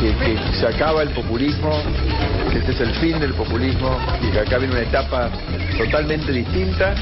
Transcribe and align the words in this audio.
que, 0.00 0.14
que 0.16 0.38
se 0.54 0.66
acaba 0.66 1.02
el 1.02 1.10
populismo, 1.10 1.70
que 2.50 2.58
este 2.58 2.72
es 2.72 2.80
el 2.80 2.94
fin 2.96 3.18
del 3.20 3.34
populismo 3.34 3.98
y 4.22 4.30
que 4.30 4.40
acá 4.40 4.58
viene 4.58 4.74
una 4.74 4.82
etapa 4.82 5.30
totalmente 5.78 6.32
distinta. 6.32 6.94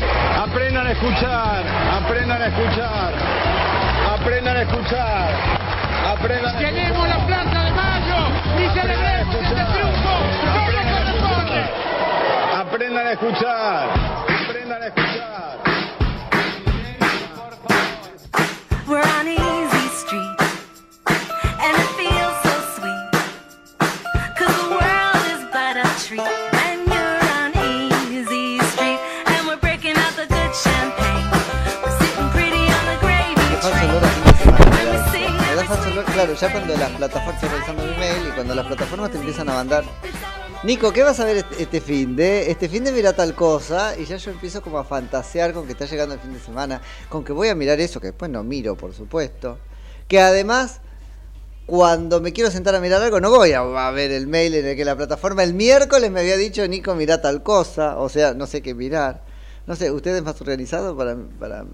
Aprendan 0.42 0.86
a 0.86 0.92
escuchar, 0.92 1.64
aprendan 1.92 2.42
a 2.42 2.46
escuchar, 2.46 3.14
aprendan 4.14 4.56
a 4.56 4.62
escuchar, 4.62 5.34
aprendan 6.06 6.56
a 6.56 6.58
Queremos 6.58 7.08
la 7.08 7.26
Plaza 7.26 7.64
de 7.64 7.70
Mayo 7.72 8.20
y 8.58 8.80
celebremos 8.80 9.34
este 9.34 9.54
triunfo 9.54 10.14
como 10.54 10.82
corresponde. 10.92 11.60
Aprendan 12.56 13.06
a 13.06 13.12
escuchar, 13.12 13.88
aprendan 14.46 14.82
a 14.82 14.86
escuchar. 14.86 15.12
We're 18.88 19.00
on 19.00 19.41
ya 36.42 36.50
cuando 36.50 36.76
las 36.76 36.90
plataformas, 36.90 37.34
estoy 37.36 37.50
revisando 37.50 37.84
mi 37.84 37.96
mail 37.98 38.28
y 38.28 38.32
cuando 38.32 38.52
las 38.56 38.66
plataformas 38.66 39.12
te 39.12 39.18
empiezan 39.18 39.48
a 39.48 39.54
mandar. 39.54 39.84
Nico, 40.64 40.92
¿qué 40.92 41.04
vas 41.04 41.20
a 41.20 41.24
ver 41.24 41.36
este, 41.36 41.62
este 41.62 41.80
fin 41.80 42.16
de? 42.16 42.50
Este 42.50 42.68
fin 42.68 42.82
de 42.82 42.90
mira 42.90 43.12
tal 43.12 43.36
cosa 43.36 43.96
y 43.96 44.06
ya 44.06 44.16
yo 44.16 44.32
empiezo 44.32 44.60
como 44.60 44.76
a 44.78 44.82
fantasear 44.82 45.52
con 45.52 45.66
que 45.66 45.72
está 45.72 45.84
llegando 45.84 46.14
el 46.16 46.20
fin 46.20 46.32
de 46.32 46.40
semana, 46.40 46.82
con 47.08 47.22
que 47.22 47.32
voy 47.32 47.48
a 47.48 47.54
mirar 47.54 47.78
eso, 47.78 48.00
que 48.00 48.08
después 48.08 48.28
no 48.28 48.42
miro, 48.42 48.76
por 48.76 48.92
supuesto. 48.92 49.58
Que 50.08 50.18
además, 50.18 50.80
cuando 51.64 52.20
me 52.20 52.32
quiero 52.32 52.50
sentar 52.50 52.74
a 52.74 52.80
mirar 52.80 53.00
algo, 53.00 53.20
no 53.20 53.30
voy 53.30 53.52
a, 53.52 53.90
ver 53.92 54.10
el 54.10 54.26
mail 54.26 54.56
en 54.56 54.66
el 54.66 54.76
que 54.76 54.84
la 54.84 54.96
plataforma 54.96 55.44
el 55.44 55.54
miércoles 55.54 56.10
me 56.10 56.18
había 56.18 56.36
dicho, 56.36 56.66
Nico, 56.66 56.96
mira 56.96 57.22
tal 57.22 57.44
cosa, 57.44 57.98
o 57.98 58.08
sea, 58.08 58.34
no 58.34 58.48
sé 58.48 58.62
qué 58.62 58.74
mirar. 58.74 59.22
No 59.68 59.76
sé, 59.76 59.92
¿usted 59.92 60.16
es 60.16 60.24
más 60.24 60.40
organizado 60.40 60.96
para, 60.96 61.16
para 61.38 61.66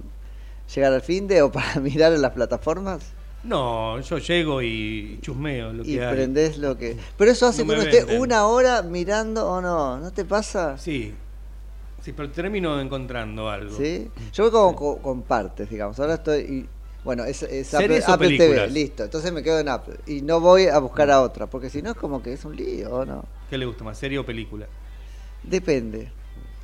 llegar 0.75 0.93
al 0.93 1.00
fin 1.00 1.27
de 1.27 1.41
o 1.41 1.50
para 1.50 1.75
mirar 1.81 2.12
en 2.12 2.21
las 2.21 2.33
plataformas? 2.33 3.18
No, 3.44 4.00
yo 4.00 4.19
llego 4.19 4.60
y 4.62 5.19
chusmeo 5.22 5.72
lo 5.72 5.84
que 5.84 5.91
y 5.91 5.99
hay. 5.99 6.12
prendés 6.15 6.59
lo 6.59 6.76
que. 6.76 6.97
Pero 7.16 7.31
eso 7.31 7.47
hace 7.47 7.65
No 7.65 7.72
que 7.75 7.81
uno 7.81 7.88
esté 7.88 8.19
una 8.19 8.47
hora 8.47 8.82
mirando 8.82 9.49
o 9.49 9.60
no, 9.60 9.99
¿no 9.99 10.12
te 10.12 10.25
pasa? 10.25 10.76
Sí. 10.76 11.15
Sí, 12.03 12.12
pero 12.12 12.31
termino 12.31 12.81
encontrando 12.81 13.49
algo. 13.49 13.76
¿Sí? 13.76 14.10
Yo 14.32 14.44
voy 14.44 14.53
como 14.53 14.75
co- 14.76 14.99
con, 14.99 15.22
partes, 15.22 15.69
digamos. 15.71 15.99
Ahora 16.00 16.15
estoy. 16.15 16.41
y- 16.41 16.69
bueno, 17.04 17.25
es, 17.25 17.43
es 17.44 17.72
Apple, 17.75 17.87
¿Series 17.87 18.09
o 18.09 18.12
Apple 18.12 18.37
TV, 18.37 18.66
listo. 18.71 19.04
Entonces 19.04 19.32
me 19.32 19.43
quedo 19.43 19.60
en 19.60 19.69
Apple. 19.69 19.97
Y 20.06 20.20
no 20.20 20.41
voy 20.41 20.66
a 20.66 20.78
buscar 20.78 21.10
a 21.10 21.22
otra, 21.22 21.47
porque 21.47 21.70
si 21.70 21.81
no 21.81 21.91
es 21.93 21.97
como 21.97 22.22
que 22.22 22.32
es 22.32 22.44
un 22.44 22.55
lío, 22.56 22.91
¿o 22.93 23.05
no? 23.05 23.25
¿Qué 23.49 23.56
le 23.56 23.66
gusta 23.66 23.84
más, 23.84 23.97
serie 23.99 24.19
o 24.19 24.26
película? 24.26 24.66
Depende. 25.43 26.10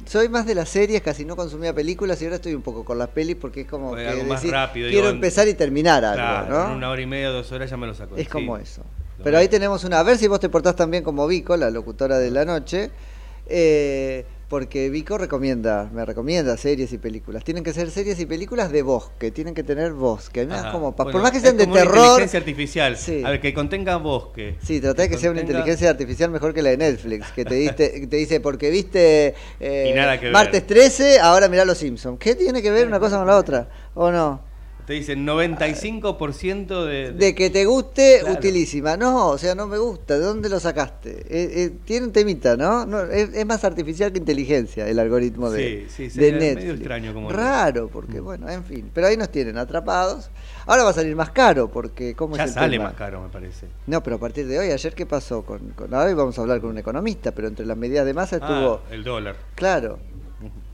Soy 0.06 0.28
más 0.28 0.46
de 0.46 0.54
las 0.54 0.68
series, 0.68 1.00
casi 1.02 1.24
no 1.24 1.36
consumía 1.36 1.72
películas 1.74 2.20
y 2.20 2.24
ahora 2.24 2.36
estoy 2.36 2.54
un 2.54 2.62
poco 2.62 2.84
con 2.84 2.98
las 2.98 3.08
pelis 3.08 3.36
porque 3.36 3.62
es 3.62 3.66
como 3.66 3.94
que 3.94 4.06
algo 4.06 4.24
más 4.24 4.40
decir, 4.42 4.52
rápido, 4.52 4.88
quiero 4.88 5.06
digo, 5.06 5.14
empezar 5.14 5.48
y 5.48 5.54
terminar 5.54 6.04
algo, 6.04 6.16
Claro, 6.16 6.58
¿no? 6.58 6.70
en 6.70 6.76
una 6.76 6.90
hora 6.90 7.00
y 7.02 7.06
media, 7.06 7.30
dos 7.30 7.50
horas 7.52 7.70
ya 7.70 7.76
me 7.76 7.86
lo 7.86 7.94
saco. 7.94 8.16
Es 8.16 8.24
Sí. 8.24 8.28
como 8.30 8.56
eso. 8.58 8.82
Pero 9.22 9.38
ahí 9.38 9.48
tenemos 9.48 9.84
una. 9.84 10.00
A 10.00 10.02
ver 10.02 10.18
si 10.18 10.26
vos 10.28 10.40
te 10.40 10.48
portás 10.48 10.76
también 10.76 11.02
como 11.04 11.26
Vico, 11.26 11.56
la 11.56 11.70
locutora 11.70 12.18
de 12.18 12.30
la 12.30 12.44
noche. 12.44 12.90
eh, 13.46 14.24
porque 14.48 14.90
Vico 14.90 15.18
recomienda, 15.18 15.90
me 15.92 16.04
recomienda 16.04 16.56
series 16.56 16.92
y 16.92 16.98
películas. 16.98 17.44
Tienen 17.44 17.64
que 17.64 17.72
ser 17.72 17.90
series 17.90 18.18
y 18.20 18.26
películas 18.26 18.70
de 18.70 18.82
voz, 18.82 19.10
que 19.18 19.30
tienen 19.30 19.54
que 19.54 19.62
tener 19.62 19.92
voz. 19.92 20.30
Que 20.30 20.46
como. 20.46 20.92
Bueno, 20.92 21.12
por 21.12 21.22
más 21.22 21.32
que 21.32 21.40
sean 21.40 21.56
de 21.56 21.64
como 21.64 21.74
una 21.74 21.82
terror. 21.82 21.96
inteligencia 21.98 22.38
artificial. 22.38 22.96
Sí. 22.96 23.22
A 23.24 23.30
ver, 23.30 23.40
que 23.40 23.54
contenga 23.54 23.96
bosque. 23.96 24.56
Sí, 24.62 24.80
trata 24.80 25.02
de 25.02 25.08
que 25.08 25.18
sea 25.18 25.30
una 25.30 25.40
inteligencia 25.40 25.90
artificial 25.90 26.30
mejor 26.30 26.54
que 26.54 26.62
la 26.62 26.70
de 26.70 26.76
Netflix, 26.76 27.32
que 27.32 27.44
te, 27.44 27.54
diste, 27.54 28.00
que 28.00 28.06
te 28.06 28.16
dice, 28.16 28.40
porque 28.40 28.70
viste 28.70 29.34
eh, 29.60 29.88
Y 29.90 29.94
nada 29.94 30.18
que 30.18 30.26
ver. 30.26 30.32
martes 30.32 30.66
13, 30.66 31.20
ahora 31.20 31.48
mirá 31.48 31.64
Los 31.64 31.78
Simpsons. 31.78 32.18
¿Qué 32.18 32.34
tiene 32.34 32.62
que 32.62 32.70
ver 32.70 32.86
una 32.86 33.00
cosa 33.00 33.18
con 33.18 33.26
la 33.26 33.36
otra? 33.36 33.68
¿O 33.94 34.10
no? 34.10 34.53
Te 34.86 34.92
dicen 34.92 35.24
95% 35.26 36.84
de, 36.84 37.12
De 37.12 37.34
que 37.34 37.48
te 37.50 37.64
guste, 37.64 38.18
Claro. 38.20 38.34
utilísima. 38.38 38.96
No, 38.96 39.28
o 39.30 39.38
sea, 39.38 39.54
no 39.54 39.66
me 39.66 39.78
gusta. 39.78 40.18
¿De 40.18 40.24
dónde 40.24 40.48
lo 40.48 40.60
sacaste? 40.60 41.10
Eh, 41.28 41.64
eh, 41.64 41.72
tiene 41.84 42.06
un 42.06 42.12
temita, 42.12 42.56
¿no? 42.56 42.84
No, 42.84 43.00
es, 43.02 43.30
es 43.34 43.46
más 43.46 43.64
artificial 43.64 44.12
que 44.12 44.18
inteligencia 44.18 44.86
el 44.86 44.98
algoritmo 44.98 45.50
de, 45.50 45.86
Sí, 45.88 46.10
sí, 46.10 46.18
de 46.20 46.26
sería 46.26 46.32
medio 46.38 46.54
Netflix. 46.54 46.74
extraño 46.74 47.14
como- 47.14 47.30
Raro, 47.32 47.88
porque 47.88 48.20
bueno, 48.20 48.48
en 48.50 48.62
fin. 48.64 48.90
Pero 48.92 49.06
ahí 49.06 49.16
nos 49.16 49.30
tienen 49.30 49.56
atrapados. 49.56 50.30
Ahora 50.66 50.84
va 50.84 50.90
a 50.90 50.94
salir 50.94 51.16
más 51.16 51.30
caro, 51.30 51.68
porque 51.70 52.14
¿cómo 52.14 52.36
Ya 52.36 52.44
es 52.44 52.50
el 52.50 52.54
sale 52.54 52.72
tema? 52.76 52.84
más 52.90 52.94
caro, 52.94 53.22
me 53.22 53.28
parece. 53.30 53.66
No, 53.86 54.02
pero 54.02 54.16
a 54.16 54.18
partir 54.20 54.46
de 54.46 54.58
hoy, 54.58 54.70
ayer 54.70 54.94
qué 54.94 55.06
pasó 55.06 55.42
con, 55.44 55.70
con 55.70 55.94
ahora 55.94 56.14
vamos 56.14 56.38
a 56.38 56.42
hablar 56.42 56.60
con 56.60 56.70
un 56.70 56.78
economista, 56.78 57.32
pero 57.32 57.48
entre 57.48 57.64
las 57.64 57.76
medidas 57.76 58.04
de 58.04 58.12
masa 58.14 58.36
estuvo, 58.36 58.82
Ah, 58.86 58.92
el 58.94 59.02
dólar. 59.02 59.36
claro, 59.54 59.98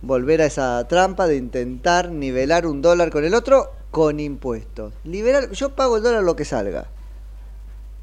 volver 0.02 0.42
a 0.42 0.46
esa 0.46 0.86
trampa 0.88 1.26
de 1.28 1.36
intentar 1.36 2.10
nivelar 2.10 2.66
un 2.66 2.82
dólar 2.82 3.10
con 3.10 3.24
el 3.24 3.34
otro 3.34 3.70
con 3.90 4.20
impuestos. 4.20 4.94
Liberar, 5.04 5.50
yo 5.50 5.74
pago 5.74 5.96
el 5.96 6.02
dólar 6.02 6.22
lo 6.22 6.36
que 6.36 6.44
salga. 6.44 6.86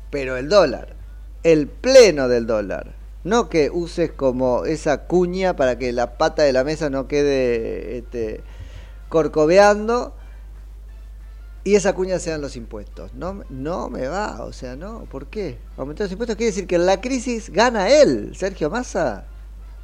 Pero 0.10 0.38
el 0.38 0.50
dólar, 0.50 0.96
el 1.44 1.68
pleno 1.68 2.28
del 2.28 2.48
dólar, 2.48 2.96
no 3.24 3.50
que 3.50 3.70
uses 3.70 4.12
como 4.12 4.66
esa 4.66 5.06
cuña 5.06 5.56
para 5.56 5.78
que 5.78 5.92
la 5.92 6.18
pata 6.18 6.44
de 6.44 6.54
la 6.54 6.64
mesa 6.64 6.90
no 6.90 7.08
quede 7.08 7.98
este, 7.98 8.42
corcoveando 9.10 10.14
y 11.64 11.76
esa 11.76 11.94
cuña 11.94 12.20
sean 12.20 12.40
los 12.40 12.56
impuestos. 12.56 13.14
No, 13.14 13.44
no 13.50 13.90
me 13.90 14.08
va, 14.08 14.44
o 14.44 14.54
sea, 14.54 14.78
no, 14.78 15.04
¿por 15.12 15.28
qué? 15.28 15.58
Aumentar 15.76 16.06
los 16.06 16.14
impuestos 16.14 16.38
quiere 16.38 16.52
decir 16.52 16.68
que 16.68 16.78
la 16.78 17.02
crisis 17.02 17.50
gana 17.50 17.90
él, 17.90 18.32
Sergio 18.36 18.70
Massa. 18.70 19.26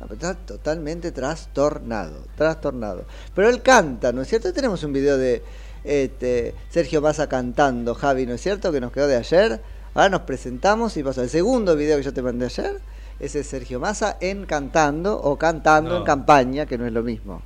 Está 0.10 0.36
totalmente 0.36 1.12
trastornado, 1.12 2.26
trastornado. 2.36 3.06
Pero 3.36 3.50
él 3.50 3.62
canta, 3.62 4.12
¿no 4.12 4.22
es 4.22 4.28
cierto? 4.28 4.52
Tenemos 4.54 4.84
un 4.84 4.94
video 4.94 5.18
de 5.18 5.44
este, 5.84 6.54
Sergio 6.70 7.02
Massa 7.02 7.28
cantando, 7.28 7.96
Javi, 7.96 8.26
¿no 8.26 8.34
es 8.34 8.42
cierto? 8.42 8.72
Que 8.72 8.80
nos 8.82 8.92
quedó 8.92 9.08
de 9.08 9.18
ayer. 9.18 9.62
Ahora 9.94 10.10
nos 10.10 10.22
presentamos 10.22 10.98
y 10.98 11.04
pasó 11.04 11.22
el 11.22 11.30
segundo 11.30 11.76
video 11.76 11.98
que 11.98 12.04
yo 12.04 12.14
te 12.14 12.22
mandé 12.22 12.46
ayer. 12.46 12.80
Ese 13.20 13.42
es 13.42 13.48
Sergio 13.48 13.80
Massa 13.80 14.18
en 14.22 14.46
cantando 14.46 15.20
o 15.22 15.38
cantando 15.38 15.92
No. 15.92 15.98
en 15.98 16.04
campaña, 16.04 16.66
que 16.66 16.78
no 16.78 16.86
es 16.86 16.92
lo 16.94 17.04
mismo. 17.04 17.42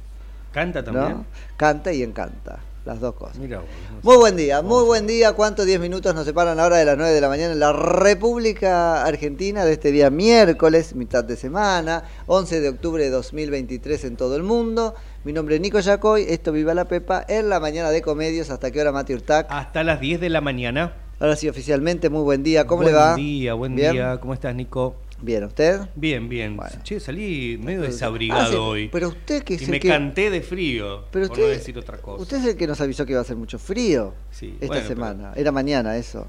¿Canta 0.54 0.82
¿no? 0.82 0.92
también? 0.92 1.26
Canta 1.58 1.92
y 1.92 2.04
encanta. 2.04 2.60
Las 2.88 3.00
dos 3.02 3.14
cosas. 3.16 3.38
No 3.38 3.48
sé. 3.48 3.58
Muy 4.02 4.16
buen 4.16 4.36
día, 4.38 4.62
muy 4.62 4.86
buen 4.86 5.06
día. 5.06 5.34
¿Cuántos 5.34 5.66
10 5.66 5.80
minutos 5.80 6.16
nos 6.16 6.26
separan 6.26 6.60
ahora 6.60 6.78
de 6.78 6.86
las 6.86 6.98
9 6.98 7.14
de 7.14 7.22
la 7.22 7.28
mañana 7.28 7.54
en 7.54 7.60
la 7.60 7.74
República 7.74 9.04
Argentina 9.04 9.66
de 9.66 9.74
este 9.74 9.92
día 9.92 10.10
miércoles, 10.10 10.96
mitad 10.96 11.24
de 11.24 11.36
semana, 11.36 12.06
11 12.28 12.62
de 12.62 12.70
octubre 12.70 13.04
de 13.04 13.10
2023 13.10 14.06
en 14.06 14.16
todo 14.16 14.36
el 14.38 14.44
mundo? 14.44 14.96
Mi 15.26 15.34
nombre 15.34 15.56
es 15.56 15.62
Nico 15.62 15.80
Yacoy, 15.80 16.26
esto 16.30 16.54
Viva 16.54 16.74
la 16.74 16.86
Pepa, 16.86 17.26
en 17.28 17.50
la 17.50 17.60
mañana 17.60 17.92
de 17.92 18.02
Comedios. 18.02 18.50
¿Hasta 18.50 18.72
qué 18.72 18.80
hora, 18.80 18.94
Mati 18.94 19.14
Urtac? 19.14 19.48
Hasta 19.50 19.84
las 19.84 20.00
10 20.00 20.22
de 20.22 20.30
la 20.30 20.40
mañana. 20.40 20.94
Ahora 21.20 21.36
sí, 21.36 21.50
oficialmente, 21.50 22.10
muy 22.10 22.22
buen 22.22 22.44
día. 22.44 22.66
¿Cómo 22.66 22.84
buen 22.84 22.94
le 22.94 23.00
va? 23.00 23.14
Buen 23.14 23.26
día, 23.26 23.54
buen 23.54 23.76
¿Bien? 23.76 23.92
día. 23.92 24.18
¿Cómo 24.22 24.34
estás, 24.34 24.56
Nico? 24.56 24.96
Bien, 25.20 25.44
¿usted? 25.44 25.82
Bien, 25.96 26.30
bien. 26.30 26.56
Bueno. 26.56 26.76
Che, 26.84 27.00
salí 27.00 27.58
medio 27.62 27.82
Ah, 27.82 27.86
desabrigado 27.88 28.52
sí, 28.52 28.56
hoy. 28.56 28.90
Pero 28.90 29.08
usted 29.10 29.44
que 29.44 29.56
es 29.56 29.62
y 29.62 29.66
el 29.66 29.72
me 29.72 29.80
que- 29.80 29.88
canté 29.88 30.30
de 30.30 30.42
frío, 30.42 31.06
Pero 31.12 31.28
por 31.28 31.32
usted, 31.38 31.44
no 31.48 31.50
decir 31.58 31.78
otra 31.78 31.98
cosa. 31.98 32.22
usted 32.22 32.38
es 32.38 32.46
el 32.46 32.56
que 32.58 32.68
nos 32.68 32.80
avisó 32.82 33.06
que 33.06 33.14
iba 33.14 33.20
a 33.20 33.24
hacer 33.24 33.36
mucho 33.36 33.58
frío 33.58 34.14
Sí, 34.30 34.54
esta 34.62 34.68
bueno, 34.68 34.88
semana. 34.88 35.34
Era 35.36 35.52
mañana 35.52 35.98
eso. 35.98 36.28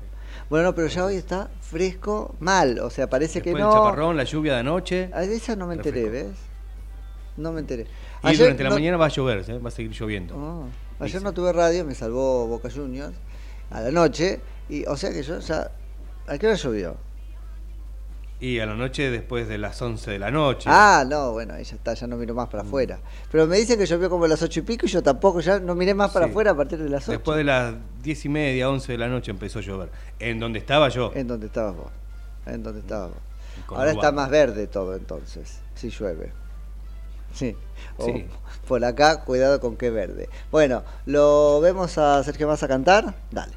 Bueno, 0.49 0.67
no, 0.67 0.75
pero 0.75 0.89
ya 0.89 1.05
hoy 1.05 1.17
está 1.17 1.51
fresco 1.61 2.35
mal. 2.41 2.79
O 2.79 2.89
sea, 2.89 3.11
parece 3.11 3.43
que 3.43 3.53
no. 3.53 3.59
del 3.59 3.67
chaparrón, 3.67 4.17
la 4.17 4.25
lluvia 4.25 4.55
de 4.55 4.61
anoche. 4.61 5.11
A 5.13 5.23
esa 5.25 5.55
no 5.55 5.67
me 5.67 5.75
enteré, 5.75 6.05
Refresco. 6.05 6.29
¿ves? 6.31 6.39
No 7.37 7.53
me 7.53 7.61
enteré. 7.61 7.87
Y 8.25 8.37
durante 8.37 8.65
la 8.65 8.71
mañana 8.71 8.97
va 8.97 9.07
a 9.07 9.11
llover, 9.11 9.45
¿eh? 9.49 9.59
va 9.59 9.69
a 9.69 9.71
seguir 9.71 9.93
lloviendo. 9.93 10.35
Ah, 10.99 11.05
ayer 11.05 11.23
no 11.23 11.33
tuve 11.35 11.53
radio, 11.53 11.85
me 11.85 11.95
salvó 11.95 12.47
Boca 12.47 12.71
Juniors 12.71 13.15
a 13.71 13.83
la 13.83 13.91
noche. 13.91 14.41
Y, 14.71 14.85
o 14.87 14.97
sea 14.97 15.11
que 15.13 15.23
yo 15.23 15.39
ya. 15.41 15.71
¿A 16.27 16.39
qué 16.39 16.47
hora 16.47 16.57
llovió? 16.57 16.97
Y 18.41 18.61
a 18.61 18.67
la 18.67 18.75
noche 18.75 19.11
después 19.11 19.49
de 19.49 19.59
las 19.59 19.83
11 19.83 20.13
de 20.13 20.19
la 20.21 20.31
noche. 20.31 20.71
Ah, 20.73 21.05
no, 21.09 21.33
bueno, 21.33 21.55
ahí 21.55 21.65
ya 21.65 21.75
está, 21.75 21.95
ya 21.95 22.07
no 22.07 22.17
miro 22.17 22.35
más 22.35 22.49
para 22.49 22.63
afuera. 22.63 23.01
Pero 23.33 23.49
me 23.49 23.57
dicen 23.57 23.77
que 23.79 23.85
llovió 23.87 24.09
como 24.09 24.27
a 24.27 24.29
las 24.29 24.41
ocho 24.43 24.61
y 24.61 24.63
pico 24.63 24.87
y 24.87 24.89
yo 24.89 25.03
tampoco, 25.03 25.41
ya 25.41 25.59
no 25.59 25.75
miré 25.75 25.93
más 25.93 26.13
para 26.13 26.27
Sí. 26.27 26.31
afuera 26.31 26.53
a 26.53 26.55
partir 26.57 26.79
de 26.79 26.89
las 26.89 27.03
ocho. 27.03 27.13
Después 27.13 27.37
de 27.37 27.43
las 27.45 27.75
10 28.03 28.25
y 28.27 28.29
media, 28.29 28.71
11 28.71 28.93
de 28.93 28.99
la 28.99 29.09
noche 29.09 29.33
empezó 29.33 29.59
a 29.59 29.63
llover. 29.63 29.91
En 30.21 30.39
donde 30.39 30.61
estaba 30.61 30.89
yo. 30.89 31.11
En 31.17 31.27
donde 31.27 31.47
estabas 31.47 31.75
vos. 31.77 31.91
En 32.47 32.63
donde 32.63 32.79
estabas 32.81 33.11
vos. 33.11 33.19
Con 33.67 33.77
Ahora 33.79 33.91
está 33.91 34.13
más 34.13 34.31
verde 34.31 34.69
todo 34.69 34.95
entonces, 34.95 35.59
si 35.75 35.91
llueve. 35.91 36.33
Sí. 37.35 37.57
O 37.97 38.05
Sí. 38.05 38.25
Por 38.69 38.85
acá, 38.85 39.25
cuidado 39.25 39.59
con 39.61 39.77
qué 39.77 39.91
verde. 39.91 40.29
Bueno, 40.53 40.85
¿lo 41.07 41.61
vemos 41.61 41.99
a 41.99 42.23
Sergio 42.23 42.47
Más 42.47 42.63
a 42.63 42.69
cantar? 42.69 43.15
Dale. 43.33 43.53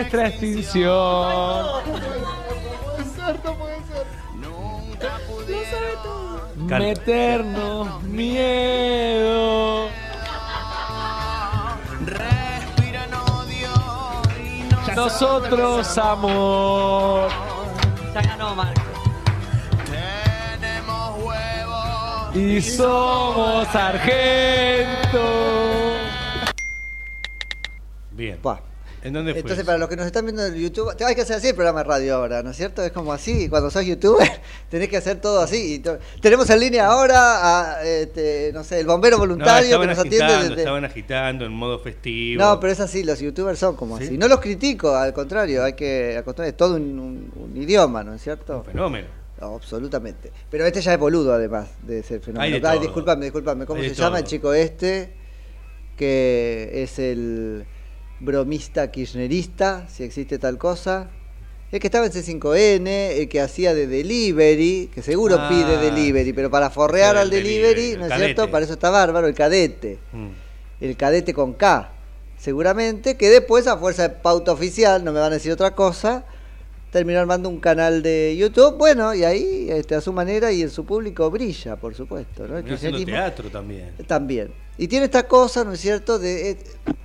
Nuestra 0.00 0.28
extinción. 0.28 1.66
Nunca 4.34 5.18
pudieron. 5.28 6.66
Meternos 6.66 8.02
miedo. 8.04 9.88
Respiran 12.06 13.14
odio 13.14 14.22
y 14.38 14.62
no 14.70 14.94
Nosotros 14.94 15.98
amor. 15.98 17.30
Ya 18.14 18.22
ganó, 18.22 18.54
Marco. 18.54 18.80
tenemos 19.84 21.18
huevos. 21.24 22.36
Y 22.36 22.62
somos 22.62 23.68
sargento. 23.68 25.20
Bien. 28.12 28.38
Pa. 28.38 28.69
¿En 29.02 29.12
dónde 29.14 29.32
fue? 29.32 29.40
Entonces, 29.40 29.64
para 29.64 29.78
los 29.78 29.88
que 29.88 29.96
nos 29.96 30.04
están 30.06 30.24
viendo 30.26 30.44
en 30.44 30.54
YouTube, 30.54 30.94
te 30.94 31.04
hay 31.04 31.14
que 31.14 31.22
hacer 31.22 31.36
así 31.36 31.48
el 31.48 31.54
programa 31.54 31.80
de 31.82 31.88
radio 31.88 32.16
ahora, 32.16 32.42
¿no 32.42 32.50
es 32.50 32.56
cierto? 32.56 32.82
Es 32.82 32.92
como 32.92 33.12
así, 33.12 33.48
cuando 33.48 33.70
sos 33.70 33.84
youtuber, 33.84 34.28
tenés 34.70 34.88
que 34.88 34.96
hacer 34.98 35.20
todo 35.20 35.40
así. 35.40 35.74
Y 35.74 35.78
to- 35.78 35.98
Tenemos 36.20 36.50
en 36.50 36.60
línea 36.60 36.86
ahora 36.86 37.78
a, 37.78 37.84
este, 37.84 38.50
no 38.52 38.62
sé, 38.62 38.80
el 38.80 38.86
bombero 38.86 39.16
No, 39.16 39.20
voluntario 39.20 39.80
que 39.80 39.86
nos 39.86 39.98
agitando, 39.98 40.24
atiende 40.24 40.48
desde... 40.50 40.62
estaban 40.62 40.84
agitando 40.84 41.44
en 41.46 41.52
modo 41.52 41.78
festivo. 41.78 42.42
No, 42.42 42.60
pero 42.60 42.72
es 42.74 42.80
así, 42.80 43.02
los 43.02 43.18
youtubers 43.20 43.58
son 43.58 43.74
como 43.76 43.96
¿Sí? 43.98 44.04
así. 44.04 44.18
No 44.18 44.28
los 44.28 44.40
critico, 44.40 44.94
al 44.94 45.12
contrario, 45.14 45.64
hay 45.64 45.72
que 45.72 46.16
acostumbrar, 46.18 46.48
es 46.50 46.56
todo 46.56 46.76
un, 46.76 46.98
un- 46.98 47.32
un 47.52 47.56
idioma, 47.56 48.04
¿no 48.04 48.12
es 48.14 48.22
cierto? 48.22 48.58
Un 48.58 48.64
fenómeno. 48.64 49.08
No, 49.40 49.54
absolutamente. 49.54 50.30
Pero 50.50 50.66
este 50.66 50.82
ya 50.82 50.92
es 50.92 50.98
boludo, 50.98 51.32
además 51.32 51.68
de 51.82 52.02
ser 52.02 52.20
fenómeno. 52.20 52.68
Ay, 52.68 52.78
discúlpame, 52.80 53.24
discúlpame. 53.24 53.64
¿Cómo 53.64 53.80
se 53.80 53.94
llama 53.94 54.18
el 54.18 54.24
chico 54.24 54.52
este? 54.52 55.14
Que 55.96 56.70
es 56.82 56.98
el 56.98 57.64
bromista 58.20 58.90
kirchnerista, 58.90 59.86
si 59.88 60.04
existe 60.04 60.38
tal 60.38 60.58
cosa. 60.58 61.08
El 61.72 61.78
que 61.78 61.86
estaba 61.86 62.06
en 62.06 62.12
C5N, 62.12 62.88
el 62.88 63.28
que 63.28 63.40
hacía 63.40 63.74
de 63.74 63.86
delivery, 63.86 64.90
que 64.92 65.02
seguro 65.02 65.36
Ah, 65.38 65.48
pide 65.48 65.78
delivery, 65.78 66.32
pero 66.32 66.50
para 66.50 66.68
forrear 66.68 67.16
al 67.16 67.30
delivery, 67.30 67.60
delivery, 67.62 67.96
¿no 67.98 68.06
es 68.06 68.20
cierto? 68.20 68.50
Para 68.50 68.64
eso 68.64 68.74
está 68.74 68.90
bárbaro, 68.90 69.28
el 69.28 69.34
cadete. 69.34 69.98
Mm. 70.12 70.28
El 70.80 70.96
cadete 70.96 71.32
con 71.32 71.52
K, 71.52 71.92
seguramente, 72.38 73.16
que 73.16 73.28
después 73.28 73.66
a 73.68 73.76
fuerza 73.76 74.08
de 74.08 74.14
pauta 74.16 74.50
oficial, 74.52 75.04
no 75.04 75.12
me 75.12 75.20
van 75.20 75.30
a 75.30 75.36
decir 75.36 75.52
otra 75.52 75.76
cosa, 75.76 76.24
terminó 76.90 77.20
armando 77.20 77.48
un 77.48 77.60
canal 77.60 78.02
de 78.02 78.36
YouTube, 78.36 78.76
bueno, 78.76 79.14
y 79.14 79.24
ahí 79.24 79.68
este, 79.70 79.94
a 79.94 80.00
su 80.00 80.12
manera 80.12 80.50
y 80.52 80.62
en 80.62 80.70
su 80.70 80.84
público 80.84 81.30
brilla, 81.30 81.76
por 81.76 81.94
supuesto. 81.94 82.46
¿no? 82.48 82.58
El 82.58 83.04
teatro 83.04 83.48
también. 83.50 83.92
también. 84.06 84.50
Y 84.76 84.88
tiene 84.88 85.04
esta 85.04 85.28
cosa, 85.28 85.64
¿no 85.64 85.72
es 85.72 85.80
cierto? 85.80 86.18
De, 86.18 86.50
eh, 86.50 86.58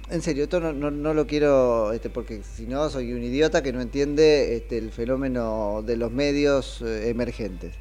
en 0.10 0.22
serio, 0.22 0.44
esto 0.44 0.60
no, 0.60 0.74
no, 0.74 0.92
no 0.92 1.14
lo 1.14 1.28
quiero, 1.28 1.92
este, 1.94 2.10
porque 2.10 2.42
si 2.44 2.66
no 2.66 2.90
soy 2.90 3.14
un 3.14 3.24
idiota 3.24 3.62
que 3.62 3.74
no 3.74 3.82
entiende 3.82 4.56
este, 4.56 4.78
el 4.78 4.92
fenómeno 4.92 5.84
de 5.86 5.98
los 5.98 6.12
medios 6.12 6.82
eh, 6.82 7.10
emergentes. 7.10 7.74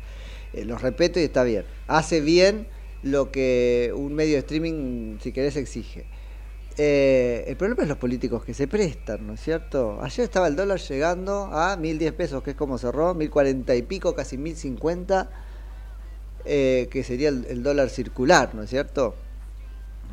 Eh, 0.52 0.64
los 0.64 0.82
respeto 0.82 1.20
y 1.20 1.24
está 1.24 1.42
bien. 1.44 1.64
Hace 1.86 2.20
bien 2.20 2.66
lo 3.02 3.30
que 3.30 3.92
un 3.94 4.14
medio 4.14 4.34
de 4.34 4.40
streaming, 4.40 5.18
si 5.20 5.32
querés, 5.32 5.56
exige. 5.56 6.06
Eh, 6.76 7.44
el 7.46 7.56
problema 7.56 7.84
es 7.84 7.88
los 7.88 7.98
políticos 7.98 8.44
que 8.44 8.52
se 8.52 8.66
prestan, 8.66 9.26
¿no 9.26 9.34
es 9.34 9.40
cierto? 9.40 9.98
Ayer 10.02 10.24
estaba 10.24 10.48
el 10.48 10.56
dólar 10.56 10.80
llegando 10.80 11.44
a 11.52 11.76
1010 11.76 12.12
pesos, 12.14 12.42
que 12.42 12.50
es 12.50 12.56
como 12.56 12.78
cerró, 12.78 13.14
1040 13.14 13.76
y 13.76 13.82
pico, 13.82 14.14
casi 14.16 14.36
1050, 14.36 15.30
eh, 16.44 16.88
que 16.90 17.04
sería 17.04 17.28
el, 17.28 17.62
dólar 17.62 17.90
circular, 17.90 18.56
¿no 18.56 18.64
es 18.64 18.70
cierto? 18.70 19.14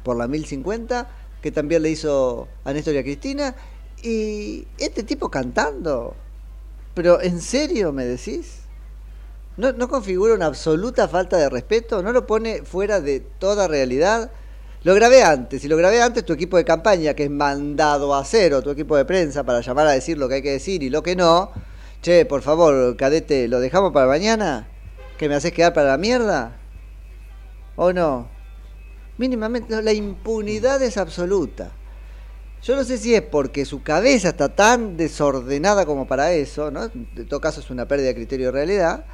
Por 0.04 0.18
la 0.18 0.28
1050, 0.28 1.10
que 1.42 1.52
también 1.52 1.82
le 1.82 1.90
hizo 1.90 2.48
a 2.64 2.74
Néstor 2.74 2.94
y 2.94 2.98
a 3.00 3.04
Cristina. 3.04 3.56
Y 4.04 4.68
este 4.78 5.02
tipo 5.02 5.30
cantando, 5.30 6.16
pero 6.94 7.22
¿en 7.22 7.42
serio 7.42 7.92
me 7.92 8.06
decís? 8.06 8.60
¿No, 9.58 9.72
¿No 9.74 9.90
configura 9.90 10.36
una 10.36 10.46
absoluta 10.46 11.08
falta 11.08 11.38
de 11.38 11.50
respeto? 11.50 12.04
¿No 12.04 12.12
lo 12.12 12.28
pone 12.28 12.62
fuera 12.64 13.02
de 13.02 13.20
toda 13.20 13.68
realidad? 13.68 14.32
Lo 14.84 14.96
grabé 14.96 15.24
antes, 15.24 15.64
y 15.64 15.68
lo 15.68 15.78
grabé 15.78 16.02
antes 16.02 16.26
tu 16.26 16.34
equipo 16.34 16.58
de 16.58 16.66
campaña, 16.66 17.14
que 17.14 17.26
es 17.26 17.30
mandado 17.30 18.16
a 18.16 18.26
cero, 18.26 18.64
tu 18.64 18.72
equipo 18.72 18.98
de 18.98 19.06
prensa, 19.06 19.44
para 19.44 19.62
llamar 19.62 19.86
a 19.86 19.92
decir 19.92 20.18
lo 20.18 20.28
que 20.28 20.36
hay 20.36 20.42
que 20.42 20.52
decir 20.54 20.82
y 20.82 20.90
lo 20.90 21.04
que 21.04 21.16
no. 21.16 21.52
Che, 22.02 22.26
por 22.26 22.42
favor, 22.42 22.96
cadete, 22.98 23.48
¿lo 23.48 23.60
dejamos 23.60 23.94
para 23.94 24.08
mañana? 24.08 24.68
¿Que 25.20 25.30
me 25.30 25.36
haces 25.36 25.52
quedar 25.52 25.74
para 25.74 25.90
la 25.90 25.98
mierda? 26.00 26.58
¿O 27.76 27.94
no? 27.94 28.28
Mínimamente, 29.20 29.80
la 29.84 29.94
impunidad 29.94 30.82
es 30.82 30.98
absoluta. 30.98 31.72
Yo 32.64 32.76
no 32.76 32.84
sé 32.84 32.98
si 32.98 33.14
es 33.14 33.22
porque 33.22 33.66
su 33.66 33.84
cabeza 33.84 34.30
está 34.30 34.50
tan 34.50 34.98
desordenada 34.98 35.86
como 35.86 36.08
para 36.08 36.32
eso, 36.32 36.72
¿no? 36.72 36.86
En 36.86 37.28
todo 37.28 37.40
caso 37.40 37.60
es 37.60 37.70
una 37.70 37.88
pérdida 37.88 38.08
de 38.08 38.16
criterio 38.16 38.48
de 38.48 38.52
realidad. 38.52 39.06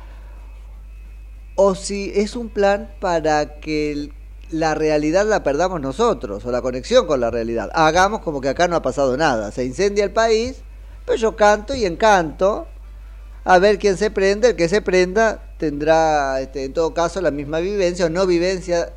O 1.56 1.76
si 1.76 2.12
es 2.16 2.38
un 2.38 2.48
plan 2.48 2.94
para 3.02 3.60
que 3.60 3.92
el- 3.92 4.14
la 4.52 4.76
realidad 4.76 5.26
la 5.26 5.44
perdamos 5.44 5.82
nosotros, 5.82 6.46
o 6.46 6.52
la 6.52 6.62
conexión 6.62 7.06
con 7.06 7.20
la 7.20 7.32
realidad. 7.32 7.70
Hagamos 7.74 8.22
como 8.22 8.42
que 8.42 8.50
acá 8.50 8.68
no 8.68 8.76
ha 8.76 8.82
pasado 8.82 9.18
nada. 9.18 9.52
Se 9.52 9.66
incendia 9.66 10.04
el 10.04 10.12
país, 10.12 10.58
pero 11.06 11.18
yo 11.18 11.36
canto 11.36 11.76
y 11.76 11.86
encanto. 11.86 12.68
A 13.44 13.60
ver 13.60 13.80
quién 13.80 13.98
se 13.98 14.12
prende, 14.12 14.50
el 14.50 14.56
que 14.58 14.68
se 14.68 14.82
prenda 14.82 15.42
tendrá 15.58 16.42
este, 16.42 16.66
en 16.66 16.74
todo 16.74 16.94
caso 16.94 17.22
la 17.22 17.32
misma 17.32 17.60
vivencia 17.60 18.06
o 18.06 18.10
no 18.10 18.28
vivencia 18.28 18.92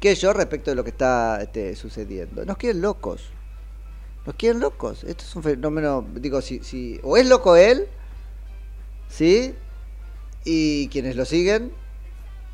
que 0.00 0.14
yo 0.14 0.32
respecto 0.32 0.70
de 0.70 0.76
lo 0.76 0.82
que 0.82 0.90
está 0.90 1.42
este, 1.42 1.76
sucediendo. 1.76 2.44
Nos 2.46 2.56
quieren 2.56 2.80
locos. 2.80 3.30
Nos 4.24 4.34
quieren 4.36 4.60
locos. 4.60 5.04
Esto 5.04 5.24
es 5.24 5.36
un 5.36 5.42
fenómeno, 5.42 6.06
digo, 6.14 6.40
si, 6.40 6.60
si 6.60 7.00
o 7.02 7.16
es 7.16 7.26
loco 7.26 7.54
él, 7.54 7.86
¿sí? 9.08 9.54
Y 10.44 10.88
quienes 10.88 11.14
lo 11.14 11.24
siguen 11.24 11.70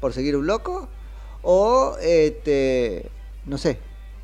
por 0.00 0.12
seguir 0.12 0.36
un 0.36 0.46
loco, 0.46 0.88
o, 1.50 1.96
este, 2.02 3.08
no 3.46 3.56
sé, 3.56 3.78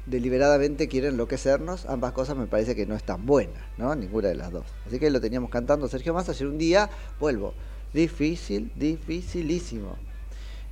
deliberadamente 0.04 0.88
quieren 0.88 1.12
enloquecernos. 1.12 1.87
Ambas 1.87 2.12
cosas 2.12 2.37
me 2.37 2.47
parece 2.47 2.76
que 2.76 2.85
no 2.85 2.95
están 2.95 3.25
buenas, 3.25 3.62
¿no? 3.78 3.95
Ninguna 3.95 4.28
de 4.28 4.35
las 4.35 4.52
dos. 4.52 4.66
Así 4.87 4.99
que 4.99 5.09
lo 5.09 5.23
teníamos 5.23 5.49
cantando 5.49 5.88
Sergio 5.88 6.12
Massa 6.12 6.33
ayer 6.33 6.47
un 6.47 6.59
día, 6.59 6.90
vuelvo, 7.19 7.54
difícil, 7.95 8.71
dificilísimo. 8.76 9.97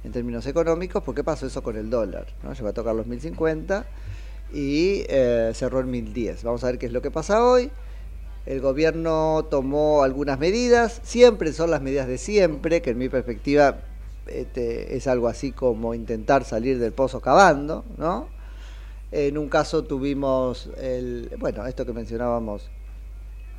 En 0.04 0.12
términos 0.12 0.47
económicos, 0.47 1.02
¿por 1.02 1.14
qué 1.14 1.25
pasó 1.25 1.47
eso 1.47 1.62
con 1.62 1.75
el 1.78 1.88
dólar? 1.88 2.26
¿no? 2.42 2.52
Llegó 2.52 2.68
a 2.68 2.75
tocar 2.75 2.94
los 2.94 3.06
1050 3.06 3.87
y 4.52 5.06
eh, 5.09 5.52
cerró 5.54 5.80
en 5.80 5.90
1010. 5.90 6.44
Vamos 6.44 6.62
a 6.64 6.66
ver 6.66 6.78
qué 6.78 6.85
es 6.85 6.92
lo 6.92 7.00
que 7.00 7.11
pasa 7.11 7.47
hoy. 7.47 7.71
El 8.44 8.61
gobierno 8.61 9.47
tomó 9.50 10.02
algunas 10.02 10.38
medidas, 10.38 11.00
siempre 11.02 11.54
son 11.54 11.71
las 11.71 11.80
medidas 11.80 12.09
de 12.09 12.18
siempre, 12.18 12.82
que 12.82 12.90
en 12.90 12.99
mi 12.99 13.09
perspectiva 13.09 13.78
este, 14.26 14.97
es 14.97 15.07
algo 15.07 15.29
así 15.29 15.52
como 15.52 15.95
intentar 15.95 16.45
salir 16.45 16.79
del 16.79 16.93
pozo 16.93 17.21
cavando, 17.21 17.85
¿no? 17.97 18.29
En 19.11 19.37
un 19.37 19.49
caso 19.49 19.85
tuvimos 19.85 20.71
el, 20.79 21.31
bueno, 21.38 21.67
esto 21.67 21.85
que 21.85 21.93
mencionábamos 21.93 22.71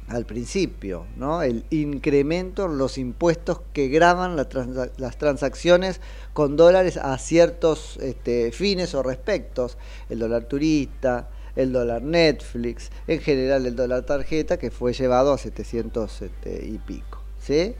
al 0.07 0.25
principio, 0.25 1.05
¿no? 1.15 1.41
El 1.43 1.65
incremento 1.69 2.65
en 2.65 2.77
los 2.77 2.97
impuestos 2.97 3.61
que 3.71 3.87
graban 3.87 4.35
las 4.35 5.17
transacciones 5.17 6.01
con 6.33 6.57
dólares 6.57 6.97
a 6.97 7.17
ciertos 7.17 7.97
este, 7.97 8.51
fines 8.51 8.95
o 8.95 9.03
respectos, 9.03 9.77
el 10.09 10.19
dólar 10.19 10.45
turista, 10.45 11.29
el 11.55 11.71
dólar 11.71 12.01
Netflix, 12.01 12.91
en 13.07 13.19
general 13.19 13.65
el 13.65 13.75
dólar 13.75 14.03
tarjeta 14.03 14.57
que 14.57 14.71
fue 14.71 14.93
llevado 14.93 15.33
a 15.33 15.37
700 15.37 16.21
este, 16.21 16.65
y 16.65 16.79
pico, 16.79 17.21
¿sí? 17.39 17.75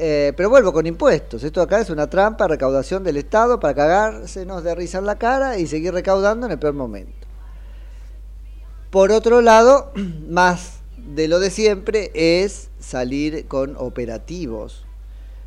Eh, 0.00 0.32
pero 0.36 0.48
vuelvo 0.48 0.72
con 0.72 0.86
impuestos. 0.86 1.42
Esto 1.42 1.60
acá 1.60 1.80
es 1.80 1.90
una 1.90 2.08
trampa, 2.08 2.46
recaudación 2.46 3.02
del 3.02 3.16
Estado 3.16 3.58
para 3.58 3.74
cagársenos 3.74 4.62
de 4.62 4.74
risa 4.76 4.98
en 4.98 5.06
la 5.06 5.18
cara 5.18 5.58
y 5.58 5.66
seguir 5.66 5.92
recaudando 5.92 6.46
en 6.46 6.52
el 6.52 6.58
peor 6.58 6.74
momento. 6.74 7.26
Por 8.90 9.10
otro 9.10 9.40
lado, 9.40 9.92
más 10.28 10.78
de 10.96 11.26
lo 11.26 11.40
de 11.40 11.50
siempre 11.50 12.12
es 12.14 12.70
salir 12.78 13.48
con 13.48 13.76
operativos 13.76 14.84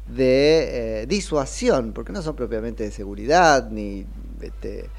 de 0.08 1.04
eh, 1.04 1.06
disuasión, 1.08 1.94
porque 1.94 2.12
no 2.12 2.22
son 2.22 2.36
propiamente 2.36 2.84
de 2.84 2.92
seguridad, 2.92 3.70
ni 3.70 4.06
este, 4.42 4.80
eh, 4.82 4.90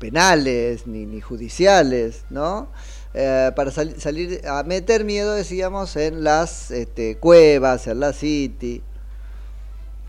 penales, 0.00 0.88
ni, 0.88 1.06
ni 1.06 1.20
judiciales, 1.20 2.24
¿no? 2.30 2.68
Eh, 3.14 3.50
para 3.54 3.70
sali- 3.70 4.00
salir 4.00 4.40
a 4.46 4.62
meter 4.62 5.04
miedo, 5.04 5.34
decíamos, 5.34 5.96
en 5.96 6.24
las 6.24 6.70
este, 6.70 7.18
cuevas, 7.18 7.86
en 7.86 8.00
la 8.00 8.12
City. 8.12 8.82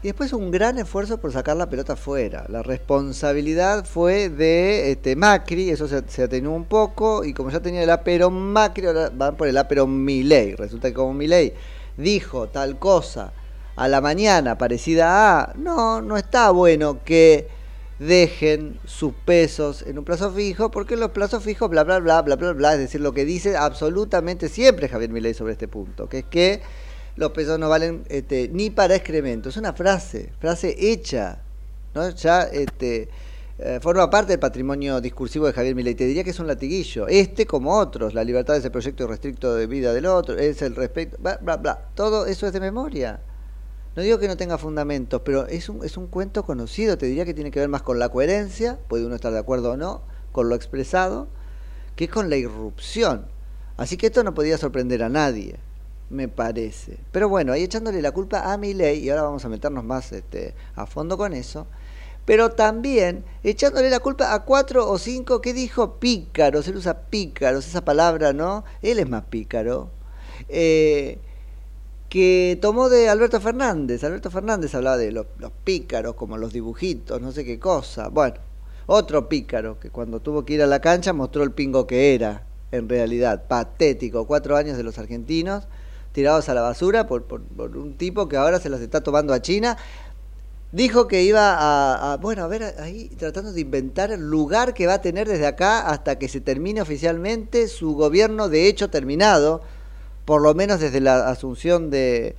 Y 0.01 0.07
después 0.07 0.33
un 0.33 0.51
gran 0.51 0.77
esfuerzo 0.79 1.19
por 1.19 1.31
sacar 1.31 1.55
la 1.57 1.69
pelota 1.69 1.93
afuera. 1.93 2.45
La 2.49 2.61
responsabilidad 2.63 3.85
fue 3.85 4.29
de 4.29 4.91
este, 4.91 5.15
Macri, 5.15 5.69
eso 5.69 5.87
se, 5.87 6.03
se 6.07 6.23
atenuó 6.23 6.55
un 6.55 6.65
poco, 6.65 7.23
y 7.23 7.33
como 7.33 7.49
ya 7.49 7.61
tenía 7.61 7.83
el 7.83 7.89
apero 7.89 8.29
Macri, 8.29 8.85
ahora 8.85 9.09
van 9.13 9.35
por 9.35 9.47
el 9.47 9.57
apero 9.57 9.87
Milei. 9.87 10.55
Resulta 10.55 10.89
que 10.89 10.93
como 10.93 11.13
Milei 11.13 11.53
dijo 11.97 12.47
tal 12.47 12.79
cosa 12.79 13.31
a 13.75 13.87
la 13.87 14.01
mañana 14.01 14.57
parecida 14.57 15.41
a, 15.41 15.53
no, 15.55 16.01
no 16.01 16.17
está 16.17 16.51
bueno 16.51 17.03
que 17.03 17.47
dejen 18.03 18.79
sus 18.85 19.13
pesos 19.13 19.81
en 19.81 19.97
un 19.97 20.05
plazo 20.05 20.31
fijo, 20.31 20.71
porque 20.71 20.95
los 20.95 21.11
plazos 21.11 21.43
fijos, 21.43 21.69
bla, 21.69 21.83
bla, 21.83 21.99
bla, 21.99 22.21
bla, 22.21 22.35
bla, 22.35 22.53
bla, 22.53 22.73
es 22.73 22.79
decir, 22.79 23.01
lo 23.01 23.13
que 23.13 23.25
dice 23.25 23.57
absolutamente 23.57 24.49
siempre 24.49 24.89
Javier 24.89 25.09
Milei 25.09 25.33
sobre 25.33 25.53
este 25.53 25.67
punto, 25.67 26.07
que 26.07 26.19
es 26.19 26.25
que 26.25 26.61
los 27.15 27.31
pesos 27.31 27.59
no 27.59 27.69
valen 27.69 28.03
este, 28.09 28.49
ni 28.49 28.69
para 28.69 28.95
excremento. 28.95 29.49
Es 29.49 29.57
una 29.57 29.73
frase, 29.73 30.31
frase 30.39 30.75
hecha, 30.77 31.41
¿no? 31.93 32.09
Ya 32.09 32.43
este, 32.43 33.09
eh, 33.59 33.79
forma 33.81 34.09
parte 34.09 34.33
del 34.33 34.39
patrimonio 34.39 34.99
discursivo 34.99 35.45
de 35.45 35.53
Javier 35.53 35.75
Milei. 35.75 35.95
Te 35.95 36.05
diría 36.05 36.23
que 36.23 36.31
es 36.31 36.39
un 36.39 36.47
latiguillo. 36.47 37.07
Este 37.07 37.45
como 37.45 37.77
otros. 37.77 38.13
La 38.13 38.23
libertad 38.23 38.57
es 38.57 38.65
el 38.65 38.71
proyecto 38.71 39.03
irrestricto 39.03 39.53
de 39.53 39.67
vida 39.67 39.93
del 39.93 40.07
otro, 40.07 40.37
es 40.37 40.61
el 40.61 40.75
respeto, 40.75 41.17
bla, 41.19 41.37
bla, 41.41 41.57
bla. 41.57 41.89
Todo 41.93 42.25
eso 42.25 42.47
es 42.47 42.53
de 42.53 42.59
memoria. 42.59 43.21
No 43.95 44.01
digo 44.01 44.17
que 44.17 44.27
no 44.27 44.37
tenga 44.37 44.57
fundamentos, 44.57 45.21
pero 45.23 45.45
es 45.45 45.69
un, 45.69 45.83
es 45.83 45.97
un 45.97 46.07
cuento 46.07 46.43
conocido. 46.43 46.97
Te 46.97 47.05
diría 47.05 47.25
que 47.25 47.33
tiene 47.33 47.51
que 47.51 47.59
ver 47.59 47.69
más 47.69 47.83
con 47.83 47.99
la 47.99 48.09
coherencia, 48.09 48.79
puede 48.87 49.05
uno 49.05 49.15
estar 49.15 49.31
de 49.31 49.39
acuerdo 49.39 49.71
o 49.71 49.77
no, 49.77 50.01
con 50.31 50.49
lo 50.49 50.55
expresado, 50.55 51.27
que 51.95 52.07
con 52.07 52.29
la 52.29 52.37
irrupción. 52.37 53.27
Así 53.77 53.97
que 53.97 54.07
esto 54.07 54.23
no 54.23 54.33
podía 54.33 54.57
sorprender 54.57 55.03
a 55.03 55.09
nadie, 55.09 55.57
me 56.09 56.27
parece. 56.27 56.97
Pero 57.11 57.29
bueno, 57.29 57.53
ahí 57.53 57.63
echándole 57.63 58.01
la 58.01 58.11
culpa 58.11 58.51
a 58.51 58.57
mi 58.57 58.73
ley, 58.73 58.99
y 58.99 59.09
ahora 59.09 59.23
vamos 59.23 59.45
a 59.45 59.49
meternos 59.49 59.83
más 59.83 60.11
este, 60.11 60.55
a 60.75 60.85
fondo 60.85 61.17
con 61.17 61.33
eso, 61.33 61.67
pero 62.25 62.51
también 62.51 63.25
echándole 63.43 63.89
la 63.89 63.99
culpa 63.99 64.33
a 64.33 64.43
cuatro 64.43 64.89
o 64.89 64.97
cinco 64.97 65.41
que 65.41 65.53
dijo 65.53 65.99
pícaros, 65.99 66.67
él 66.67 66.77
usa 66.77 67.01
pícaros, 67.09 67.67
esa 67.67 67.83
palabra, 67.83 68.33
¿no? 68.33 68.63
Él 68.81 68.99
es 68.99 69.09
más 69.09 69.25
pícaro. 69.25 69.91
Eh, 70.49 71.19
que 72.13 72.59
tomó 72.61 72.89
de 72.89 73.09
Alberto 73.09 73.41
Fernández. 73.41 74.03
Alberto 74.03 74.29
Fernández 74.29 74.75
hablaba 74.75 74.97
de 74.97 75.11
los, 75.11 75.25
pícaros, 75.63 76.13
como 76.13 76.37
los 76.37 76.53
dibujitos, 76.53 77.19
no 77.19 77.31
sé 77.31 77.43
qué 77.43 77.57
cosa. 77.57 78.09
Bueno, 78.09 78.35
otro 78.85 79.27
pícaro 79.27 79.79
que 79.79 79.89
cuando 79.89 80.19
tuvo 80.19 80.45
que 80.45 80.53
ir 80.53 80.61
a 80.61 80.67
la 80.67 80.79
cancha 80.79 81.11
mostró 81.11 81.41
el 81.41 81.53
pingo 81.53 81.87
que 81.87 82.13
era, 82.13 82.43
en 82.71 82.87
realidad, 82.87 83.47
patético. 83.47 84.27
Cuatro 84.27 84.55
años 84.55 84.77
de 84.77 84.83
los 84.83 84.99
argentinos 84.99 85.67
tirados 86.11 86.49
a 86.49 86.53
la 86.53 86.61
basura 86.61 87.07
por, 87.07 87.23
por, 87.23 87.41
por 87.41 87.75
un 87.75 87.95
tipo 87.95 88.29
que 88.29 88.37
ahora 88.37 88.59
se 88.59 88.69
las 88.69 88.81
está 88.81 89.01
tomando 89.01 89.33
a 89.33 89.41
China. 89.41 89.75
Dijo 90.71 91.07
que 91.07 91.23
iba 91.23 91.55
a, 91.55 92.13
a, 92.13 92.17
bueno, 92.17 92.43
a 92.43 92.47
ver, 92.47 92.75
ahí 92.77 93.09
tratando 93.17 93.53
de 93.53 93.61
inventar 93.61 94.11
el 94.11 94.29
lugar 94.29 94.75
que 94.75 94.85
va 94.85 94.93
a 94.93 95.01
tener 95.01 95.27
desde 95.27 95.47
acá 95.47 95.87
hasta 95.87 96.19
que 96.19 96.27
se 96.27 96.41
termine 96.41 96.79
oficialmente 96.79 97.67
su 97.67 97.95
gobierno 97.95 98.49
de 98.49 98.67
hecho 98.67 98.91
terminado, 98.91 99.63
por 100.25 100.41
lo 100.41 100.53
menos 100.53 100.79
desde 100.79 101.01
la 101.01 101.27
asunción 101.29 101.89
de 101.89 102.35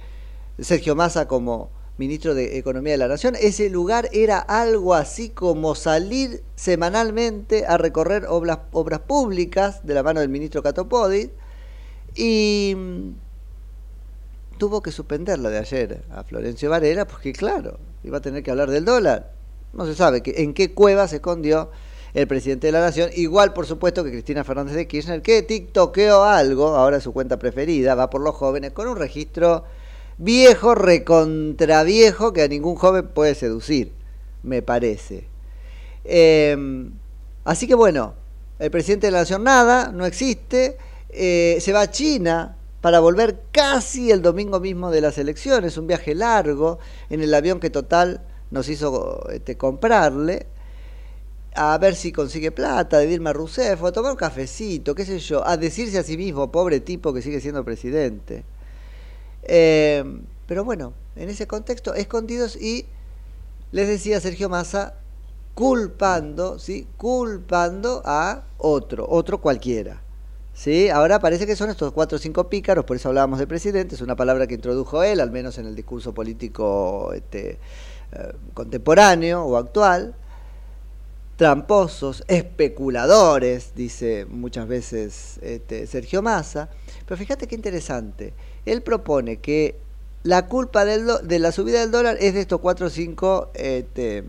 Sergio 0.59 0.95
Massa 0.95 1.29
como 1.29 1.71
ministro 1.97 2.35
de 2.35 2.59
Economía 2.59 2.93
de 2.93 2.99
la 2.99 3.09
Nación. 3.09 3.35
Ese 3.41 3.71
lugar 3.71 4.09
era 4.12 4.38
algo 4.38 4.95
así 4.95 5.31
como 5.31 5.75
salir 5.75 6.43
semanalmente 6.57 7.67
a 7.67 7.76
recorrer 7.79 8.26
obras, 8.29 8.59
públicas 9.07 9.87
de 9.87 9.95
la 9.95 10.03
mano 10.03 10.21
del 10.21 10.29
ministro 10.29 10.62
Catopodis 10.62 11.31
y 12.14 12.75
mm, 12.76 13.11
tuvo 14.59 14.83
que 14.83 14.91
suspender 14.91 15.38
la 15.38 15.50
de 15.50 15.59
ayer 15.59 16.05
a 16.11 16.25
Florencio 16.25 16.71
Varela 16.71 17.07
porque 17.07 17.33
claro, 17.33 17.79
iba 18.03 18.19
a 18.19 18.21
tener 18.21 18.43
que 18.43 18.50
hablar 18.50 18.71
del 18.71 18.85
dólar. 18.85 19.33
No 19.73 19.87
se 19.87 19.95
sabe 19.95 20.23
que, 20.23 20.43
en 20.43 20.55
qué 20.55 20.73
cueva 20.73 21.09
se 21.09 21.17
escondió 21.17 21.71
el 22.14 22.26
presidente 22.28 22.68
de 22.68 22.73
la 22.73 22.80
nación. 22.80 23.11
Igual, 23.14 23.52
por 23.52 23.66
supuesto, 23.66 24.04
que 24.04 24.11
Cristina 24.11 24.44
Fernández 24.44 24.76
de 24.76 24.87
Kirchner, 24.87 25.21
que 25.21 25.42
tiktokeó 25.42 26.23
algo, 26.25 26.68
ahora 26.68 27.00
su 27.00 27.12
cuenta 27.12 27.38
preferida, 27.38 27.94
va 27.94 28.09
por 28.09 28.21
los 28.21 28.35
jóvenes, 28.35 28.73
con 28.73 28.88
un 28.88 28.97
registro 28.97 29.64
viejo, 30.16 30.75
recontraviejo, 30.75 32.33
que 32.33 32.42
a 32.42 32.49
ningún 32.49 32.76
joven 32.76 33.09
puede 33.09 33.35
seducir, 33.35 33.92
me 34.44 34.62
parece. 34.62 35.26
Eh, 36.04 36.56
así 37.44 37.66
que 37.66 37.75
bueno, 37.75 38.14
el 38.59 38.71
presidente 38.71 39.09
de 39.09 39.11
la 39.11 39.21
nación 39.21 39.42
nada, 39.42 39.90
no 39.90 40.06
existe, 40.06 40.78
eh, 41.09 41.59
se 41.61 41.73
va 41.73 41.83
a 41.83 41.90
China 41.90 42.56
para 42.80 43.00
volver 43.00 43.40
casi 43.50 44.11
el 44.11 44.23
domingo 44.23 44.61
mismo 44.61 44.90
de 44.90 45.00
las 45.00 45.18
elecciones, 45.18 45.76
un 45.78 45.87
viaje 45.87 46.14
largo 46.14 46.78
en 47.11 47.23
el 47.23 47.33
avión 47.35 47.59
que 47.59 47.71
total 47.71 48.21
nos 48.50 48.68
hizo 48.68 49.28
este, 49.30 49.56
comprarle, 49.56 50.47
a 51.54 51.78
ver 51.78 51.94
si 51.94 52.12
consigue 52.12 52.50
plata 52.50 52.99
de 52.99 53.06
Dilma 53.06 53.32
Rousseff, 53.32 53.82
o 53.82 53.87
a 53.87 53.92
tomar 53.92 54.11
un 54.11 54.16
cafecito, 54.16 54.94
qué 54.94 55.04
sé 55.04 55.18
yo, 55.20 55.46
a 55.46 55.56
decirse 55.56 55.99
a 55.99 56.02
sí 56.02 56.16
mismo, 56.16 56.50
pobre 56.50 56.80
tipo 56.80 57.12
que 57.14 57.23
sigue 57.23 57.40
siendo 57.40 57.64
presidente. 57.64 58.44
Eh, 59.44 60.04
pero 60.46 60.64
bueno, 60.64 60.94
en 61.16 61.28
ese 61.28 61.46
contexto, 61.46 61.94
escondidos 61.94 62.56
y 62.56 62.87
les 63.73 63.88
decía 63.88 64.20
Sergio 64.20 64.49
Massa, 64.49 64.94
culpando, 65.54 66.58
¿sí? 66.58 66.88
Culpando 66.96 68.02
a 68.04 68.42
otro, 68.58 69.06
otro 69.08 69.40
cualquiera. 69.40 70.02
¿Sí? 70.52 70.88
Ahora 70.88 71.18
parece 71.18 71.46
que 71.46 71.56
son 71.56 71.70
estos 71.70 71.92
cuatro 71.92 72.16
o 72.16 72.18
cinco 72.20 72.49
pícaros, 72.49 72.84
por 72.84 72.96
eso 72.96 73.08
hablábamos 73.08 73.40
de 73.40 73.46
presidente, 73.49 73.96
es 73.96 74.00
una 74.00 74.14
palabra 74.14 74.46
que 74.46 74.54
introdujo 74.54 75.02
él, 75.02 75.20
al 75.20 75.32
menos 75.32 75.58
en 75.58 75.66
el 75.66 75.75
discurso 75.75 76.14
político 76.14 77.12
este, 77.12 77.58
eh, 78.12 78.32
contemporáneo 78.54 79.42
o 79.44 79.56
actual, 79.56 80.14
tramposos, 81.37 82.25
especuladores, 82.29 83.73
dice 83.75 84.26
muchas 84.26 84.69
veces 84.69 85.38
este, 85.43 85.87
Sergio 85.87 86.23
Massa. 86.23 86.69
Pero 87.07 87.19
fíjate 87.19 87.47
qué 87.47 87.55
interesante. 87.55 88.33
Él 88.64 88.83
propone 88.83 89.38
que 89.38 89.76
la 90.23 90.47
culpa 90.47 90.85
de 90.85 91.38
la 91.38 91.53
subida 91.53 91.81
del 91.81 91.91
dólar 91.91 92.17
es 92.21 92.35
de 92.35 92.41
estos 92.41 92.61
cuatro 92.61 92.87
o 92.87 92.91
cinco 92.91 93.50
este, 93.55 94.25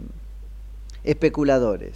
especuladores. 1.04 1.94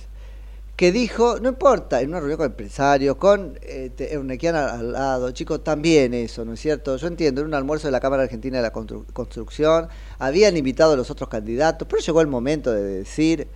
Que 0.77 0.93
dijo, 0.93 1.41
no 1.41 1.49
importa, 1.49 1.99
en 1.99 2.07
una 2.07 2.19
reunión 2.19 2.37
con 2.37 2.45
empresarios, 2.45 3.17
con 3.17 3.59
este, 3.63 4.15
al, 4.15 4.91
lado, 4.93 5.31
chicos, 5.31 5.61
también 5.61 6.13
eso, 6.13 6.45
¿no 6.45 6.53
es 6.53 6.61
cierto? 6.61 6.95
Yo 6.95 7.07
entiendo, 7.07 7.41
en 7.41 7.47
un 7.47 7.53
almuerzo 7.53 7.89
de 7.89 7.91
la 7.91 7.99
Cámara 7.99 8.23
Argentina 8.23 8.55
de 8.55 8.63
la 8.63 8.71
Constru- 8.71 9.05
Construcción, 9.11 9.89
habían 10.19 10.55
invitado 10.55 10.93
a 10.93 10.95
los 10.95 11.11
otros 11.11 11.27
candidatos, 11.27 11.85
pero 11.89 12.01
llegó 12.01 12.21
el 12.21 12.27
momento 12.27 12.71
de 12.71 12.81
decir, 12.81 13.49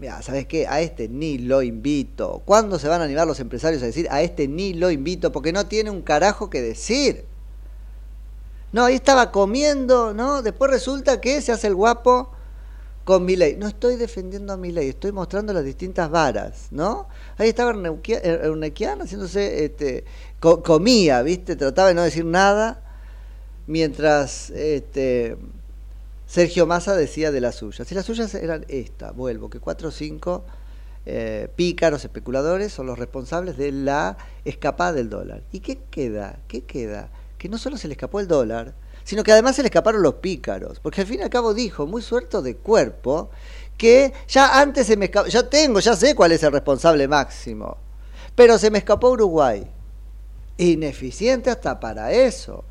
Mira, 0.00 0.22
¿sabes 0.22 0.46
qué? 0.46 0.66
A 0.66 0.80
este 0.80 1.08
ni 1.08 1.36
lo 1.38 1.62
invito. 1.62 2.42
¿Cuándo 2.46 2.78
se 2.78 2.88
van 2.88 3.02
a 3.02 3.04
animar 3.04 3.26
los 3.26 3.38
empresarios 3.38 3.82
a 3.82 3.86
decir 3.86 4.08
a 4.10 4.22
este 4.22 4.48
ni 4.48 4.72
lo 4.72 4.90
invito? 4.90 5.30
Porque 5.30 5.52
no 5.52 5.66
tiene 5.66 5.90
un 5.90 6.00
carajo 6.02 6.48
que 6.48 6.62
decir. 6.62 7.26
No, 8.72 8.84
ahí 8.84 8.94
estaba 8.94 9.30
comiendo, 9.30 10.14
¿no? 10.14 10.42
Después 10.42 10.70
resulta 10.70 11.20
que 11.20 11.42
se 11.42 11.52
hace 11.52 11.66
el 11.66 11.74
guapo 11.74 12.30
con 13.04 13.24
Milei. 13.24 13.56
No 13.56 13.66
estoy 13.68 13.96
defendiendo 13.96 14.52
a 14.52 14.56
Milei, 14.56 14.88
estoy 14.88 15.12
mostrando 15.12 15.52
las 15.52 15.64
distintas 15.64 16.08
varas, 16.10 16.68
¿no? 16.70 17.08
Ahí 17.36 17.48
estaba 17.48 17.72
Er- 17.72 18.44
Ernequian 18.44 19.02
haciéndose, 19.02 19.64
este, 19.64 20.04
co- 20.38 20.62
comía, 20.62 21.20
¿viste? 21.22 21.56
Trataba 21.56 21.88
de 21.88 21.94
no 21.94 22.02
decir 22.02 22.24
nada, 22.24 22.82
mientras 23.66 24.50
este, 24.50 25.36
Sergio 26.30 26.64
Massa 26.64 26.94
decía 26.94 27.32
de 27.32 27.40
las 27.40 27.56
suyas. 27.56 27.90
Y 27.90 27.94
las 27.96 28.06
suyas 28.06 28.32
eran 28.36 28.64
esta, 28.68 29.10
vuelvo, 29.10 29.50
que 29.50 29.58
cuatro 29.58 29.88
o 29.88 29.90
cinco 29.90 30.44
eh, 31.04 31.48
pícaros, 31.56 32.04
especuladores 32.04 32.72
son 32.72 32.86
los 32.86 33.00
responsables 33.00 33.56
de 33.56 33.72
la 33.72 34.16
escapada 34.44 34.92
del 34.92 35.10
dólar. 35.10 35.42
¿Y 35.50 35.58
qué 35.58 35.80
queda? 35.90 36.38
¿Qué 36.46 36.62
queda? 36.62 37.10
Que 37.36 37.48
no 37.48 37.58
solo 37.58 37.76
se 37.76 37.88
le 37.88 37.94
escapó 37.94 38.20
el 38.20 38.28
dólar, 38.28 38.74
sino 39.02 39.24
que 39.24 39.32
además 39.32 39.56
se 39.56 39.62
le 39.62 39.70
escaparon 39.70 40.04
los 40.04 40.14
pícaros. 40.14 40.78
Porque 40.78 41.00
al 41.00 41.08
fin 41.08 41.18
y 41.18 41.22
al 41.24 41.30
cabo 41.30 41.52
dijo, 41.52 41.88
muy 41.88 42.00
suelto 42.00 42.42
de 42.42 42.54
cuerpo, 42.54 43.30
que 43.76 44.12
ya 44.28 44.60
antes 44.60 44.86
se 44.86 44.96
me 44.96 45.06
escapó, 45.06 45.26
ya 45.26 45.50
tengo, 45.50 45.80
ya 45.80 45.96
sé 45.96 46.14
cuál 46.14 46.30
es 46.30 46.44
el 46.44 46.52
responsable 46.52 47.08
máximo, 47.08 47.76
pero 48.36 48.56
se 48.56 48.70
me 48.70 48.78
escapó 48.78 49.10
Uruguay. 49.10 49.68
Ineficiente 50.58 51.50
hasta 51.50 51.80
para 51.80 52.12
eso. 52.12 52.62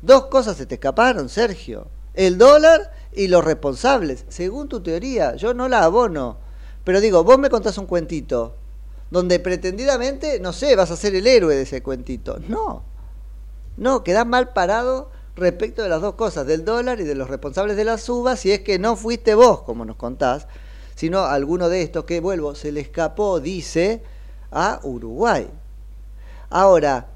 Dos 0.00 0.26
cosas 0.26 0.56
se 0.56 0.64
te 0.64 0.76
escaparon, 0.76 1.28
Sergio. 1.28 1.88
El 2.18 2.36
dólar 2.36 2.90
y 3.12 3.28
los 3.28 3.44
responsables. 3.44 4.24
Según 4.28 4.68
tu 4.68 4.80
teoría, 4.80 5.36
yo 5.36 5.54
no 5.54 5.68
la 5.68 5.84
abono. 5.84 6.38
Pero 6.82 7.00
digo, 7.00 7.22
vos 7.22 7.38
me 7.38 7.48
contás 7.48 7.78
un 7.78 7.86
cuentito 7.86 8.56
donde 9.08 9.38
pretendidamente, 9.38 10.40
no 10.40 10.52
sé, 10.52 10.74
vas 10.74 10.90
a 10.90 10.96
ser 10.96 11.14
el 11.14 11.28
héroe 11.28 11.54
de 11.54 11.62
ese 11.62 11.80
cuentito. 11.80 12.40
No. 12.48 12.82
No, 13.76 14.02
quedás 14.02 14.26
mal 14.26 14.52
parado 14.52 15.12
respecto 15.36 15.84
de 15.84 15.88
las 15.88 16.00
dos 16.00 16.16
cosas, 16.16 16.44
del 16.44 16.64
dólar 16.64 17.00
y 17.00 17.04
de 17.04 17.14
los 17.14 17.30
responsables 17.30 17.76
de 17.76 17.84
las 17.84 18.02
subas, 18.02 18.40
si 18.40 18.50
es 18.50 18.62
que 18.62 18.80
no 18.80 18.96
fuiste 18.96 19.36
vos, 19.36 19.62
como 19.62 19.84
nos 19.84 19.94
contás, 19.94 20.48
sino 20.96 21.20
alguno 21.20 21.68
de 21.68 21.82
estos 21.82 22.04
que, 22.04 22.18
vuelvo, 22.18 22.56
se 22.56 22.72
le 22.72 22.80
escapó, 22.80 23.38
dice, 23.38 24.02
a 24.50 24.80
Uruguay. 24.82 25.48
Ahora, 26.50 27.10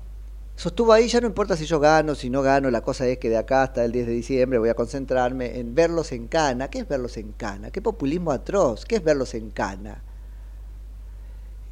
sostuvo 0.57 0.93
ahí, 0.93 1.09
ya 1.09 1.21
no 1.21 1.27
importa 1.27 1.57
si 1.57 1.65
yo 1.67 1.81
gano, 1.81 2.15
si 2.15 2.31
no 2.31 2.43
gano, 2.43 2.71
la 2.71 2.83
cosa 2.83 3.07
es 3.07 3.19
que 3.19 3.29
de 3.29 3.39
acá 3.39 3.63
hasta 3.63 3.85
el 3.85 3.93
10 3.93 4.07
de 4.07 4.13
diciembre 4.13 4.59
voy 4.59 4.69
a 4.69 4.75
concentrarme 4.75 5.59
en 5.59 5.75
verlos 5.75 6.13
en 6.13 6.29
cana. 6.29 6.69
¿Qué 6.69 6.81
es 6.81 6.89
verlos 6.89 7.17
en 7.17 7.33
cana? 7.33 7.71
¿Qué 7.71 7.81
populismo 7.81 8.31
atroz? 8.33 8.85
¿Qué 8.85 8.97
es 8.97 9.05
verlos 9.05 9.35
en 9.35 9.51
cana? 9.51 10.03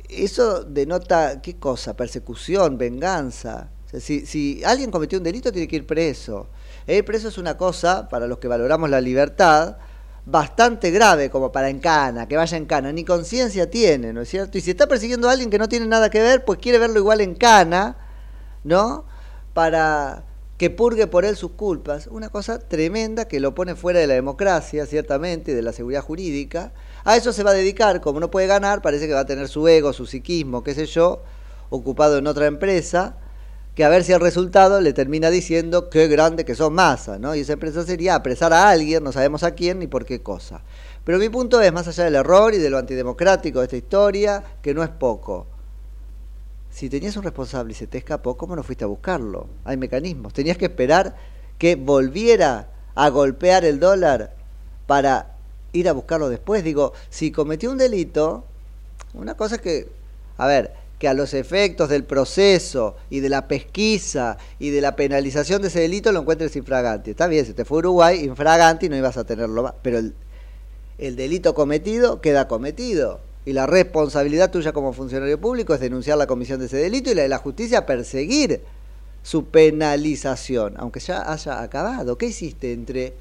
Eso 0.09 0.65
denota, 0.65 1.41
¿qué 1.41 1.57
cosa? 1.57 1.97
Persecución, 1.97 2.79
venganza. 2.79 3.71
Si, 3.99 4.27
si 4.27 4.63
alguien 4.65 4.91
cometió 4.91 5.19
un 5.19 5.25
delito, 5.25 5.53
tiene 5.53 5.69
que 5.69 5.77
ir 5.77 5.87
preso. 5.87 6.49
E 6.87 6.97
Ir 6.97 7.05
preso 7.05 7.29
es 7.29 7.39
una 7.39 7.57
cosa, 7.57 8.09
para 8.09 8.27
los 8.27 8.39
que 8.39 8.49
valoramos 8.49 8.91
la 8.91 9.01
libertad, 9.01 9.77
bastante 10.27 10.91
grave 10.91 11.31
como 11.31 11.53
para 11.53 11.69
en 11.69 11.81
cana, 11.81 12.27
que 12.27 12.37
vaya 12.37 12.57
en 12.57 12.67
cana. 12.67 12.93
Ni 12.93 13.05
conciencia 13.05 13.71
tiene, 13.71 14.13
¿no 14.13 14.23
es 14.23 14.29
cierto? 14.29 14.59
Y 14.59 14.61
si 14.61 14.71
está 14.71 14.87
persiguiendo 14.87 15.29
a 15.29 15.33
alguien 15.33 15.51
que 15.51 15.59
no 15.59 15.69
tiene 15.69 15.87
nada 15.87 16.11
que 16.11 16.21
ver, 16.21 16.45
pues 16.45 16.59
quiere 16.59 16.79
verlo 16.79 16.99
igual 16.99 17.21
en 17.21 17.35
cana, 17.35 17.97
¿no? 18.65 19.05
Para 19.55 20.25
que 20.61 20.69
purgue 20.69 21.07
por 21.07 21.25
él 21.25 21.37
sus 21.37 21.53
culpas. 21.53 22.07
Una 22.07 22.29
cosa 22.29 22.59
tremenda 22.59 23.27
que 23.27 23.41
lo 23.41 23.55
pone 23.55 23.75
fuera 23.75 23.99
de 23.99 24.07
la 24.07 24.13
democracia, 24.13 24.85
ciertamente, 24.85 25.53
y 25.53 25.55
de 25.55 25.63
la 25.63 25.73
seguridad 25.73 26.03
jurídica. 26.03 26.75
A 27.03 27.17
eso 27.17 27.33
se 27.33 27.43
va 27.43 27.53
a 27.53 27.55
dedicar, 27.55 28.03
como 28.03 28.21
no 28.21 28.31
puede 28.31 28.47
ganar, 28.47 28.83
parece 28.83 29.07
que 29.07 29.15
va 29.15 29.21
a 29.21 29.25
tener 29.25 29.49
su 29.49 29.67
ego, 29.69 29.95
su 29.95 30.05
psiquismo, 30.05 30.63
qué 30.63 30.75
sé 30.75 30.85
yo, 30.85 31.23
ocupado 31.71 32.19
en 32.19 32.27
otra 32.27 32.45
empresa, 32.45 33.17
que 33.75 33.85
a 33.85 33.89
ver 33.89 34.05
si 34.05 34.13
el 34.13 34.21
resultado 34.21 34.83
le 34.83 34.93
termina 34.93 35.31
diciendo 35.31 35.89
qué 35.89 36.09
grande 36.09 36.45
que 36.45 36.55
son 36.55 36.75
masa, 36.75 37.19
¿no? 37.19 37.35
Y 37.35 37.41
esa 37.41 37.55
empresa 37.55 37.83
sería 37.87 38.15
apresar 38.15 38.53
a 38.53 38.69
alguien, 38.69 39.03
no 39.03 39.13
sabemos 39.13 39.45
a 39.45 39.53
quién 39.53 39.79
ni 39.79 39.87
por 39.87 40.05
qué 40.05 40.21
cosa. 40.21 40.61
Pero 41.05 41.17
mi 41.17 41.31
punto 41.31 41.63
es, 41.63 41.73
más 41.73 41.89
allá 41.89 42.05
del 42.05 42.17
error 42.17 42.53
y 42.53 42.59
de 42.59 42.69
lo 42.69 42.77
antidemocrático 42.77 43.61
de 43.61 43.65
esta 43.65 43.77
historia, 43.79 44.45
que 44.61 44.75
no 44.75 44.83
es 44.83 44.91
poco. 44.91 45.47
Si 46.81 46.89
tenías 46.89 47.15
un 47.19 47.25
responsable 47.25 47.73
y 47.73 47.75
se 47.75 47.87
te 47.87 47.99
escapó, 47.99 48.39
¿cómo 48.39 48.57
no 48.57 48.63
fuiste 48.63 48.85
a 48.85 48.87
buscarlo? 48.87 49.49
Hay 49.67 49.77
mecanismos. 49.77 50.33
Tenías 50.33 50.57
que 50.57 50.65
esperar 50.65 51.15
que 51.59 51.77
volviera 51.77 52.71
a 52.95 53.11
golpear 53.11 53.67
el 53.67 53.79
dólar 53.79 54.35
para 54.87 55.37
ir 55.75 55.91
a 55.91 55.93
buscarlo 55.93 56.31
después. 56.31 56.65
Digo, 56.65 56.95
si 57.11 57.33
cometió 57.33 57.71
un 57.71 57.77
delito, 57.77 58.47
una 59.13 59.35
cosa 59.35 59.57
es 59.57 59.61
que, 59.61 59.89
a 60.39 60.47
ver, 60.47 60.73
que 60.99 61.07
a 61.07 61.13
los 61.13 61.35
efectos 61.35 61.91
del 61.91 62.05
proceso 62.05 62.97
y 63.11 63.21
de 63.21 63.29
la 63.29 63.47
pesquisa 63.47 64.39
y 64.59 64.71
de 64.71 64.81
la 64.81 64.97
penalización 64.97 65.61
de 65.61 65.69
ese 65.69 65.81
delito 65.81 66.13
lo 66.13 66.21
encuentres 66.21 66.57
infraganti. 66.57 67.11
Está 67.11 67.27
bien, 67.27 67.45
si 67.45 67.53
te 67.53 67.67
fue 67.67 67.81
Uruguay, 67.81 68.25
infraganti 68.25 68.89
no 68.89 68.97
ibas 68.97 69.19
a 69.19 69.25
tenerlo 69.25 69.65
más, 69.65 69.75
pero 69.83 69.99
el, 69.99 70.15
el 70.97 71.15
delito 71.15 71.53
cometido 71.53 72.23
queda 72.23 72.49
cometido. 72.49 73.21
Y 73.47 73.53
la 73.53 73.67
responsabilidad 73.67 74.51
tuya 74.51 74.73
como 74.73 74.93
funcionario 74.93 75.41
público 75.41 75.73
es 75.75 75.81
denunciar 75.81 76.19
la 76.19 76.27
comisión 76.27 76.61
de 76.61 76.67
ese 76.67 76.77
delito 76.77 77.11
y 77.11 77.15
la 77.15 77.23
de 77.23 77.29
la 77.29 77.39
justicia 77.39 77.87
perseguir 77.87 78.61
su 79.23 79.47
penalización, 79.47 80.75
aunque 80.77 81.01
ya 81.01 81.31
haya 81.33 81.63
acabado. 81.63 82.17
¿Qué 82.19 82.27
hiciste 82.27 82.73
entre 82.73 83.15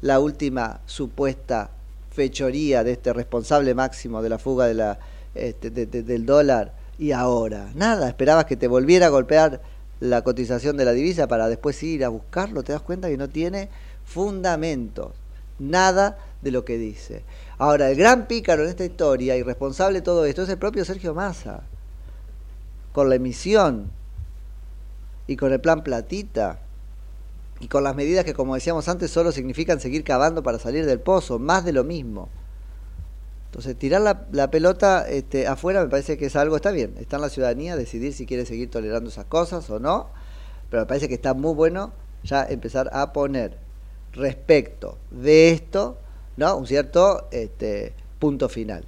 la 0.00 0.20
última 0.20 0.80
supuesta 0.86 1.70
fechoría 2.10 2.84
de 2.84 2.92
este 2.92 3.12
responsable 3.12 3.74
máximo 3.74 4.22
de 4.22 4.28
la 4.28 4.38
fuga 4.38 4.66
de 4.66 4.74
la, 4.74 4.98
este, 5.34 5.70
de- 5.70 5.86
de- 5.86 6.02
del 6.02 6.24
dólar 6.26 6.72
y 6.98 7.12
ahora? 7.12 7.70
Nada, 7.74 8.08
esperabas 8.08 8.44
que 8.46 8.56
te 8.56 8.66
volviera 8.68 9.06
a 9.06 9.10
golpear 9.10 9.60
la 10.00 10.22
cotización 10.22 10.76
de 10.76 10.84
la 10.84 10.92
divisa 10.92 11.26
para 11.28 11.48
después 11.48 11.82
ir 11.82 12.04
a 12.04 12.08
buscarlo. 12.08 12.62
Te 12.62 12.72
das 12.72 12.82
cuenta 12.82 13.08
que 13.08 13.16
no 13.16 13.28
tiene 13.28 13.68
fundamentos, 14.04 15.12
nada 15.58 16.18
de 16.42 16.50
lo 16.50 16.64
que 16.64 16.78
dice. 16.78 17.24
Ahora, 17.58 17.90
el 17.90 17.96
gran 17.96 18.26
pícaro 18.26 18.64
en 18.64 18.70
esta 18.70 18.84
historia 18.84 19.36
y 19.36 19.42
responsable 19.42 20.00
de 20.00 20.04
todo 20.04 20.24
esto 20.24 20.42
es 20.42 20.48
el 20.48 20.58
propio 20.58 20.84
Sergio 20.84 21.14
Massa, 21.14 21.62
con 22.92 23.08
la 23.08 23.14
emisión 23.16 23.90
y 25.26 25.36
con 25.36 25.52
el 25.52 25.60
plan 25.60 25.82
Platita 25.82 26.60
y 27.60 27.68
con 27.68 27.84
las 27.84 27.94
medidas 27.96 28.24
que, 28.24 28.34
como 28.34 28.54
decíamos 28.54 28.88
antes, 28.88 29.10
solo 29.10 29.32
significan 29.32 29.80
seguir 29.80 30.04
cavando 30.04 30.42
para 30.42 30.58
salir 30.58 30.86
del 30.86 31.00
pozo, 31.00 31.38
más 31.38 31.64
de 31.64 31.72
lo 31.72 31.84
mismo. 31.84 32.28
Entonces, 33.46 33.78
tirar 33.78 34.02
la, 34.32 34.50
pelota 34.50 35.08
este, 35.08 35.46
afuera 35.46 35.82
me 35.82 35.88
parece 35.88 36.18
que 36.18 36.26
es 36.26 36.34
algo, 36.34 36.56
está 36.56 36.72
bien, 36.72 36.94
está 36.98 37.16
en 37.16 37.22
la 37.22 37.28
ciudadanía 37.28 37.76
decidir 37.76 38.12
si 38.12 38.26
quiere 38.26 38.46
seguir 38.46 38.68
tolerando 38.68 39.10
esas 39.10 39.26
cosas 39.26 39.70
o 39.70 39.78
no, 39.78 40.10
pero 40.70 40.82
me 40.82 40.86
parece 40.86 41.06
que 41.08 41.14
está 41.14 41.34
muy 41.34 41.54
bueno 41.54 41.92
ya 42.24 42.44
empezar 42.44 42.90
a 42.92 43.12
poner 43.12 43.63
respecto 44.14 44.98
de 45.10 45.50
esto, 45.50 45.98
¿no? 46.36 46.56
Un 46.56 46.66
cierto 46.66 47.28
este, 47.30 47.92
punto 48.18 48.48
final. 48.48 48.84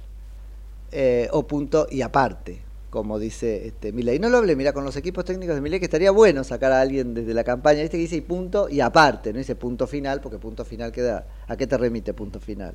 Eh, 0.91 1.27
o 1.31 1.45
punto 1.45 1.85
y 1.91 2.01
aparte, 2.01 2.61
como 2.89 3.19
dice 3.19 3.67
este, 3.67 3.91
Milei. 3.91 4.19
No 4.19 4.29
lo 4.29 4.37
hablé, 4.37 4.55
mira, 4.55 4.71
con 4.73 4.83
los 4.83 4.95
equipos 4.95 5.25
técnicos 5.25 5.55
de 5.55 5.61
Milei, 5.61 5.79
que 5.79 5.85
estaría 5.85 6.11
bueno 6.11 6.43
sacar 6.43 6.71
a 6.71 6.81
alguien 6.81 7.13
desde 7.13 7.33
la 7.33 7.43
campaña, 7.43 7.81
viste 7.81 7.97
que 7.97 8.01
dice 8.01 8.15
y 8.15 8.21
punto 8.21 8.69
y 8.69 8.79
aparte, 8.79 9.33
no 9.33 9.39
dice 9.39 9.55
punto 9.55 9.85
final, 9.85 10.21
porque 10.21 10.37
punto 10.37 10.63
final 10.63 10.91
queda. 10.91 11.25
¿A 11.47 11.57
qué 11.57 11.67
te 11.67 11.77
remite 11.77 12.13
punto 12.13 12.39
final? 12.39 12.73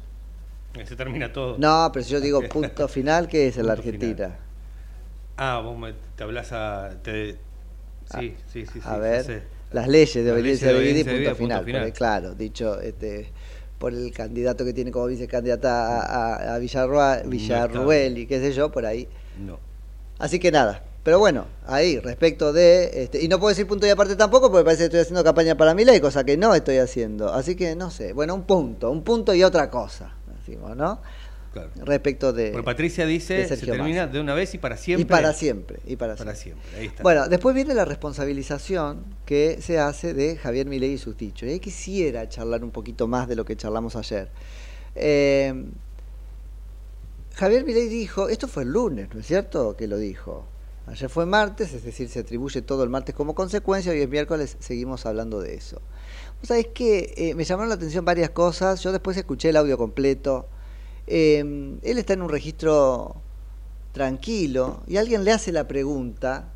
Eh, 0.75 0.87
Se 0.87 0.97
termina 0.97 1.33
todo. 1.33 1.57
No, 1.59 1.91
pero 1.93 2.05
si 2.05 2.13
yo 2.13 2.21
digo 2.21 2.41
punto 2.49 2.87
final, 2.87 3.29
¿qué 3.29 3.49
es 3.49 3.57
en 3.57 3.67
la 3.67 3.73
Argentina? 3.73 4.37
Ah, 5.37 5.61
vos 5.65 5.79
me, 5.79 5.95
te 6.15 6.23
hablas 6.23 6.53
a. 6.53 6.91
Te, 7.03 7.39
sí, 8.05 8.37
sí, 8.47 8.67
sí, 8.67 8.67
sí. 8.67 8.81
a 8.85 8.99
ver, 8.99 9.25
sé. 9.25 9.43
Las 9.73 9.89
leyes 9.89 10.25
de 10.25 10.33
obediencia 10.33 10.69
de 10.69 10.75
debida 10.75 11.01
y 11.01 11.05
punto 11.05 11.35
final. 11.35 11.65
porque, 11.65 11.93
claro, 11.93 12.35
dicho 12.35 12.81
este, 12.81 13.31
por 13.79 13.93
el 13.93 14.13
candidato 14.13 14.65
que 14.65 14.73
tiene 14.73 14.91
como 14.91 15.07
vicecandidata 15.07 16.01
a, 16.01 16.37
a, 16.37 16.55
a 16.55 16.59
No 16.59 17.27
Villarruel 17.27 18.19
y 18.19 18.27
qué 18.27 18.41
sé 18.41 18.53
yo, 18.53 18.71
por 18.71 18.87
ahí. 18.87 19.09
No. 19.45 19.59
Así 20.19 20.39
que 20.39 20.53
nada. 20.53 20.85
Pero 21.03 21.19
bueno, 21.19 21.47
ahí, 21.67 21.99
respecto 21.99 22.53
de... 22.53 23.03
Este, 23.03 23.21
y 23.21 23.27
no 23.27 23.41
puedo 23.41 23.49
decir 23.49 23.67
punto 23.67 23.87
y 23.87 23.91
aparte 23.91 24.15
tampoco 24.15 24.53
porque 24.53 24.65
parece 24.65 24.83
que 24.83 24.85
estoy 24.85 25.01
haciendo 25.01 25.25
campaña 25.25 25.57
para 25.57 25.75
mi 25.75 25.85
ley, 25.85 25.99
cosa 26.01 26.23
que 26.23 26.37
no 26.37 26.55
estoy 26.55 26.77
haciendo. 26.77 27.33
Así 27.33 27.57
que 27.57 27.75
no 27.75 27.91
sé. 27.91 28.13
Bueno, 28.13 28.35
un 28.37 28.45
punto, 28.45 28.89
un 28.91 29.03
punto 29.03 29.35
y 29.35 29.43
otra 29.43 29.69
cosa, 29.69 30.15
decimos, 30.39 30.77
¿no? 30.77 31.01
Claro. 31.53 31.71
Respecto 31.85 32.33
de... 32.33 32.63
Patricia 32.63 33.05
dice, 33.05 33.47
se 33.47 33.57
termina 33.59 34.03
Massa. 34.03 34.13
de 34.13 34.21
una 34.21 34.35
vez 34.35 34.55
y 34.55 34.59
para 34.59 34.77
siempre. 34.77 35.03
Y 35.03 35.05
para 35.05 35.33
siempre, 35.35 35.81
y 35.87 35.97
para 35.97 36.17
Para 36.17 36.35
siempre, 36.35 36.65
ahí 36.79 36.87
está. 36.87 37.03
Bueno, 37.03 37.29
después 37.29 37.55
viene 37.55 37.75
la 37.75 37.85
responsabilización 37.85 39.05
que 39.27 39.59
se 39.61 39.79
hace 39.79 40.15
de 40.15 40.37
Javier 40.37 40.67
Milei 40.67 40.93
y 40.93 40.99
sus 40.99 41.17
dichos. 41.17 41.49
Y 41.49 41.53
ahí 41.53 41.61
quisiera 41.61 42.29
charlar 42.29 42.65
un 42.65 42.71
poquito 42.71 43.07
más 43.07 43.29
de 43.29 43.37
lo 43.37 43.45
que 43.45 43.55
charlamos 43.57 43.97
ayer. 43.97 44.31
Eh, 44.95 45.65
Javier 47.35 47.65
Milei 47.65 47.89
dijo, 47.89 48.29
esto 48.29 48.49
fue 48.49 48.63
el 48.63 48.71
lunes, 48.71 49.09
¿no 49.13 49.21
es 49.21 49.27
cierto? 49.27 49.77
Que 49.77 49.87
lo 49.87 49.99
dijo. 49.99 50.47
Ayer 50.87 51.09
fue 51.09 51.27
martes, 51.27 51.73
es 51.73 51.85
decir, 51.85 52.09
se 52.09 52.21
atribuye 52.21 52.61
todo 52.61 52.83
el 52.83 52.91
martes 52.91 53.15
como 53.15 53.35
consecuencia, 53.35 53.93
hoy 53.93 54.01
es 54.01 54.09
miércoles, 54.09 54.57
seguimos 54.59 55.07
hablando 55.07 55.41
de 55.41 55.55
eso. 55.55 55.81
Vos 56.41 56.49
sabés 56.49 56.69
que 56.69 57.15
eh, 57.17 57.35
me 57.35 57.45
llamaron 57.45 57.69
la 57.69 57.77
atención 57.77 58.05
varias 58.05 58.31
cosas, 58.31 58.83
yo 58.83 58.91
después 58.91 59.17
escuché 59.17 59.51
el 59.51 59.57
audio 59.57 59.79
completo. 59.79 60.49
Eh, 61.07 61.39
él 61.83 61.99
está 61.99 62.13
en 62.13 62.23
un 62.23 62.29
registro 62.29 63.17
tranquilo 63.93 64.83
y 64.87 64.97
alguien 64.97 65.25
le 65.25 65.33
hace 65.33 65.53
la 65.53 65.69
pregunta 65.69 66.49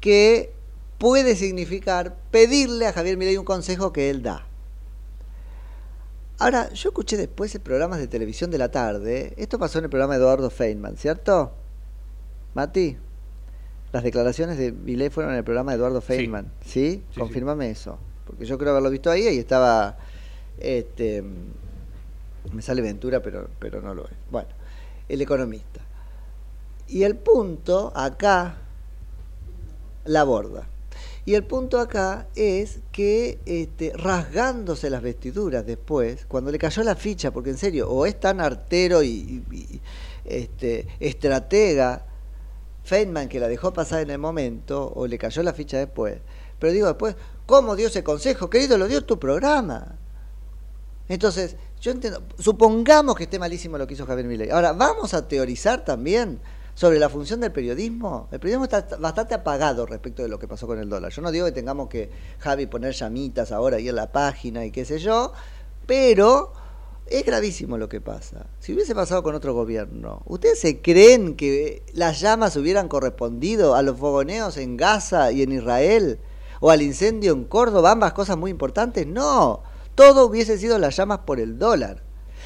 que 0.00 0.52
puede 0.98 1.36
significar 1.36 2.16
pedirle 2.30 2.86
a 2.86 2.92
Javier 2.92 3.16
Milei 3.16 3.36
un 3.36 3.44
consejo 3.44 3.92
que 3.92 4.10
él 4.10 4.22
da. 4.22 4.46
Ahora, 6.38 6.70
yo 6.72 6.90
escuché 6.90 7.16
después 7.16 7.54
en 7.54 7.62
programas 7.62 7.98
de 7.98 8.08
televisión 8.08 8.50
de 8.50 8.58
la 8.58 8.70
tarde, 8.70 9.32
esto 9.36 9.58
pasó 9.58 9.78
en 9.78 9.84
el 9.84 9.90
programa 9.90 10.14
de 10.14 10.20
Eduardo 10.20 10.50
Feynman, 10.50 10.96
¿cierto? 10.96 11.52
Mati, 12.54 12.96
las 13.92 14.02
declaraciones 14.02 14.58
de 14.58 14.72
Milei 14.72 15.08
fueron 15.08 15.32
en 15.32 15.38
el 15.38 15.44
programa 15.44 15.72
de 15.72 15.78
Eduardo 15.78 16.02
Feynman, 16.02 16.52
¿sí? 16.64 17.02
Sí, 17.10 17.18
Confírmame 17.18 17.70
eso, 17.70 17.98
porque 18.26 18.44
yo 18.44 18.58
creo 18.58 18.72
haberlo 18.72 18.90
visto 18.90 19.10
ahí 19.10 19.26
y 19.26 19.38
estaba, 19.38 19.96
este, 20.58 21.24
me 22.52 22.62
sale 22.62 22.82
Ventura, 22.82 23.20
pero, 23.20 23.48
pero 23.58 23.80
no 23.80 23.94
lo 23.94 24.04
es. 24.04 24.14
Bueno, 24.30 24.48
el 25.08 25.20
economista. 25.20 25.80
Y 26.88 27.02
el 27.02 27.16
punto 27.16 27.92
acá, 27.94 28.56
la 30.04 30.24
borda. 30.24 30.68
Y 31.24 31.34
el 31.34 31.42
punto 31.42 31.80
acá 31.80 32.28
es 32.36 32.78
que 32.92 33.40
este, 33.46 33.92
rasgándose 33.96 34.88
las 34.90 35.02
vestiduras 35.02 35.66
después, 35.66 36.24
cuando 36.26 36.52
le 36.52 36.58
cayó 36.58 36.84
la 36.84 36.94
ficha, 36.94 37.32
porque 37.32 37.50
en 37.50 37.58
serio, 37.58 37.90
o 37.90 38.06
es 38.06 38.20
tan 38.20 38.40
artero 38.40 39.02
y, 39.02 39.42
este, 40.24 40.86
estratega 41.00 42.06
Feynman 42.84 43.28
que 43.28 43.40
la 43.40 43.48
dejó 43.48 43.72
pasar 43.72 44.02
en 44.02 44.10
el 44.10 44.18
momento, 44.18 44.92
o 44.94 45.08
le 45.08 45.18
cayó 45.18 45.42
la 45.42 45.52
ficha 45.52 45.78
después. 45.78 46.18
Pero 46.60 46.72
digo 46.72 46.86
después, 46.86 47.16
¿cómo 47.44 47.74
dio 47.74 47.88
ese 47.88 48.04
consejo? 48.04 48.48
Querido, 48.48 48.78
lo 48.78 48.86
dio 48.86 49.04
tu 49.04 49.18
programa. 49.18 49.96
Entonces, 51.08 51.56
yo 51.80 51.90
entiendo, 51.90 52.22
supongamos 52.38 53.16
que 53.16 53.24
esté 53.24 53.38
malísimo 53.38 53.78
lo 53.78 53.86
que 53.86 53.94
hizo 53.94 54.06
Javier 54.06 54.26
Milei. 54.26 54.50
Ahora, 54.50 54.72
vamos 54.72 55.14
a 55.14 55.28
teorizar 55.28 55.84
también 55.84 56.40
sobre 56.74 56.98
la 56.98 57.08
función 57.08 57.40
del 57.40 57.52
periodismo. 57.52 58.28
El 58.30 58.38
periodismo 58.38 58.64
está 58.64 58.96
bastante 58.98 59.34
apagado 59.34 59.86
respecto 59.86 60.22
de 60.22 60.28
lo 60.28 60.38
que 60.38 60.46
pasó 60.46 60.66
con 60.66 60.78
el 60.78 60.88
dólar. 60.88 61.10
Yo 61.10 61.22
no 61.22 61.30
digo 61.30 61.46
que 61.46 61.52
tengamos 61.52 61.88
que, 61.88 62.10
Javi, 62.38 62.66
poner 62.66 62.92
llamitas 62.92 63.50
ahora 63.50 63.78
ahí 63.78 63.88
en 63.88 63.96
la 63.96 64.12
página 64.12 64.64
y 64.64 64.70
qué 64.70 64.84
sé 64.84 64.98
yo, 64.98 65.32
pero 65.86 66.52
es 67.06 67.24
gravísimo 67.24 67.78
lo 67.78 67.88
que 67.88 68.00
pasa. 68.00 68.46
Si 68.58 68.74
hubiese 68.74 68.94
pasado 68.94 69.22
con 69.22 69.34
otro 69.34 69.54
gobierno, 69.54 70.22
¿ustedes 70.26 70.60
se 70.60 70.82
creen 70.82 71.36
que 71.36 71.82
las 71.94 72.20
llamas 72.20 72.56
hubieran 72.56 72.88
correspondido 72.88 73.74
a 73.74 73.82
los 73.82 73.98
fogoneos 73.98 74.56
en 74.56 74.76
Gaza 74.76 75.32
y 75.32 75.42
en 75.42 75.52
Israel? 75.52 76.18
¿O 76.60 76.70
al 76.70 76.82
incendio 76.82 77.32
en 77.32 77.44
Córdoba? 77.44 77.92
Ambas 77.92 78.12
cosas 78.12 78.36
muy 78.36 78.50
importantes. 78.50 79.06
No, 79.06 79.62
todo 79.96 80.26
hubiese 80.26 80.58
sido 80.58 80.78
las 80.78 80.94
llamas 80.96 81.20
por 81.26 81.40
el 81.40 81.58
dólar. 81.58 82.04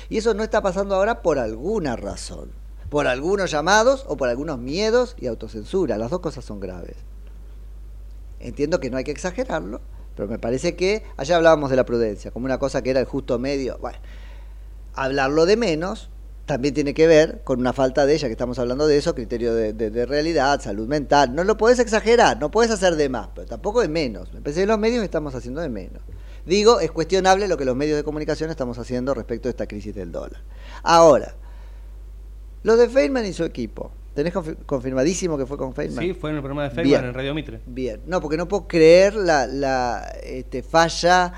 Y 0.09 0.17
eso 0.17 0.33
no 0.33 0.43
está 0.43 0.63
pasando 0.63 0.95
ahora 0.95 1.21
por 1.21 1.39
alguna 1.39 1.97
razón. 1.97 2.51
Por 2.89 3.07
algunos 3.07 3.51
llamados 3.51 4.05
o 4.09 4.17
por 4.17 4.29
algunos 4.31 4.59
miedos 4.59 5.15
y 5.21 5.27
autocensura. 5.27 5.99
Las 5.99 6.11
dos 6.11 6.21
cosas 6.21 6.45
son 6.45 6.59
graves. 6.59 6.97
Entiendo 8.41 8.81
que 8.81 8.91
no 8.91 8.97
hay 8.97 9.05
que 9.05 9.11
exagerarlo, 9.11 9.81
pero 10.17 10.27
me 10.29 10.39
parece 10.39 10.75
que 10.75 11.03
allá 11.17 11.37
hablábamos 11.37 11.71
de 11.71 11.77
la 11.77 11.85
prudencia, 11.85 12.31
como 12.31 12.47
una 12.47 12.59
cosa 12.59 12.83
que 12.83 12.91
era 12.91 13.01
el 13.01 13.07
justo 13.07 13.39
medio. 13.39 13.79
Bueno, 13.81 13.99
hablarlo 14.95 15.45
de 15.47 15.57
menos 15.57 16.09
también 16.47 16.75
tiene 16.75 16.95
que 16.95 17.07
ver 17.07 17.43
con 17.45 17.61
una 17.61 17.73
falta 17.73 18.07
de 18.07 18.15
ella, 18.15 18.27
que 18.27 18.33
estamos 18.33 18.59
hablando 18.59 18.87
de 18.89 18.97
eso, 18.97 19.15
criterio 19.15 19.55
de, 19.55 19.73
de- 19.73 20.07
realidad, 20.07 20.61
salud 20.61 20.89
mental. 20.89 21.33
No 21.35 21.45
lo 21.45 21.57
puedes 21.57 21.79
exagerar, 21.79 22.41
no 22.41 22.51
puedes 22.51 22.73
hacer 22.73 22.97
de 22.97 23.09
más, 23.09 23.29
pero 23.35 23.47
tampoco 23.47 23.83
de 23.83 23.89
menos. 23.89 24.33
Me 24.33 24.41
parece 24.41 24.63
que 24.63 24.67
los 24.67 24.79
medios 24.79 25.05
estamos 25.05 25.35
haciendo 25.35 25.61
de 25.61 25.69
menos. 25.69 26.03
Digo, 26.51 26.81
es 26.81 26.91
cuestionable 26.91 27.47
lo 27.47 27.57
que 27.57 27.65
los 27.65 27.77
medios 27.77 27.97
de 27.97 28.03
comunicación 28.03 28.51
estamos 28.51 28.77
haciendo 28.77 29.15
respecto 29.15 29.49
a 29.49 29.51
esta 29.51 29.69
crisis 29.69 29.95
del 29.95 30.11
dólar. 30.11 30.43
Ahora, 30.83 31.37
lo 32.65 32.77
de 32.77 32.89
Feynman 32.89 33.25
y 33.25 33.33
su 33.33 33.45
equipo. 33.45 33.93
¿Tenés 34.15 34.35
confi- 34.35 34.57
confirmadísimo 34.67 35.39
que 35.39 35.47
fue 35.47 35.57
con 35.57 35.73
Feynman? 35.73 36.05
Sí, 36.05 36.13
fue 36.13 36.31
en 36.31 36.37
el 36.37 36.43
programa 36.43 36.65
de 36.65 36.71
Feynman 36.71 36.85
Bien. 36.85 37.05
en 37.05 37.15
Radio 37.15 37.35
Mitre. 37.35 37.61
Bien, 37.67 38.01
no, 38.07 38.21
porque 38.21 38.37
no 38.37 38.49
puedo 38.49 38.67
creer 38.67 39.15
la, 39.15 39.47
la 39.47 40.13
este, 40.25 40.65
falla 40.65 41.33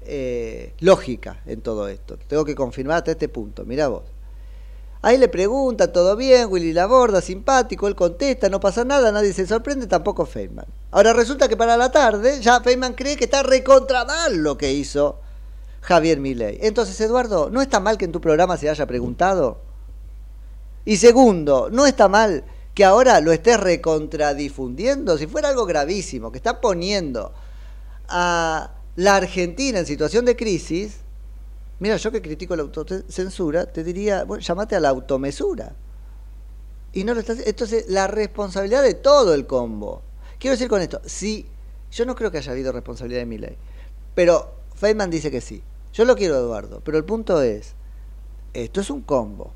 eh, 0.00 0.72
lógica 0.80 1.42
en 1.44 1.60
todo 1.60 1.86
esto. 1.88 2.16
Tengo 2.26 2.46
que 2.46 2.54
confirmar 2.54 2.96
hasta 2.96 3.10
este 3.10 3.28
punto. 3.28 3.66
Mira 3.66 3.88
vos. 3.88 4.04
Ahí 5.04 5.18
le 5.18 5.28
pregunta, 5.28 5.92
todo 5.92 6.16
bien, 6.16 6.50
Willy 6.50 6.72
Laborda, 6.72 7.20
simpático, 7.20 7.88
él 7.88 7.94
contesta, 7.94 8.48
no 8.48 8.58
pasa 8.58 8.86
nada, 8.86 9.12
nadie 9.12 9.34
se 9.34 9.46
sorprende, 9.46 9.86
tampoco 9.86 10.24
Feynman. 10.24 10.64
Ahora 10.92 11.12
resulta 11.12 11.46
que 11.46 11.58
para 11.58 11.76
la 11.76 11.92
tarde 11.92 12.40
ya 12.40 12.62
Feynman 12.62 12.94
cree 12.94 13.18
que 13.18 13.24
está 13.24 13.42
recontra 13.42 14.06
mal 14.06 14.36
lo 14.36 14.56
que 14.56 14.72
hizo 14.72 15.20
Javier 15.82 16.20
Milei. 16.20 16.58
Entonces, 16.62 16.98
Eduardo, 17.02 17.50
¿no 17.50 17.60
está 17.60 17.80
mal 17.80 17.98
que 17.98 18.06
en 18.06 18.12
tu 18.12 18.22
programa 18.22 18.56
se 18.56 18.70
haya 18.70 18.86
preguntado? 18.86 19.58
Y 20.86 20.96
segundo, 20.96 21.68
no 21.70 21.84
está 21.84 22.08
mal 22.08 22.44
que 22.72 22.86
ahora 22.86 23.20
lo 23.20 23.30
estés 23.30 23.60
recontradifundiendo. 23.60 25.18
Si 25.18 25.26
fuera 25.26 25.50
algo 25.50 25.66
gravísimo, 25.66 26.32
que 26.32 26.38
está 26.38 26.62
poniendo 26.62 27.34
a 28.08 28.70
la 28.96 29.16
Argentina 29.16 29.80
en 29.80 29.84
situación 29.84 30.24
de 30.24 30.34
crisis, 30.34 31.03
mira, 31.84 31.98
yo 31.98 32.10
que 32.10 32.22
critico 32.22 32.56
la 32.56 32.62
autocensura, 32.62 33.66
te 33.66 33.84
diría, 33.84 34.24
bueno, 34.24 34.42
llamate 34.42 34.74
a 34.74 34.80
la 34.80 34.88
automesura. 34.88 35.76
Y 36.94 37.04
no 37.04 37.12
lo 37.12 37.20
estás 37.20 37.40
Entonces, 37.46 37.86
la 37.88 38.06
responsabilidad 38.06 38.82
de 38.82 38.94
todo 38.94 39.34
el 39.34 39.46
combo. 39.46 40.00
Quiero 40.38 40.52
decir 40.54 40.68
con 40.68 40.80
esto, 40.80 41.00
si 41.04 41.46
yo 41.92 42.06
no 42.06 42.14
creo 42.14 42.30
que 42.30 42.38
haya 42.38 42.52
habido 42.52 42.72
responsabilidad 42.72 43.20
de 43.20 43.26
mi 43.26 43.36
ley, 43.36 43.56
pero 44.14 44.54
Feynman 44.74 45.10
dice 45.10 45.30
que 45.30 45.42
sí. 45.42 45.62
Yo 45.92 46.06
lo 46.06 46.16
quiero, 46.16 46.36
Eduardo, 46.36 46.80
pero 46.82 46.96
el 46.96 47.04
punto 47.04 47.42
es, 47.42 47.74
esto 48.54 48.80
es 48.80 48.88
un 48.88 49.02
combo 49.02 49.52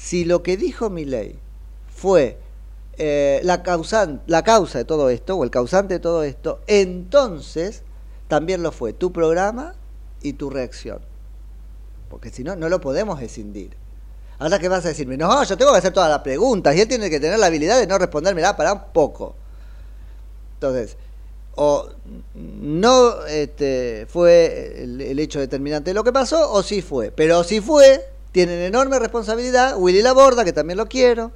si 0.00 0.24
lo 0.24 0.42
que 0.42 0.56
dijo 0.56 0.88
Milei 0.88 1.38
fue 1.94 2.38
eh, 2.96 3.40
la, 3.44 3.62
causan- 3.62 4.22
la 4.26 4.42
causa 4.42 4.78
de 4.78 4.84
todo 4.86 5.10
esto, 5.10 5.36
o 5.36 5.44
el 5.44 5.50
causante 5.50 5.94
de 5.94 6.00
todo 6.00 6.22
esto, 6.22 6.60
entonces 6.68 7.82
también 8.28 8.62
lo 8.62 8.72
fue 8.72 8.92
tu 8.94 9.12
programa 9.12 9.74
y 10.22 10.34
tu 10.34 10.48
reacción. 10.48 11.09
Porque 12.10 12.30
si 12.30 12.42
no, 12.44 12.56
no 12.56 12.68
lo 12.68 12.80
podemos 12.80 13.22
escindir. 13.22 13.76
Ahora 14.40 14.58
que 14.58 14.68
vas 14.68 14.84
a 14.84 14.88
decirme, 14.88 15.16
no, 15.16 15.44
yo 15.44 15.56
tengo 15.56 15.70
que 15.72 15.78
hacer 15.78 15.92
todas 15.92 16.10
las 16.10 16.20
preguntas 16.20 16.74
y 16.74 16.80
él 16.80 16.88
tiene 16.88 17.08
que 17.08 17.20
tener 17.20 17.38
la 17.38 17.46
habilidad 17.46 17.78
de 17.78 17.86
no 17.86 17.98
responderme, 17.98 18.42
para 18.56 18.72
un 18.72 18.82
poco. 18.92 19.36
Entonces, 20.54 20.96
o 21.54 21.88
no 22.34 23.26
este, 23.26 24.06
fue 24.08 24.82
el, 24.82 25.18
hecho 25.18 25.38
determinante 25.40 25.90
de 25.90 25.94
lo 25.94 26.02
que 26.04 26.12
pasó, 26.12 26.50
o 26.52 26.62
sí 26.62 26.82
fue. 26.82 27.12
Pero 27.12 27.44
si 27.44 27.60
fue, 27.60 28.10
tienen 28.32 28.60
enorme 28.60 28.98
responsabilidad 28.98 29.76
Willy 29.78 30.02
Laborda, 30.02 30.44
que 30.44 30.52
también 30.52 30.78
lo 30.78 30.86
quiero, 30.86 31.32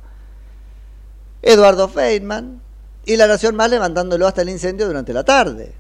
Eduardo 1.43 1.89
Feynman 1.89 2.63
y 3.05 3.17
la 3.17 3.27
Nación 3.27 3.55
Más 3.55 3.71
levantándolo 3.71 4.27
hasta 4.27 4.43
el 4.43 4.49
incendio 4.49 4.87
durante 4.87 5.13
la 5.13 5.25
tarde. 5.25 5.75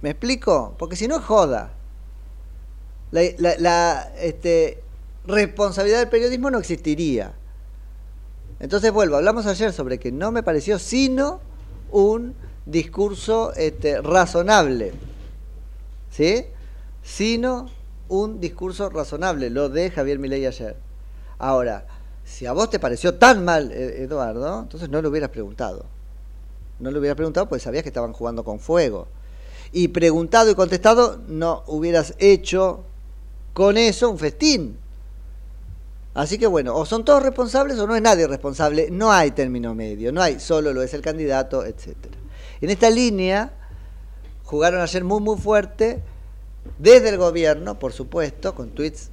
¿Me 0.00 0.10
explico? 0.10 0.74
Porque 0.78 0.96
si 0.96 1.06
no 1.06 1.20
joda. 1.20 1.75
La, 3.10 4.12
este, 4.18 4.82
responsabilidad 5.26 6.00
del 6.00 6.08
periodismo 6.08 6.50
no 6.50 6.58
existiría. 6.58 7.34
Entonces 8.58 8.92
vuelvo, 8.92 9.16
hablamos 9.16 9.46
ayer 9.46 9.72
sobre 9.72 9.98
que 9.98 10.12
no 10.12 10.32
me 10.32 10.42
pareció 10.42 10.78
sino 10.78 11.40
un 11.90 12.34
discurso 12.64 13.52
este, 13.54 14.00
razonable. 14.00 14.92
¿Sí? 16.10 16.46
Sino 17.02 17.70
un 18.08 18.40
discurso 18.40 18.88
razonable, 18.88 19.50
lo 19.50 19.68
de 19.68 19.90
Javier 19.90 20.18
Milei 20.18 20.46
ayer. 20.46 20.76
Ahora, 21.38 21.86
si 22.24 22.46
a 22.46 22.52
vos 22.52 22.70
te 22.70 22.78
pareció 22.78 23.14
tan 23.14 23.44
mal, 23.44 23.70
eh, 23.72 24.02
Eduardo, 24.02 24.60
entonces 24.60 24.88
no 24.88 25.00
lo 25.00 25.10
hubieras 25.10 25.30
preguntado. 25.30 25.86
No 26.78 26.90
lo 26.90 26.98
hubieras 26.98 27.16
preguntado 27.16 27.48
porque 27.48 27.62
sabías 27.62 27.82
que 27.82 27.88
estaban 27.88 28.12
jugando 28.12 28.44
con 28.44 28.58
fuego. 28.58 29.08
Y 29.72 29.88
preguntado 29.88 30.50
y 30.50 30.54
contestado, 30.54 31.20
no 31.28 31.62
hubieras 31.66 32.14
hecho 32.18 32.84
con 33.56 33.78
eso 33.78 34.10
un 34.10 34.18
festín. 34.18 34.76
Así 36.12 36.36
que 36.36 36.46
bueno, 36.46 36.76
o 36.76 36.84
son 36.84 37.06
todos 37.06 37.22
responsables 37.22 37.78
o 37.78 37.86
no 37.86 37.96
es 37.96 38.02
nadie 38.02 38.26
responsable. 38.26 38.90
No 38.90 39.10
hay 39.10 39.30
término 39.30 39.74
medio, 39.74 40.12
no 40.12 40.20
hay 40.20 40.40
solo 40.40 40.74
lo 40.74 40.82
es 40.82 40.92
el 40.92 41.00
candidato, 41.00 41.64
etcétera. 41.64 42.18
En 42.60 42.68
esta 42.68 42.90
línea 42.90 43.54
jugaron 44.44 44.82
ayer 44.82 45.04
muy 45.04 45.22
muy 45.22 45.38
fuerte 45.38 46.02
desde 46.78 47.08
el 47.08 47.16
gobierno, 47.16 47.78
por 47.78 47.94
supuesto, 47.94 48.54
con 48.54 48.74
tweets 48.74 49.08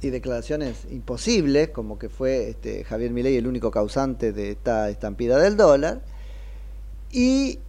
y 0.00 0.10
declaraciones 0.10 0.78
imposibles, 0.90 1.68
como 1.68 2.00
que 2.00 2.08
fue 2.08 2.48
este, 2.48 2.82
Javier 2.82 3.12
Milei 3.12 3.36
el 3.36 3.46
único 3.46 3.70
causante 3.70 4.32
de 4.32 4.50
esta 4.50 4.90
estampida 4.90 5.38
del 5.38 5.56
dólar, 5.56 6.02
y 7.12 7.60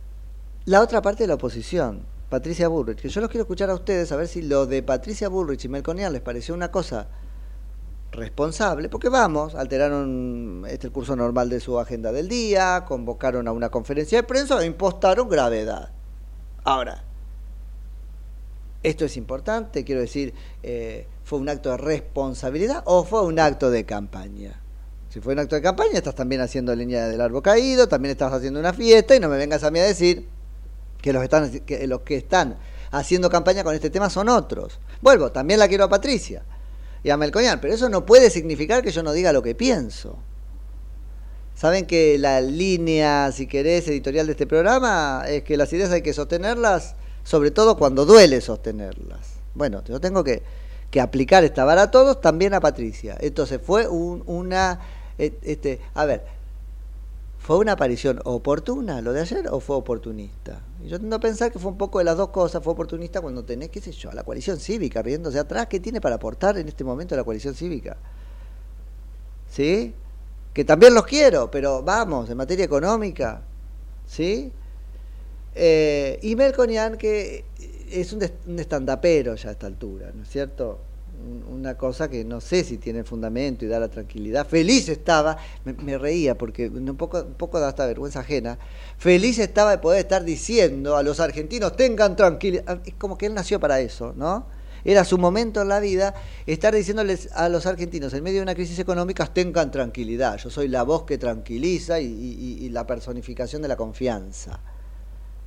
la 0.66 0.82
otra 0.82 1.04
parte 1.04 1.26
de 1.26 1.28
la 1.28 1.36
oposición, 1.36 2.02
Patricia 2.34 2.68
Bullrich, 2.68 3.00
que 3.00 3.10
yo 3.10 3.22
los 3.22 3.30
quiero 3.30 3.44
escuchar 3.44 3.70
a 3.70 3.76
ustedes 3.76 4.12
a 4.12 4.16
ver 4.16 4.28
si 4.28 4.42
lo 4.42 4.66
de 4.66 4.82
Patricia 4.82 5.30
Bullrich 5.30 5.66
y 5.66 5.70
Melconian 5.70 6.12
les 6.12 6.24
pareció 6.24 6.56
una 6.56 6.72
cosa 6.72 7.08
responsable, 8.12 8.90
porque 8.90 9.08
vamos, 9.08 9.54
alteraron 9.54 10.66
este, 10.68 10.88
el 10.88 10.94
curso 10.94 11.16
normal 11.16 11.48
de 11.50 11.60
su 11.60 11.80
agenda 11.80 12.12
del 12.12 12.28
día, 12.28 12.86
convocaron 12.88 13.48
a 13.48 13.52
una 13.52 13.70
conferencia 13.70 14.18
de 14.18 14.24
prensa 14.24 14.60
e 14.64 14.66
impostaron 14.66 15.30
gravedad. 15.30 15.92
Ahora, 16.64 17.04
esto 18.82 19.06
es 19.06 19.16
importante, 19.16 19.84
quiero 19.84 20.02
decir, 20.02 20.34
eh, 20.64 21.06
¿fue 21.24 21.38
un 21.38 21.50
acto 21.50 21.70
de 21.70 21.78
responsabilidad 21.78 22.82
o 22.86 23.04
fue 23.04 23.22
un 23.22 23.38
acto 23.38 23.70
de 23.70 23.86
campaña? 23.86 24.60
Si 25.10 25.20
fue 25.20 25.34
un 25.34 25.40
acto 25.40 25.54
de 25.54 25.62
campaña, 25.62 25.98
estás 26.00 26.16
también 26.16 26.42
haciendo 26.42 26.76
leña 26.76 27.08
del 27.08 27.22
árbol 27.22 27.44
caído, 27.44 27.88
también 27.88 28.14
estás 28.14 28.34
haciendo 28.34 28.60
una 28.60 28.74
fiesta 28.74 29.16
y 29.16 29.20
no 29.20 29.30
me 29.30 29.38
vengas 29.38 29.64
a 29.64 29.70
mí 29.70 29.78
a 29.78 29.84
decir 29.84 30.33
que 31.04 31.14
los, 31.88 32.02
que 32.02 32.16
están 32.18 32.58
haciendo 32.92 33.30
campaña 33.30 33.64
con 33.64 33.76
este 33.76 33.90
tema 33.92 34.10
son 34.10 34.30
otros. 34.30 34.80
Vuelvo, 35.02 35.32
también 35.32 35.60
la 35.60 35.68
quiero 35.68 35.84
a 35.84 35.90
Patricia 35.90 36.44
y 37.04 37.10
a 37.12 37.18
Melconian, 37.18 37.60
pero 37.62 37.74
eso 37.74 37.90
no 37.90 38.06
puede 38.06 38.30
significar 38.32 38.82
que 38.82 38.92
yo 38.92 39.04
no 39.04 39.12
diga 39.12 39.34
lo 39.34 39.44
que 39.44 39.54
pienso. 39.54 40.18
Saben 41.56 41.86
que 41.86 42.18
la 42.18 42.42
línea, 42.42 43.32
si 43.32 43.46
querés, 43.46 43.88
editorial 43.88 44.26
de 44.26 44.32
este 44.32 44.48
programa 44.48 45.24
es 45.28 45.44
que 45.44 45.56
las 45.58 45.72
ideas 45.74 45.92
hay 45.92 46.02
que 46.02 46.14
sostenerlas, 46.14 46.96
sobre 47.24 47.52
todo 47.52 47.78
cuando 47.78 48.06
duele 48.06 48.42
sostenerlas. 48.42 49.34
Bueno, 49.54 49.84
yo 49.88 50.00
tengo 50.02 50.24
que, 50.24 50.42
que 50.90 51.00
aplicar 51.00 51.44
esta 51.44 51.64
vara 51.64 51.84
a 51.84 51.92
todos, 51.92 52.22
también 52.22 52.54
a 52.54 52.60
Patricia. 52.60 53.18
Entonces 53.20 53.60
fue 53.64 53.88
un- 53.88 54.24
una, 54.26 54.80
eh, 55.20 55.38
este, 55.44 55.80
a 55.94 56.06
ver, 56.06 56.26
¿fue 57.44 57.58
una 57.58 57.74
aparición 57.74 58.22
oportuna 58.24 59.02
lo 59.02 59.12
de 59.12 59.20
ayer 59.20 59.50
o 59.50 59.60
fue 59.60 59.76
oportunista? 59.76 60.62
Y 60.82 60.88
yo 60.88 60.98
tendo 60.98 61.18
a 61.18 61.20
pensar 61.20 61.52
que 61.52 61.60
fue 61.60 61.72
un 61.72 61.78
poco 61.78 62.00
de 62.00 62.06
las 62.06 62.16
dos 62.16 62.30
cosas, 62.30 62.64
fue 62.64 62.72
oportunista 62.72 63.20
cuando 63.20 63.44
tenés, 63.44 63.68
qué 63.70 63.82
sé 63.82 63.92
yo, 63.92 64.10
a 64.10 64.14
la 64.14 64.24
coalición 64.24 64.58
cívica 64.60 65.02
riéndose 65.02 65.38
atrás, 65.38 65.68
¿qué 65.68 65.82
tiene 65.82 66.00
para 66.00 66.16
aportar 66.16 66.58
en 66.58 66.70
este 66.70 66.86
momento 66.86 67.18
la 67.18 67.26
coalición 67.26 67.54
cívica? 67.54 67.98
¿Sí? 69.52 69.94
Que 70.54 70.64
también 70.64 70.94
los 70.94 71.04
quiero, 71.04 71.52
pero 71.52 71.84
vamos, 71.84 72.30
en 72.30 72.38
materia 72.38 72.64
económica, 72.64 73.42
¿sí? 74.08 74.54
Eh, 75.54 76.20
y 76.22 76.38
Melconian, 76.38 76.98
que 76.98 77.44
es 77.92 78.14
un, 78.14 78.24
estandapero 78.58 79.36
ya 79.36 79.50
a 79.50 79.52
esta 79.52 79.68
altura, 79.68 80.12
¿no 80.16 80.24
es 80.24 80.30
cierto? 80.30 80.80
Un- 81.24 81.44
Una 81.54 81.78
cosa 81.78 82.10
que 82.10 82.26
no 82.26 82.42
sé 82.42 82.64
si 82.64 82.78
tiene 82.78 83.04
fundamento 83.04 83.64
y 83.64 83.68
da 83.70 83.80
la 83.80 83.88
tranquilidad. 83.88 84.46
Feliz 84.46 84.90
estaba, 84.90 85.38
me, 85.64 85.98
reía 85.98 86.38
porque 86.38 86.68
un 86.68 86.98
poco, 86.98 87.22
un 87.24 87.36
poco 87.36 87.60
da 87.60 87.70
hasta 87.70 87.86
vergüenza 87.86 88.20
ajena. 88.20 88.58
Feliz 88.98 89.40
estaba 89.40 89.72
de 89.72 89.78
poder 89.78 90.00
estar 90.02 90.24
diciendo 90.26 90.98
a 90.98 91.04
los 91.04 91.20
argentinos 91.22 91.76
tengan 91.78 92.16
tranquilidad. 92.18 92.82
Es 92.86 92.96
como 92.96 93.18
que 93.18 93.28
él 93.28 93.34
nació 93.34 93.60
para 93.60 93.80
eso, 93.80 94.14
¿no? 94.18 94.46
Era 94.86 95.06
su 95.06 95.18
momento 95.18 95.62
en 95.62 95.70
la 95.70 95.80
vida 95.80 96.14
estar 96.46 96.76
diciéndoles 96.76 97.30
a 97.34 97.48
los 97.48 97.66
argentinos 97.66 98.14
en 98.14 98.22
medio 98.24 98.40
de 98.40 98.44
una 98.44 98.56
crisis 98.56 98.78
económica 98.80 99.26
tengan 99.28 99.72
tranquilidad. 99.72 100.38
Yo 100.38 100.50
soy 100.50 100.68
la 100.68 100.84
voz 100.84 101.04
que 101.06 101.18
tranquiliza 101.18 102.02
y- 102.02 102.58
y 102.60 102.70
la 102.70 102.86
personificación 102.86 103.62
de 103.62 103.70
la 103.70 103.78
confianza. 103.78 104.60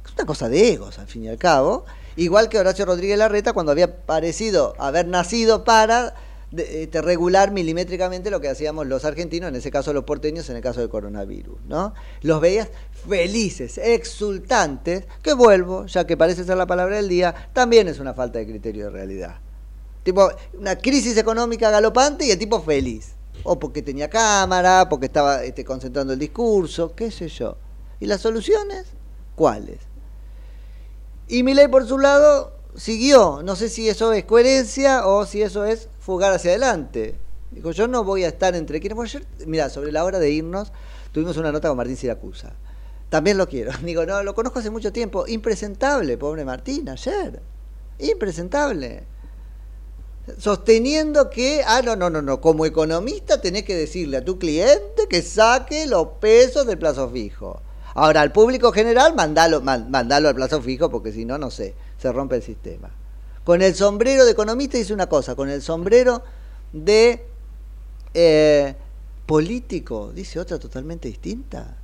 Es 0.07 0.13
una 0.15 0.25
cosa 0.25 0.49
de 0.49 0.73
egos, 0.73 0.99
al 0.99 1.07
fin 1.09 1.25
y 1.25 1.29
al 1.29 1.37
cabo. 1.37 1.85
Igual 2.17 2.49
que 2.49 2.59
Horacio 2.59 2.87
Rodríguez 2.87 3.19
Larreta 3.19 3.53
cuando 3.53 3.73
había 3.73 4.05
parecido 4.07 4.75
haber 4.79 5.07
nacido 5.07 5.65
para 5.65 6.15
este, 6.57 7.03
regular 7.03 7.51
milimétricamente 7.51 8.31
lo 8.31 8.41
que 8.41 8.49
hacíamos 8.49 8.87
los 8.87 9.05
argentinos, 9.05 9.49
en 9.49 9.57
ese 9.57 9.71
caso 9.71 9.93
los 9.93 10.05
porteños, 10.05 10.49
en 10.49 10.57
el 10.57 10.63
caso 10.63 10.81
del 10.81 10.89
coronavirus. 10.89 11.59
¿no? 11.67 11.93
Los 12.23 12.41
veías 12.41 12.69
felices, 13.09 13.79
exultantes, 13.79 15.05
que 15.23 15.35
vuelvo, 15.35 15.87
ya 15.87 16.07
que 16.07 16.17
parece 16.17 16.45
ser 16.45 16.57
la 16.57 16.67
palabra 16.67 16.97
del 16.97 17.09
día, 17.09 17.35
también 17.53 17.89
es 17.89 17.99
una 17.99 18.15
falta 18.15 18.39
de 18.39 18.47
criterio 18.47 18.87
de 18.87 18.91
realidad. 18.91 19.37
Tipo, 20.03 20.31
una 20.59 20.77
crisis 20.77 21.17
económica 21.19 21.69
galopante 21.69 22.25
y 22.25 22.31
el 22.31 22.39
tipo 22.39 22.63
feliz. 22.63 23.13
O 23.43 23.59
porque 23.59 23.83
tenía 23.83 24.09
cámara, 24.09 24.89
porque 24.89 25.07
estaba 25.07 25.45
este, 25.45 25.65
concentrando 25.65 26.13
el 26.13 26.19
discurso, 26.19 26.95
qué 26.95 27.11
sé 27.11 27.29
yo. 27.29 27.57
¿Y 28.01 28.07
las 28.07 28.21
soluciones? 28.21 28.87
¿Cuáles? 29.35 29.79
Y 31.29 31.43
Milei 31.43 31.69
por 31.69 31.87
su 31.87 31.99
lado 31.99 32.53
siguió. 32.77 33.43
No 33.43 33.57
sé 33.57 33.69
si 33.69 33.89
eso 33.89 34.13
es 34.13 34.25
coherencia 34.25 35.07
o 35.07 35.27
si 35.27 35.43
eso 35.43 35.65
es 35.65 35.89
fugar 35.99 36.33
hacia 36.33 36.51
adelante. 36.51 37.19
Dijo, 37.51 37.71
yo 37.73 37.89
no 37.89 38.05
voy 38.05 38.25
a 38.25 38.29
estar 38.29 38.55
entre 38.55 38.81
quienes. 38.81 38.97
Bueno, 38.97 39.27
mira, 39.47 39.71
sobre 39.71 39.93
la 39.93 40.05
hora 40.05 40.19
de 40.19 40.31
irnos, 40.31 40.73
tuvimos 41.13 41.37
una 41.37 41.53
nota 41.53 41.69
con 41.69 41.77
Martín 41.77 41.97
Siracusa. 41.97 42.53
También 43.09 43.39
lo 43.39 43.49
quiero. 43.49 43.73
Digo, 43.83 44.05
no, 44.07 44.23
lo 44.23 44.35
conozco 44.35 44.59
hace 44.59 44.71
mucho 44.71 44.93
tiempo. 44.93 45.27
Impresentable, 45.27 46.17
pobre 46.19 46.45
Martín, 46.45 46.89
ayer. 46.89 47.41
Impresentable. 47.99 49.05
Sosteniendo 50.39 51.31
que, 51.31 51.63
ah, 51.65 51.83
no, 51.83 51.95
no, 51.95 52.11
no, 52.11 52.21
no, 52.21 52.41
como 52.41 52.67
economista 52.67 53.41
tenés 53.41 53.63
que 53.63 53.77
decirle 53.77 54.17
a 54.17 54.25
tu 54.25 54.39
cliente 54.39 55.07
que 55.09 55.23
saque 55.23 55.87
los 55.87 56.09
pesos 56.21 56.67
del 56.67 56.79
plazo 56.79 57.09
fijo. 57.09 57.63
Ahora, 57.97 58.21
al 58.21 58.31
público 58.31 58.73
general, 58.73 59.15
mandalo, 59.15 59.63
man- 59.63 60.13
al 60.13 60.35
plazo 60.35 60.61
fijo 60.61 60.91
porque 60.91 61.13
si 61.13 61.25
no, 61.25 61.39
no 61.39 61.51
sé, 61.51 61.75
se 61.97 62.13
rompe 62.13 62.37
el 62.37 62.43
sistema. 62.43 62.91
Con 63.43 63.63
el 63.63 63.75
sombrero 63.75 64.27
de 64.27 64.33
economista 64.33 64.77
dice 64.77 64.93
una 64.93 65.07
cosa, 65.09 65.35
con 65.35 65.49
el 65.49 65.63
sombrero 65.63 66.23
de 66.75 67.25
eh, 68.13 68.75
político 69.25 70.13
dice 70.15 70.39
otra 70.39 70.59
totalmente 70.59 71.09
distinta. 71.09 71.75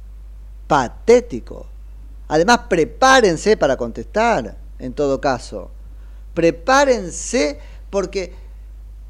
Patético. 0.66 1.66
Además, 2.28 2.60
prepárense 2.68 3.56
para 3.56 3.78
contestar, 3.78 4.54
en 4.78 4.92
todo 4.92 5.18
caso. 5.18 5.70
Prepárense 6.34 7.58
porque 7.88 8.34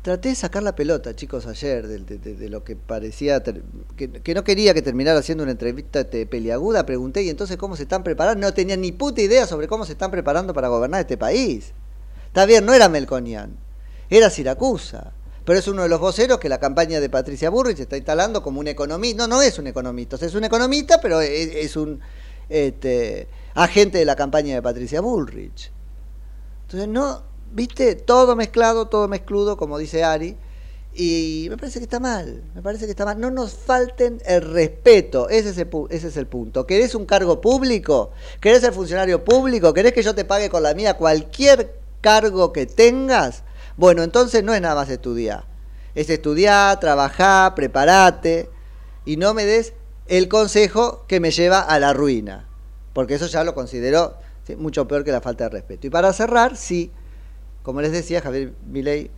traté 0.02 0.30
de 0.30 0.34
sacar 0.34 0.62
la 0.62 0.74
pelota, 0.74 1.14
chicos, 1.14 1.46
ayer, 1.46 1.86
de, 1.86 1.98
de- 2.00 2.18
de- 2.18 2.34
de 2.34 2.48
lo 2.48 2.64
que 2.64 2.74
parecía, 2.76 3.42
que, 3.42 4.34
no 4.34 4.44
quería 4.44 4.74
que 4.74 4.82
terminara 4.82 5.20
haciendo 5.20 5.44
una 5.44 5.52
entrevista 5.52 6.00
este, 6.00 6.26
peliaguda, 6.26 6.84
pregunté, 6.84 7.22
¿y 7.22 7.30
entonces 7.30 7.56
cómo 7.56 7.76
se 7.76 7.84
están 7.84 8.02
preparando? 8.02 8.46
No 8.46 8.52
tenía 8.52 8.76
ni 8.76 8.90
puta 8.92 9.20
idea 9.22 9.46
sobre 9.46 9.68
cómo 9.68 9.84
se 9.86 9.92
están 9.92 10.10
preparando 10.10 10.52
para 10.54 10.68
gobernar 10.68 11.00
este 11.00 11.16
país. 11.16 11.72
Está 12.26 12.46
bien, 12.46 12.66
no 12.66 12.74
era 12.74 12.88
Melconian, 12.88 13.56
era 14.10 14.28
Siracusa. 14.28 15.12
Pero 15.44 15.58
es 15.58 15.66
uno 15.66 15.82
de 15.82 15.88
los 15.88 15.98
voceros 15.98 16.38
que 16.38 16.48
la 16.48 16.60
campaña 16.60 17.00
de 17.00 17.10
Patricia 17.10 17.50
Burrich 17.50 17.80
está 17.80 17.96
instalando 17.96 18.44
como 18.44 18.60
un 18.60 18.68
economista. 18.68 19.26
No, 19.26 19.36
no 19.36 19.42
es 19.42 19.58
un 19.58 19.66
economista, 19.66 20.14
es 20.14 20.34
un 20.36 20.44
economista, 20.44 21.00
pero 21.00 21.20
es, 21.20 21.54
es 21.56 21.76
un 21.76 21.98
este, 22.48 23.26
agente 23.54 23.98
de 23.98 24.04
la 24.04 24.14
campaña 24.14 24.54
de 24.54 24.62
Patricia 24.62 25.00
Bullrich. 25.00 25.72
Entonces, 26.66 26.88
no, 26.88 27.24
viste, 27.52 27.94
todo 27.94 28.34
mezclado, 28.36 28.86
todo 28.88 29.08
mezcludo, 29.08 29.56
como 29.56 29.78
dice 29.78 30.04
Ari, 30.04 30.36
y 30.94 31.46
me 31.48 31.56
parece 31.56 31.78
que 31.78 31.84
está 31.84 32.00
mal, 32.00 32.42
me 32.54 32.60
parece 32.60 32.84
que 32.84 32.90
está 32.90 33.04
mal. 33.04 33.18
No 33.18 33.30
nos 33.30 33.54
falten 33.54 34.20
el 34.26 34.42
respeto, 34.42 35.28
ese 35.30 35.50
es 35.50 36.16
el, 36.16 36.26
punto. 36.26 36.66
¿Querés 36.66 36.94
un 36.94 37.06
cargo 37.06 37.40
público? 37.40 38.10
¿Querés 38.40 38.60
ser 38.60 38.74
funcionario 38.74 39.24
público? 39.24 39.72
¿Querés 39.72 39.92
que 39.92 40.02
yo 40.02 40.14
te 40.14 40.24
pague 40.24 40.50
con 40.50 40.62
la 40.62 40.74
mía 40.74 40.98
cualquier 40.98 41.78
cargo 42.02 42.52
que 42.52 42.66
tengas? 42.66 43.42
Bueno, 43.76 44.02
entonces 44.02 44.44
no 44.44 44.52
es 44.52 44.60
nada 44.60 44.74
más 44.74 44.90
estudiar. 44.90 45.44
Es 45.94 46.10
estudiar, 46.10 46.78
trabajar, 46.78 47.54
preparate, 47.54 48.50
y 49.06 49.16
no 49.16 49.32
me 49.32 49.46
des 49.46 49.72
el 50.08 50.28
consejo 50.28 51.04
que 51.06 51.20
me 51.20 51.30
lleva 51.30 51.60
a 51.60 51.78
la 51.78 51.92
ruina, 51.94 52.48
porque 52.92 53.14
eso 53.14 53.26
ya 53.26 53.44
lo 53.44 53.54
considero 53.54 54.16
mucho 54.58 54.86
peor 54.86 55.04
que 55.04 55.12
la 55.12 55.20
falta 55.22 55.44
de 55.44 55.50
respeto. 55.50 55.86
Y 55.86 55.90
para 55.90 56.12
cerrar, 56.12 56.56
sí, 56.56 56.92
como 57.62 57.80
les 57.80 57.92
decía, 57.92 58.20
Javier 58.20 58.52
Milei 58.70 59.10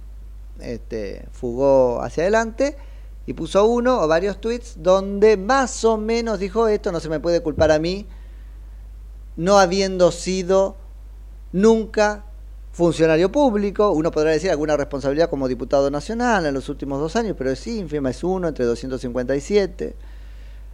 este, 0.60 1.26
fugó 1.32 2.00
hacia 2.02 2.22
adelante 2.24 2.76
y 3.26 3.32
puso 3.32 3.64
uno 3.66 4.00
o 4.02 4.06
varios 4.08 4.40
tweets 4.40 4.76
donde 4.82 5.36
más 5.36 5.84
o 5.84 5.96
menos 5.96 6.38
dijo 6.38 6.68
esto, 6.68 6.92
no 6.92 7.00
se 7.00 7.08
me 7.08 7.20
puede 7.20 7.40
culpar 7.42 7.70
a 7.72 7.78
mí, 7.78 8.06
no 9.36 9.58
habiendo 9.58 10.12
sido 10.12 10.76
nunca 11.52 12.24
funcionario 12.72 13.30
público, 13.30 13.92
uno 13.92 14.10
podrá 14.10 14.30
decir 14.32 14.50
alguna 14.50 14.76
responsabilidad 14.76 15.30
como 15.30 15.46
diputado 15.48 15.90
nacional 15.90 16.44
en 16.46 16.54
los 16.54 16.68
últimos 16.68 17.00
dos 17.00 17.14
años, 17.16 17.36
pero 17.38 17.50
es 17.50 17.66
ínfima, 17.66 18.10
es 18.10 18.24
uno 18.24 18.48
entre 18.48 18.64
257, 18.64 19.94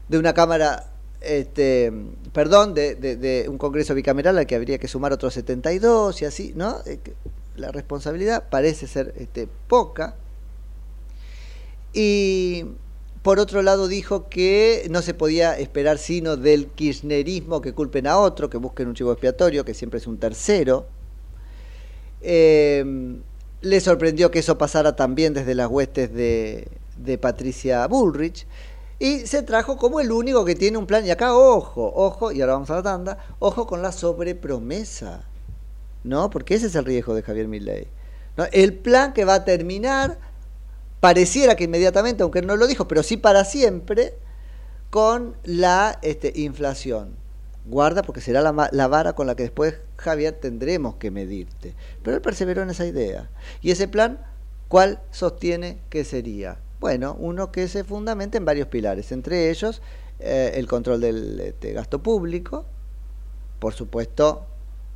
de 0.08 0.18
una 0.18 0.32
Cámara, 0.32 0.86
este, 1.20 1.92
perdón, 2.32 2.72
de, 2.74 2.94
de- 2.94 3.16
de 3.16 3.48
un 3.48 3.58
Congreso 3.58 3.94
bicameral 3.94 4.38
al 4.38 4.46
que 4.46 4.54
habría 4.56 4.78
que 4.78 4.88
sumar 4.88 5.12
otros 5.12 5.34
72 5.34 6.22
y 6.22 6.24
así, 6.24 6.52
¿no? 6.56 6.78
La 7.60 7.70
responsabilidad 7.70 8.48
parece 8.50 8.86
ser 8.86 9.14
este, 9.18 9.48
poca. 9.68 10.16
Y 11.92 12.64
por 13.22 13.38
otro 13.38 13.62
lado 13.62 13.86
dijo 13.86 14.28
que 14.28 14.86
no 14.90 15.02
se 15.02 15.12
podía 15.12 15.58
esperar 15.58 15.98
sino 15.98 16.36
del 16.36 16.68
kirchnerismo 16.68 17.60
que 17.60 17.74
culpen 17.74 18.06
a 18.06 18.18
otro, 18.18 18.48
que 18.48 18.56
busquen 18.56 18.88
un 18.88 18.94
chivo 18.94 19.12
expiatorio, 19.12 19.64
que 19.64 19.74
siempre 19.74 19.98
es 19.98 20.06
un 20.06 20.18
tercero. 20.18 20.86
Eh, 22.22 22.84
le 23.60 23.80
sorprendió 23.80 24.30
que 24.30 24.38
eso 24.38 24.56
pasara 24.56 24.96
también 24.96 25.34
desde 25.34 25.54
las 25.54 25.68
huestes 25.68 26.12
de, 26.12 26.68
de 26.96 27.18
Patricia 27.18 27.86
Bullrich. 27.86 28.46
Y 28.98 29.20
se 29.26 29.42
trajo 29.42 29.76
como 29.76 30.00
el 30.00 30.12
único 30.12 30.44
que 30.44 30.54
tiene 30.54 30.76
un 30.76 30.86
plan. 30.86 31.06
Y 31.06 31.10
acá, 31.10 31.34
ojo, 31.34 31.90
ojo, 31.94 32.32
y 32.32 32.40
ahora 32.40 32.54
vamos 32.54 32.70
a 32.70 32.76
la 32.76 32.82
tanda, 32.82 33.18
ojo 33.38 33.66
con 33.66 33.82
la 33.82 33.92
sobrepromesa. 33.92 35.29
¿No? 36.04 36.30
Porque 36.30 36.54
ese 36.54 36.66
es 36.66 36.74
el 36.74 36.84
riesgo 36.84 37.14
de 37.14 37.22
Javier. 37.22 37.48
¿no? 38.36 38.44
El 38.52 38.74
plan 38.74 39.12
que 39.12 39.24
va 39.24 39.34
a 39.34 39.44
terminar, 39.44 40.18
pareciera 41.00 41.56
que 41.56 41.64
inmediatamente, 41.64 42.22
aunque 42.22 42.42
no 42.42 42.56
lo 42.56 42.66
dijo, 42.66 42.88
pero 42.88 43.02
sí 43.02 43.16
para 43.16 43.44
siempre, 43.44 44.14
con 44.90 45.36
la 45.44 45.98
este, 46.02 46.32
inflación. 46.36 47.16
Guarda 47.66 48.02
porque 48.02 48.20
será 48.20 48.40
la 48.42 48.88
vara 48.88 49.12
con 49.12 49.26
la 49.26 49.36
que 49.36 49.44
después, 49.44 49.74
Javier, 49.96 50.32
tendremos 50.40 50.96
que 50.96 51.10
medirte. 51.10 51.74
Pero 52.02 52.16
él 52.16 52.22
perseveró 52.22 52.62
en 52.62 52.70
esa 52.70 52.86
idea. 52.86 53.30
Y 53.60 53.70
ese 53.70 53.86
plan, 53.86 54.24
¿cuál 54.68 55.00
sostiene 55.10 55.78
que 55.90 56.04
sería? 56.04 56.58
Bueno, 56.80 57.14
uno 57.20 57.52
que 57.52 57.68
se 57.68 57.84
fundamenta 57.84 58.38
en 58.38 58.46
varios 58.46 58.68
pilares, 58.68 59.12
entre 59.12 59.50
ellos 59.50 59.82
eh, 60.18 60.52
el 60.54 60.66
control 60.66 61.00
del 61.00 61.40
este, 61.40 61.72
gasto 61.72 62.02
público, 62.02 62.64
por 63.58 63.74
supuesto, 63.74 64.46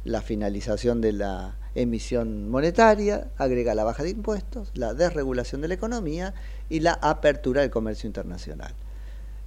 la 0.04 0.22
finalización 0.22 1.00
de 1.00 1.12
la 1.12 1.56
emisión 1.74 2.48
monetaria, 2.48 3.28
agrega 3.36 3.74
la 3.74 3.84
baja 3.84 4.02
de 4.02 4.10
impuestos, 4.10 4.70
la 4.74 4.94
desregulación 4.94 5.60
de 5.60 5.68
la 5.68 5.74
economía 5.74 6.34
y 6.68 6.80
la 6.80 6.92
apertura 6.92 7.62
del 7.62 7.70
comercio 7.70 8.06
internacional, 8.06 8.74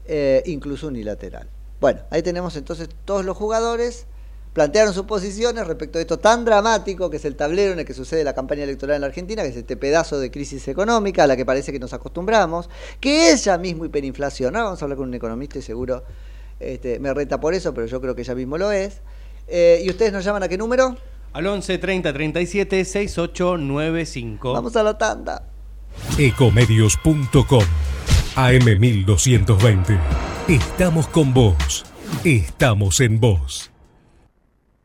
eh, 0.06 0.44
incluso 0.46 0.88
unilateral. 0.88 1.48
Bueno, 1.80 2.02
ahí 2.10 2.24
tenemos 2.24 2.56
entonces 2.56 2.90
todos 3.06 3.24
los 3.24 3.38
jugadores 3.38 4.08
plantearon 4.54 4.92
sus 4.92 5.06
posiciones 5.06 5.68
respecto 5.68 6.00
a 6.00 6.02
esto 6.02 6.18
tan 6.18 6.44
dramático 6.44 7.12
que 7.12 7.18
es 7.18 7.26
el 7.26 7.36
tablero 7.36 7.74
en 7.74 7.80
el 7.80 7.86
que 7.86 7.94
sucede 7.94 8.24
la 8.24 8.34
campaña 8.34 8.64
electoral 8.64 8.96
en 8.96 9.02
la 9.02 9.08
Argentina, 9.08 9.44
que 9.44 9.50
es 9.50 9.56
este 9.56 9.78
pedazo 9.78 10.20
de 10.20 10.32
crisis 10.32 10.68
económica 10.68 11.26
a 11.26 11.28
la 11.28 11.38
que 11.38 11.46
parece 11.46 11.72
que 11.72 11.78
nos 11.78 11.94
acostumbramos, 11.94 12.68
que 13.00 13.30
es 13.30 13.46
ya 13.46 13.60
mismo 13.60 13.86
hiperinflación. 13.86 14.54
Vamos 14.54 14.82
a 14.82 14.86
hablar 14.86 14.98
con 14.98 15.10
un 15.10 15.14
economista 15.14 15.60
y 15.60 15.62
seguro 15.62 16.04
este, 16.60 17.00
me 17.00 17.14
reta 17.14 17.40
por 17.40 17.54
eso, 17.54 17.72
pero 17.76 17.86
yo 17.86 18.02
creo 18.02 18.16
que 18.16 18.24
ya 18.24 18.34
mismo 18.34 18.58
lo 18.58 18.72
es. 18.72 19.02
Eh, 19.48 19.82
¿Y 19.84 19.90
ustedes 19.90 20.12
nos 20.12 20.24
llaman 20.24 20.44
a 20.44 20.48
qué 20.48 20.58
número? 20.58 20.98
Al 21.34 21.48
11 21.48 21.78
30 21.78 22.14
37 22.14 22.86
6895. 22.86 24.54
Vamos 24.54 24.76
a 24.76 24.84
la 24.84 24.98
tanda. 24.98 25.44
Ecomedios.com 26.18 27.64
AM1220. 28.36 30.00
Estamos 30.48 31.08
con 31.08 31.34
vos. 31.34 31.86
Estamos 32.24 33.00
en 33.02 33.20
vos. 33.20 33.72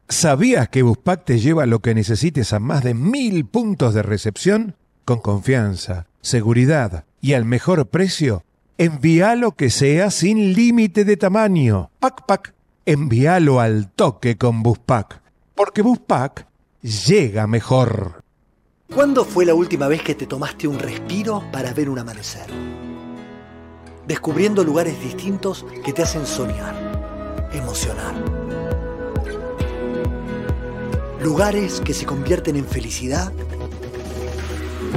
¿Sabías 0.08 0.68
que 0.68 0.82
Buspack 0.82 1.24
te 1.24 1.38
lleva 1.38 1.66
lo 1.66 1.78
que 1.80 1.94
necesites 1.94 2.52
a 2.52 2.58
más 2.58 2.82
de 2.82 2.94
mil 2.94 3.46
puntos 3.46 3.94
de 3.94 4.02
recepción? 4.02 4.76
Con 5.04 5.20
confianza, 5.20 6.06
seguridad 6.20 7.04
y 7.20 7.32
al 7.32 7.44
mejor 7.44 7.86
precio. 7.88 8.44
Envíalo 8.78 9.52
que 9.52 9.70
sea 9.70 10.10
sin 10.10 10.54
límite 10.54 11.04
de 11.04 11.16
tamaño. 11.16 11.90
Pac 12.00 12.26
Pac. 12.26 12.54
Envíalo 12.84 13.60
al 13.60 13.92
toque 13.92 14.36
con 14.36 14.64
Buspack. 14.64 15.22
Porque 15.54 15.82
Buspack 15.82 16.48
llega 16.80 17.46
mejor. 17.46 18.24
¿Cuándo 18.92 19.24
fue 19.24 19.46
la 19.46 19.54
última 19.54 19.86
vez 19.86 20.02
que 20.02 20.16
te 20.16 20.26
tomaste 20.26 20.66
un 20.66 20.80
respiro 20.80 21.44
para 21.52 21.72
ver 21.72 21.88
un 21.88 22.00
amanecer? 22.00 22.46
Descubriendo 24.08 24.64
lugares 24.64 25.00
distintos 25.00 25.64
que 25.84 25.92
te 25.92 26.02
hacen 26.02 26.26
soñar, 26.26 27.48
emocionar. 27.52 28.16
Lugares 31.20 31.80
que 31.80 31.94
se 31.94 32.04
convierten 32.04 32.56
en 32.56 32.66
felicidad 32.66 33.32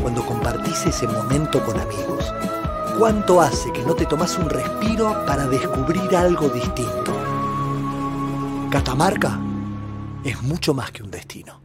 cuando 0.02 0.26
compartís 0.26 0.88
ese 0.88 1.08
momento 1.08 1.63
con 1.63 1.80
amigos. 1.80 2.34
¿Cuánto 2.98 3.41
hace 3.41 3.71
que 3.71 3.84
no 3.84 3.93
te 3.93 4.08
tomas 4.08 4.39
un 4.39 4.50
respiro 4.50 5.24
para 5.28 5.45
descubrir 5.45 6.15
algo 6.15 6.50
distinto? 6.50 7.24
Catamarca 8.75 9.39
es 10.25 10.41
mucho 10.41 10.73
más 10.73 10.91
que 10.91 11.01
un 11.01 11.09
destino. 11.09 11.64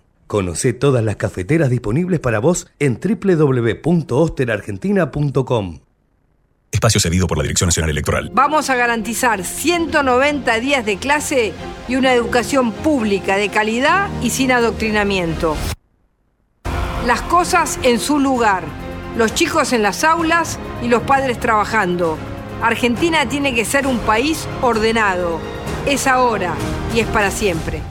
Conoce 0.31 0.71
todas 0.71 1.03
las 1.03 1.17
cafeteras 1.17 1.69
disponibles 1.69 2.21
para 2.21 2.39
vos 2.39 2.67
en 2.79 3.01
www.osterargentina.com. 3.01 5.79
Espacio 6.71 7.01
cedido 7.01 7.27
por 7.27 7.37
la 7.37 7.43
Dirección 7.43 7.67
Nacional 7.67 7.89
Electoral. 7.89 8.31
Vamos 8.33 8.69
a 8.69 8.77
garantizar 8.77 9.43
190 9.43 10.57
días 10.61 10.85
de 10.85 10.95
clase 10.95 11.51
y 11.89 11.97
una 11.97 12.13
educación 12.13 12.71
pública 12.71 13.35
de 13.35 13.49
calidad 13.49 14.07
y 14.21 14.29
sin 14.29 14.53
adoctrinamiento. 14.53 15.57
Las 17.05 17.21
cosas 17.23 17.77
en 17.83 17.99
su 17.99 18.17
lugar, 18.17 18.63
los 19.17 19.33
chicos 19.33 19.73
en 19.73 19.83
las 19.83 20.05
aulas 20.05 20.59
y 20.81 20.87
los 20.87 21.01
padres 21.01 21.41
trabajando. 21.41 22.17
Argentina 22.61 23.27
tiene 23.27 23.53
que 23.53 23.65
ser 23.65 23.85
un 23.85 23.99
país 23.99 24.47
ordenado. 24.61 25.41
Es 25.85 26.07
ahora 26.07 26.53
y 26.95 27.01
es 27.01 27.07
para 27.07 27.31
siempre. 27.31 27.81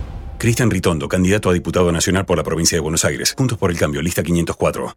Cristian 0.41 0.71
Ritondo, 0.71 1.07
candidato 1.07 1.51
a 1.51 1.53
diputado 1.53 1.93
nacional 1.93 2.25
por 2.25 2.39
la 2.39 2.43
provincia 2.43 2.75
de 2.75 2.81
Buenos 2.81 3.05
Aires. 3.05 3.35
Juntos 3.37 3.59
por 3.59 3.71
el 3.71 3.77
cambio, 3.77 4.01
lista 4.01 4.23
504. 4.23 4.97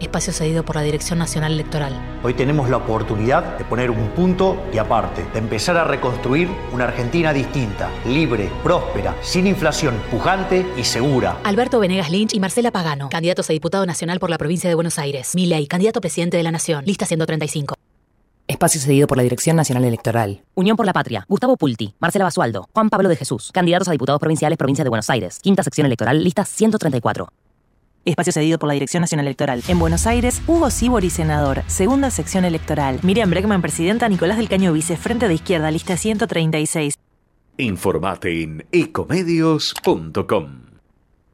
Espacio 0.00 0.32
cedido 0.32 0.64
por 0.64 0.76
la 0.76 0.82
Dirección 0.82 1.18
Nacional 1.18 1.52
Electoral. 1.52 1.92
Hoy 2.22 2.32
tenemos 2.32 2.70
la 2.70 2.78
oportunidad 2.78 3.58
de 3.58 3.64
poner 3.66 3.90
un 3.90 4.08
punto 4.08 4.56
y 4.72 4.78
aparte, 4.78 5.22
de 5.34 5.38
empezar 5.38 5.76
a 5.76 5.84
reconstruir 5.84 6.48
una 6.72 6.84
Argentina 6.84 7.34
distinta, 7.34 7.90
libre, 8.06 8.50
próspera, 8.62 9.14
sin 9.22 9.46
inflación, 9.46 10.00
pujante 10.10 10.66
y 10.78 10.84
segura. 10.84 11.40
Alberto 11.44 11.80
Venegas 11.80 12.10
Lynch 12.10 12.32
y 12.32 12.40
Marcela 12.40 12.70
Pagano, 12.70 13.10
candidatos 13.10 13.50
a 13.50 13.52
diputado 13.52 13.84
nacional 13.84 14.18
por 14.18 14.30
la 14.30 14.38
provincia 14.38 14.70
de 14.70 14.76
Buenos 14.76 14.98
Aires. 14.98 15.34
Milei, 15.34 15.66
candidato 15.66 15.98
a 15.98 16.00
presidente 16.00 16.38
de 16.38 16.42
la 16.42 16.52
Nación, 16.52 16.86
lista 16.86 17.04
135. 17.04 17.74
Espacio 18.46 18.78
cedido 18.78 19.06
por 19.06 19.16
la 19.16 19.22
Dirección 19.22 19.56
Nacional 19.56 19.84
Electoral. 19.86 20.42
Unión 20.54 20.76
por 20.76 20.84
la 20.84 20.92
Patria. 20.92 21.24
Gustavo 21.28 21.56
Pulti. 21.56 21.94
Marcela 21.98 22.26
Basualdo. 22.26 22.68
Juan 22.74 22.90
Pablo 22.90 23.08
de 23.08 23.16
Jesús. 23.16 23.50
Candidatos 23.52 23.88
a 23.88 23.92
diputados 23.92 24.20
provinciales, 24.20 24.58
provincia 24.58 24.84
de 24.84 24.90
Buenos 24.90 25.08
Aires. 25.08 25.38
Quinta 25.40 25.62
sección 25.62 25.86
electoral, 25.86 26.22
lista 26.22 26.44
134. 26.44 27.26
Espacio 28.04 28.34
cedido 28.34 28.58
por 28.58 28.66
la 28.66 28.74
Dirección 28.74 29.00
Nacional 29.00 29.26
Electoral. 29.26 29.62
En 29.66 29.78
Buenos 29.78 30.06
Aires, 30.06 30.42
Hugo 30.46 30.68
Sibori, 30.68 31.08
senador. 31.08 31.62
Segunda 31.68 32.10
sección 32.10 32.44
electoral. 32.44 33.00
Miriam 33.02 33.30
Bregman, 33.30 33.62
presidenta. 33.62 34.10
Nicolás 34.10 34.36
del 34.36 34.50
Caño, 34.50 34.74
vice. 34.74 34.98
Frente 34.98 35.26
de 35.26 35.34
izquierda, 35.34 35.70
lista 35.70 35.96
136. 35.96 36.98
Informate 37.56 38.42
en 38.42 38.66
ecomedios.com. 38.72 40.48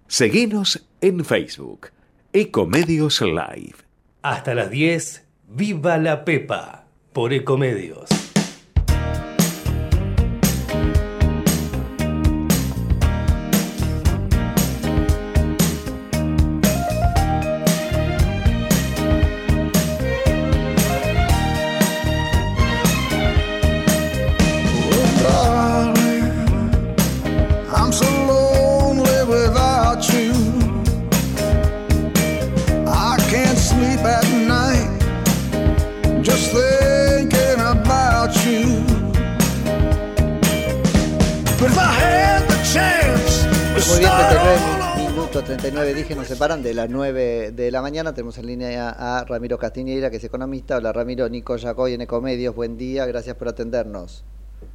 Seguinos 0.06 0.86
en 1.00 1.24
Facebook. 1.24 1.88
Ecomedios 2.32 3.20
Live. 3.20 3.74
Hasta 4.22 4.54
las 4.54 4.70
10, 4.70 5.26
¡Viva 5.48 5.98
la 5.98 6.24
Pepa! 6.24 6.89
Por 7.12 7.32
Ecomedios. 7.32 8.19
Separan 46.40 46.62
de 46.62 46.72
las 46.72 46.88
9 46.88 47.52
de 47.52 47.70
la 47.70 47.82
mañana. 47.82 48.14
Tenemos 48.14 48.38
en 48.38 48.46
línea 48.46 48.88
a 48.88 49.26
Ramiro 49.26 49.58
Castiñeira, 49.58 50.08
que 50.08 50.16
es 50.16 50.24
economista. 50.24 50.78
Hola 50.78 50.90
Ramiro, 50.90 51.28
Nico 51.28 51.54
Yacoy 51.54 51.92
en 51.92 52.00
Ecomedios. 52.00 52.54
Buen 52.54 52.78
día, 52.78 53.04
gracias 53.04 53.36
por 53.36 53.48
atendernos. 53.48 54.24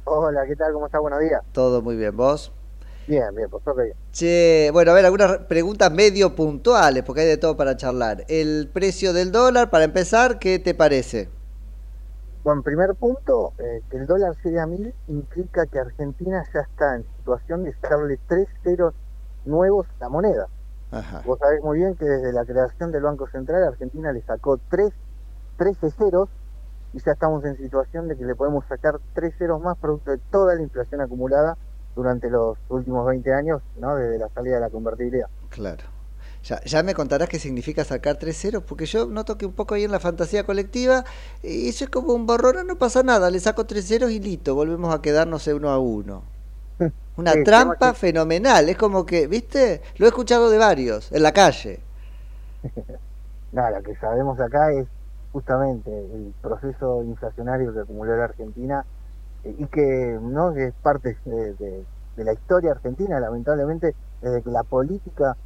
Hola, 0.04 0.46
¿qué 0.46 0.54
tal? 0.54 0.72
¿Cómo 0.72 0.86
está? 0.86 1.00
Buenos 1.00 1.18
días. 1.18 1.42
Todo 1.50 1.82
muy 1.82 1.96
bien, 1.96 2.16
¿vos? 2.16 2.52
Bien, 3.08 3.34
bien, 3.34 3.50
por 3.50 3.64
suerte 3.64 3.82
bien. 3.82 3.96
Che, 4.12 4.70
bueno, 4.72 4.92
a 4.92 4.94
ver, 4.94 5.06
algunas 5.06 5.38
preguntas 5.38 5.90
medio 5.90 6.36
puntuales, 6.36 7.02
porque 7.02 7.22
hay 7.22 7.26
de 7.26 7.36
todo 7.36 7.56
para 7.56 7.76
charlar. 7.76 8.24
El 8.28 8.70
precio 8.72 9.12
del 9.12 9.32
dólar, 9.32 9.68
para 9.68 9.82
empezar, 9.82 10.38
¿qué 10.38 10.60
te 10.60 10.72
parece? 10.72 11.28
Bueno, 12.44 12.62
primer 12.62 12.94
punto, 12.94 13.54
eh, 13.58 13.82
que 13.90 13.96
el 13.96 14.06
dólar 14.06 14.36
llegue 14.44 14.60
a 14.60 14.66
mil 14.66 14.94
implica 15.08 15.66
que 15.66 15.80
Argentina 15.80 16.44
ya 16.54 16.60
está 16.60 16.94
en 16.94 17.04
situación 17.16 17.64
de 17.64 17.72
sacarle 17.72 18.20
tres 18.28 18.46
ceros 18.62 18.94
nuevos 19.44 19.88
a 19.98 20.04
la 20.04 20.08
moneda. 20.10 20.46
Ajá. 20.90 21.22
Vos 21.26 21.38
sabés 21.38 21.62
muy 21.62 21.78
bien 21.78 21.96
que 21.96 22.04
desde 22.04 22.32
la 22.32 22.44
creación 22.44 22.92
del 22.92 23.02
Banco 23.02 23.28
Central 23.28 23.64
Argentina 23.64 24.12
le 24.12 24.22
sacó 24.22 24.58
tres, 24.70 24.92
13 25.56 25.90
ceros 25.90 26.28
y 26.92 27.00
ya 27.00 27.12
estamos 27.12 27.44
en 27.44 27.56
situación 27.56 28.08
de 28.08 28.16
que 28.16 28.24
le 28.24 28.34
podemos 28.34 28.64
sacar 28.66 29.00
tres 29.14 29.34
ceros 29.36 29.60
más 29.60 29.76
producto 29.78 30.12
de 30.12 30.18
toda 30.30 30.54
la 30.54 30.62
inflación 30.62 31.00
acumulada 31.00 31.56
durante 31.94 32.30
los 32.30 32.58
últimos 32.68 33.06
20 33.06 33.32
años, 33.32 33.62
¿no? 33.78 33.96
desde 33.96 34.18
la 34.18 34.28
salida 34.28 34.56
de 34.56 34.60
la 34.60 34.70
convertibilidad. 34.70 35.28
Claro. 35.48 35.84
Ya, 36.44 36.60
ya 36.62 36.82
me 36.82 36.94
contarás 36.94 37.28
qué 37.28 37.40
significa 37.40 37.84
sacar 37.84 38.18
tres 38.18 38.36
ceros, 38.38 38.62
porque 38.62 38.86
yo 38.86 39.06
noto 39.06 39.36
que 39.36 39.46
un 39.46 39.52
poco 39.52 39.74
ahí 39.74 39.84
en 39.84 39.90
la 39.90 39.98
fantasía 39.98 40.44
colectiva, 40.44 41.04
eh, 41.42 41.68
eso 41.68 41.84
es 41.84 41.90
como 41.90 42.12
un 42.12 42.24
borrón, 42.26 42.66
no 42.66 42.76
pasa 42.76 43.02
nada, 43.02 43.30
le 43.30 43.40
saco 43.40 43.66
tres 43.66 43.88
ceros 43.88 44.12
y 44.12 44.20
listo, 44.20 44.54
volvemos 44.54 44.94
a 44.94 45.02
quedarnos 45.02 45.46
uno 45.48 45.70
a 45.70 45.78
uno. 45.78 46.35
Una 47.16 47.32
Sí, 47.32 47.44
trampa 47.44 47.92
que- 47.92 47.98
fenomenal, 47.98 48.68
es 48.68 48.76
como 48.76 49.06
que, 49.06 49.26
¿viste? 49.26 49.80
Lo 49.96 50.06
he 50.06 50.08
escuchado 50.08 50.50
de 50.50 50.58
varios, 50.58 51.10
en 51.12 51.22
la 51.22 51.32
calle. 51.32 51.80
Nada, 53.52 53.78
lo 53.78 53.82
que 53.82 53.96
sabemos 53.96 54.38
acá 54.40 54.70
es 54.72 54.86
justamente 55.32 55.90
el 55.90 56.34
proceso 56.40 57.02
inflacionario 57.02 57.72
que 57.72 57.80
acumuló 57.80 58.16
la 58.16 58.24
Argentina 58.24 58.84
eh, 59.44 59.54
y 59.58 59.66
que 59.66 60.18
no 60.20 60.52
que 60.54 60.66
es 60.66 60.74
parte 60.82 61.16
de, 61.24 61.54
de- 61.54 61.84
de 62.16 62.24
la 62.24 62.32
historia 62.32 62.72
argentina, 62.72 63.20
lamentablemente, 63.20 63.94
desde 64.22 64.42
que 64.42 64.50
la 64.50 64.62
política 64.62 65.36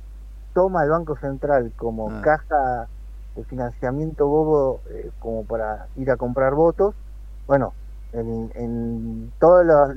toma 0.54 0.82
al 0.82 0.90
Banco 0.90 1.16
Central 1.16 1.72
como 1.76 2.08
Ah. 2.10 2.20
caja 2.22 2.88
de 3.34 3.44
financiamiento 3.44 4.26
bobo 4.28 4.80
eh, 4.90 5.10
como 5.20 5.44
para 5.44 5.86
ir 5.96 6.10
a 6.10 6.16
comprar 6.16 6.54
votos, 6.54 6.94
bueno, 7.48 7.72
en, 8.12 8.50
en 8.54 9.32
todos 9.40 9.64
los 9.64 9.90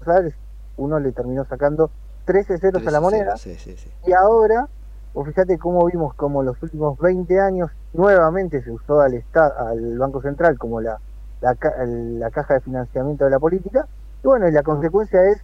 lugares 0.00 0.34
uno 0.78 0.98
le 0.98 1.12
terminó 1.12 1.44
sacando 1.44 1.90
13 2.24 2.58
ceros 2.58 2.82
a 2.86 2.90
la 2.90 3.00
13 3.00 3.02
moneda 3.02 3.36
Sí, 3.36 3.56
sí, 3.56 3.74
y 4.06 4.12
ahora, 4.12 4.66
vos 5.12 5.26
fíjate 5.28 5.58
cómo 5.58 5.84
vimos 5.86 6.14
como 6.14 6.42
los 6.42 6.60
últimos 6.62 6.96
20 6.98 7.40
años 7.40 7.70
nuevamente 7.92 8.62
se 8.62 8.70
usó 8.72 9.00
al, 9.00 9.14
esta- 9.14 9.48
al 9.58 9.98
Banco 9.98 10.20
Central 10.22 10.56
como 10.58 10.80
la, 10.80 10.98
la, 11.40 11.54
ca- 11.56 11.74
la 11.84 12.30
caja 12.30 12.54
de 12.54 12.60
financiamiento 12.60 13.24
de 13.24 13.30
la 13.30 13.38
política. 13.38 13.86
Y 14.22 14.28
bueno, 14.28 14.48
y 14.48 14.52
la 14.52 14.62
consecuencia 14.62 15.20
es 15.30 15.38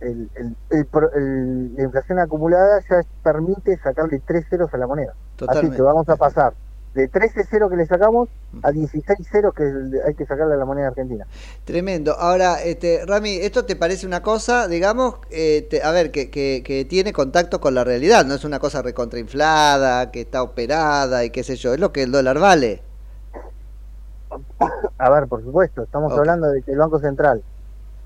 el, 0.00 0.30
el- 0.34 0.56
el 0.70 1.74
la 1.74 1.82
inflación 1.84 2.18
acumulada 2.18 2.80
ya 2.88 3.02
permite 3.22 3.76
sacarle 3.78 4.20
tres 4.26 4.46
ceros 4.48 4.72
a 4.74 4.78
la 4.78 4.86
moneda. 4.86 5.14
Así 5.46 5.66
que 5.76 5.82
vamos 5.82 6.08
a 6.08 6.16
pasar 6.16 6.54
de 6.94 7.08
13 7.08 7.44
ceros 7.44 7.70
que 7.70 7.76
le 7.76 7.86
sacamos 7.86 8.28
a 8.62 8.70
16 8.70 9.26
ceros 9.30 9.54
que 9.54 9.64
hay 10.06 10.14
que 10.14 10.26
sacarle 10.26 10.54
a 10.54 10.56
la 10.58 10.64
moneda 10.66 10.88
argentina. 10.88 11.26
Tremendo. 11.64 12.12
Ahora, 12.18 12.62
este, 12.62 13.04
Rami, 13.06 13.36
¿esto 13.36 13.64
te 13.64 13.76
parece 13.76 14.06
una 14.06 14.22
cosa, 14.22 14.68
digamos, 14.68 15.16
eh, 15.30 15.66
te- 15.70 15.82
a 15.82 15.90
ver, 15.90 16.10
que, 16.10 16.30
que, 16.30 16.62
que 16.64 16.84
tiene 16.84 17.12
contacto 17.14 17.60
con 17.60 17.74
la 17.74 17.82
realidad? 17.84 18.26
No 18.26 18.34
es 18.34 18.44
una 18.44 18.58
cosa 18.58 18.82
recontrainflada, 18.82 20.10
que 20.10 20.20
está 20.20 20.42
operada 20.42 21.24
y 21.24 21.30
qué 21.30 21.42
sé 21.42 21.56
yo, 21.56 21.72
es 21.72 21.80
lo 21.80 21.92
que 21.92 22.02
el 22.02 22.12
dólar 22.12 22.38
vale. 22.38 22.82
A 24.98 25.10
ver, 25.10 25.26
por 25.28 25.42
supuesto, 25.42 25.82
estamos 25.82 26.12
hablando 26.20 26.48
de 26.50 26.62
que 26.62 26.72
el 26.72 26.78
Banco 26.78 26.98
Central, 26.98 27.42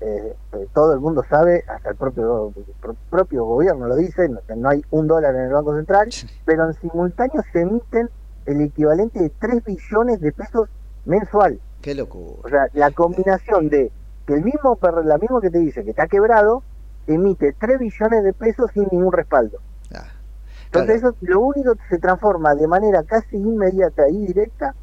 eh, 0.01 0.33
eh, 0.53 0.67
todo 0.73 0.93
el 0.93 0.99
mundo 0.99 1.23
sabe, 1.29 1.63
hasta 1.67 1.89
el 1.89 1.95
propio 1.95 2.53
pro- 2.81 2.95
propio 3.09 3.45
gobierno 3.45 3.87
lo 3.87 3.95
dice, 3.95 4.29
no 4.55 4.69
hay 4.69 4.81
un 4.91 5.07
dólar 5.07 5.35
en 5.35 5.41
el 5.43 5.53
Banco 5.53 5.75
Central, 5.75 6.09
pero 6.45 6.65
en 6.67 6.73
simultáneo 6.75 7.43
se 7.51 7.61
emiten 7.61 8.09
el 8.47 8.61
equivalente 8.61 9.19
de 9.21 9.29
3 9.29 9.63
billones 9.63 10.19
de 10.19 10.31
pesos 10.31 10.69
mensual. 11.05 11.59
Qué 11.81 11.93
locura. 11.93 12.39
O 12.43 12.49
sea, 12.49 12.67
la 12.73 12.89
combinación 12.91 13.69
de 13.69 13.91
que 14.25 14.33
el 14.33 14.43
mismo, 14.43 14.75
per- 14.77 15.05
la 15.05 15.17
misma 15.17 15.39
que 15.41 15.49
te 15.49 15.59
dice 15.59 15.83
que 15.83 15.91
está 15.91 16.07
quebrado, 16.07 16.63
emite 17.05 17.53
3 17.59 17.79
billones 17.79 18.23
de 18.23 18.33
pesos 18.33 18.71
sin 18.73 18.87
ningún 18.91 19.11
respaldo. 19.13 19.59
Entonces 20.65 20.97
eso 20.97 21.15
lo 21.21 21.39
único 21.39 21.75
que 21.75 21.83
se 21.89 21.97
transforma 21.97 22.53
de 22.53 22.67
manera 22.67 23.01
casi 23.03 23.37
inmediata 23.37 24.09
y 24.09 24.25
directa 24.27 24.75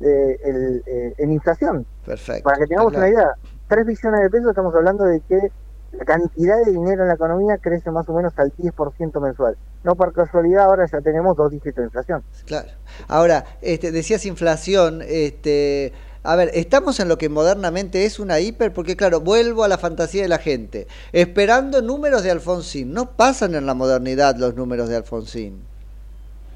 eh, 0.00 0.38
el, 0.44 0.82
eh, 0.84 1.14
en 1.16 1.32
inflación. 1.32 1.86
Perfecto. 2.04 2.42
Para 2.44 2.58
que 2.58 2.66
tengamos 2.66 2.92
Claro. 2.92 3.06
una 3.06 3.14
idea, 3.14 3.30
3 3.68 3.86
billones 3.86 4.20
de 4.20 4.30
pesos 4.30 4.50
estamos 4.50 4.74
hablando 4.74 5.04
de 5.04 5.20
que 5.20 5.50
la 5.92 6.04
cantidad 6.04 6.56
de 6.64 6.72
dinero 6.72 7.02
en 7.02 7.08
la 7.08 7.14
economía 7.14 7.58
crece 7.58 7.90
más 7.90 8.08
o 8.08 8.14
menos 8.14 8.32
al 8.38 8.52
10% 8.56 9.20
mensual. 9.20 9.56
No 9.84 9.94
por 9.94 10.12
casualidad 10.12 10.64
ahora 10.64 10.86
ya 10.90 11.00
tenemos 11.00 11.36
dos 11.36 11.50
dígitos 11.50 11.76
de 11.76 11.84
inflación. 11.84 12.22
Claro. 12.46 12.68
Ahora, 13.08 13.44
este, 13.60 13.92
decías 13.92 14.24
inflación, 14.24 15.02
este, 15.06 15.92
a 16.22 16.36
ver, 16.36 16.50
estamos 16.54 17.00
en 17.00 17.08
lo 17.08 17.18
que 17.18 17.28
modernamente 17.28 18.04
es 18.04 18.18
una 18.20 18.40
hiper, 18.40 18.72
porque 18.72 18.96
claro, 18.96 19.20
vuelvo 19.20 19.64
a 19.64 19.68
la 19.68 19.78
fantasía 19.78 20.22
de 20.22 20.28
la 20.28 20.38
gente, 20.38 20.86
esperando 21.12 21.82
números 21.82 22.22
de 22.22 22.30
Alfonsín. 22.30 22.92
No 22.92 23.16
pasan 23.16 23.54
en 23.54 23.66
la 23.66 23.74
modernidad 23.74 24.36
los 24.36 24.54
números 24.54 24.88
de 24.88 24.96
Alfonsín. 24.96 25.71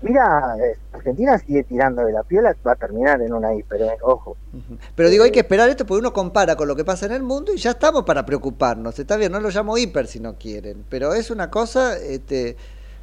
Mira, 0.03 0.57
eh, 0.59 0.77
Argentina 0.93 1.39
sigue 1.39 1.65
tirando 1.65 2.05
de 2.05 2.13
la 2.13 2.23
piola, 2.23 2.55
va 2.67 2.73
a 2.73 2.77
terminar 2.77 3.21
en 3.23 3.33
una 3.33 3.55
hiper, 3.55 3.81
eh, 3.83 3.97
ojo. 4.03 4.37
Pero 4.95 5.09
digo, 5.09 5.25
hay 5.25 5.33
que 5.33 5.41
esperar 5.41 5.69
esto 5.69 5.87
porque 5.87 6.01
uno 6.01 6.13
compara 6.13 6.55
con 6.57 6.69
lo 6.69 6.77
que 6.77 6.85
pasa 6.85 7.07
en 7.07 7.13
el 7.13 7.23
mundo 7.23 7.53
y 7.53 7.57
ya 7.59 7.71
estamos 7.71 8.05
para 8.05 8.25
preocuparnos. 8.27 8.99
Está 8.99 9.17
bien, 9.17 9.33
no 9.33 9.41
lo 9.41 9.49
llamo 9.51 9.77
hiper 9.79 10.07
si 10.07 10.21
no 10.21 10.35
quieren, 10.35 10.85
pero 10.89 11.15
es 11.15 11.31
una 11.31 11.51
cosa 11.51 11.97
este, 11.97 12.57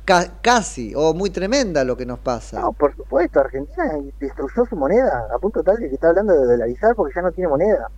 ca- 0.05 0.33
casi 0.41 0.93
o 0.95 1.13
muy 1.15 1.29
tremenda 1.31 1.83
lo 1.83 1.97
que 1.97 2.05
nos 2.05 2.19
pasa. 2.19 2.59
No, 2.61 2.73
por 2.73 2.95
supuesto, 2.95 3.39
Argentina 3.39 3.83
destruyó 4.19 4.65
su 4.69 4.75
moneda, 4.75 5.27
a 5.33 5.39
punto 5.39 5.63
tal 5.63 5.77
de 5.77 5.89
que 5.89 5.95
está 5.95 6.09
hablando 6.09 6.33
de 6.33 6.45
dolarizar 6.45 6.95
porque 6.95 7.13
ya 7.15 7.21
no 7.23 7.31
tiene 7.31 7.49
moneda. 7.49 7.89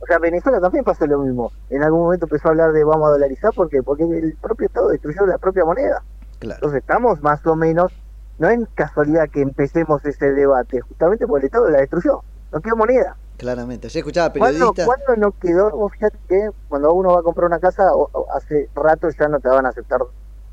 O 0.00 0.06
sea, 0.06 0.18
Venezuela 0.18 0.60
también 0.60 0.84
pasó 0.84 1.06
lo 1.06 1.20
mismo. 1.20 1.52
En 1.70 1.82
algún 1.84 2.00
momento 2.02 2.26
empezó 2.26 2.48
a 2.48 2.50
hablar 2.50 2.72
de 2.72 2.82
vamos 2.84 3.08
a 3.08 3.12
dolarizar 3.12 3.52
porque 3.54 3.82
porque 3.82 4.02
el 4.02 4.36
propio 4.40 4.66
Estado 4.66 4.88
destruyó 4.88 5.24
la 5.24 5.38
propia 5.38 5.64
moneda. 5.64 6.02
Claro. 6.40 6.56
Entonces 6.56 6.80
estamos 6.80 7.20
más 7.22 7.46
o 7.46 7.54
menos, 7.54 7.92
no 8.40 8.48
es 8.48 8.58
casualidad 8.74 9.28
que 9.28 9.42
empecemos 9.42 10.04
ese 10.04 10.32
debate, 10.32 10.80
justamente 10.80 11.26
porque 11.26 11.42
el 11.42 11.46
Estado 11.46 11.68
la 11.70 11.78
destruyó, 11.78 12.22
no 12.50 12.60
quedó 12.60 12.74
moneda. 12.74 13.16
Claramente. 13.36 13.88
Yo 13.88 13.98
escuchaba 14.00 14.32
¿Cuándo, 14.32 14.72
periodistas. 14.72 14.86
cuándo 14.86 15.16
no 15.16 15.32
quedó? 15.38 15.70
Vos 15.70 15.92
fíjate 15.92 16.18
que 16.28 16.50
cuando 16.68 16.92
uno 16.92 17.12
va 17.14 17.20
a 17.20 17.22
comprar 17.22 17.46
una 17.46 17.58
casa, 17.58 17.90
hace 18.34 18.68
rato 18.74 19.08
ya 19.10 19.28
no 19.28 19.40
te 19.40 19.48
van 19.48 19.64
a 19.66 19.68
aceptar 19.68 20.00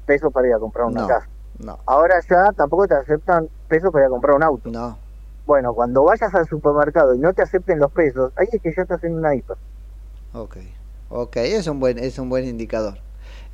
pesos 0.06 0.32
para 0.32 0.48
ir 0.48 0.54
a 0.54 0.60
comprar 0.60 0.86
una 0.88 1.02
No, 1.02 1.08
casa. 1.08 1.28
no. 1.60 1.80
Ahora 1.86 2.16
ya 2.30 2.52
tampoco 2.54 2.88
te 2.88 2.94
aceptan 2.96 3.50
pesos 3.68 3.92
para 3.92 4.04
ir 4.04 4.08
a 4.08 4.10
comprar 4.10 4.36
un 4.36 4.44
auto. 4.44 4.70
No. 4.70 4.98
Bueno, 5.46 5.74
cuando 5.74 6.04
vayas 6.04 6.34
al 6.36 6.46
supermercado 6.48 7.14
y 7.14 7.20
no 7.20 7.34
te 7.34 7.42
acepten 7.42 7.80
los 7.80 7.92
pesos, 7.92 8.32
ahí 8.36 8.48
es 8.52 8.62
que 8.62 8.74
ya 8.76 8.82
estás 8.84 9.02
en 9.06 9.16
una 9.16 9.34
hiper. 9.34 9.56
Ok, 10.34 10.58
ok, 11.10 11.38
es 11.38 11.68
un 11.68 11.80
buen, 11.80 11.98
es 12.00 12.20
un 12.20 12.30
buen 12.30 12.46
indicador. 12.46 12.96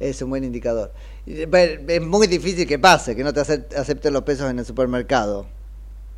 Es 0.03 0.21
un 0.21 0.29
buen 0.29 0.43
indicador. 0.43 0.91
Es 1.25 2.01
muy 2.01 2.27
difícil 2.27 2.67
que 2.67 2.77
pase, 2.77 3.15
que 3.15 3.23
no 3.23 3.31
te 3.33 3.39
acep- 3.41 3.73
acepten 3.77 4.13
los 4.13 4.23
pesos 4.23 4.49
en 4.51 4.59
el 4.59 4.65
supermercado. 4.65 5.45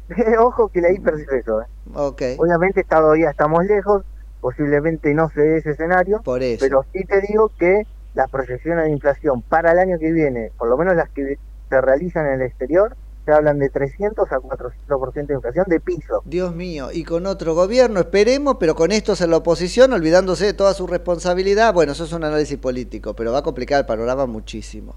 Ojo 0.40 0.70
que 0.70 0.82
la 0.82 0.90
es 0.90 1.00
eso. 1.32 1.62
¿eh? 1.62 1.66
Ok, 1.94 2.22
Obviamente 2.38 2.84
todavía 2.84 3.30
estamos 3.30 3.64
lejos, 3.66 4.04
posiblemente 4.42 5.14
no 5.14 5.30
se 5.30 5.42
dé 5.42 5.58
ese 5.58 5.72
escenario, 5.72 6.22
por 6.24 6.42
eso. 6.42 6.66
pero 6.66 6.84
sí 6.94 7.04
te 7.06 7.22
digo 7.22 7.52
que 7.58 7.84
las 8.14 8.30
proyecciones 8.30 8.86
de 8.86 8.92
inflación 8.92 9.42
para 9.44 9.72
el 9.72 9.80
año 9.80 9.98
que 10.00 10.12
viene, 10.12 10.52
por 10.58 10.70
lo 10.70 10.78
menos 10.78 10.96
las 10.96 11.10
que 11.12 11.38
se 11.70 11.82
realizan 11.82 12.26
en 12.28 12.34
el 12.34 12.42
exterior, 12.44 12.96
se 13.26 13.32
hablan 13.32 13.60
de 13.60 13.70
300 13.70 14.32
a 14.32 14.38
400% 14.38 15.26
de 15.28 15.34
inflación 15.34 15.66
de 15.68 15.80
piso. 15.80 16.22
Dios 16.26 16.56
mío, 16.56 16.90
y 16.94 17.04
con 17.04 17.26
otro 17.26 17.56
gobierno, 17.56 18.00
esperemos, 18.00 18.58
pero 18.60 18.76
con 18.76 18.92
estos 18.92 19.20
en 19.22 19.32
la 19.32 19.38
oposición, 19.38 19.92
olvidándose 19.94 20.46
de 20.46 20.54
toda 20.54 20.74
su 20.74 20.86
responsabilidad. 20.88 21.74
Bueno, 21.74 21.94
eso 21.94 22.04
es 22.06 22.14
un 22.14 22.24
análisis 22.24 22.58
político, 22.58 23.16
pero 23.16 23.32
va 23.32 23.40
a 23.40 23.44
complicar 23.44 23.80
el 23.80 23.86
panorama 23.86 24.26
muchísimo. 24.26 24.96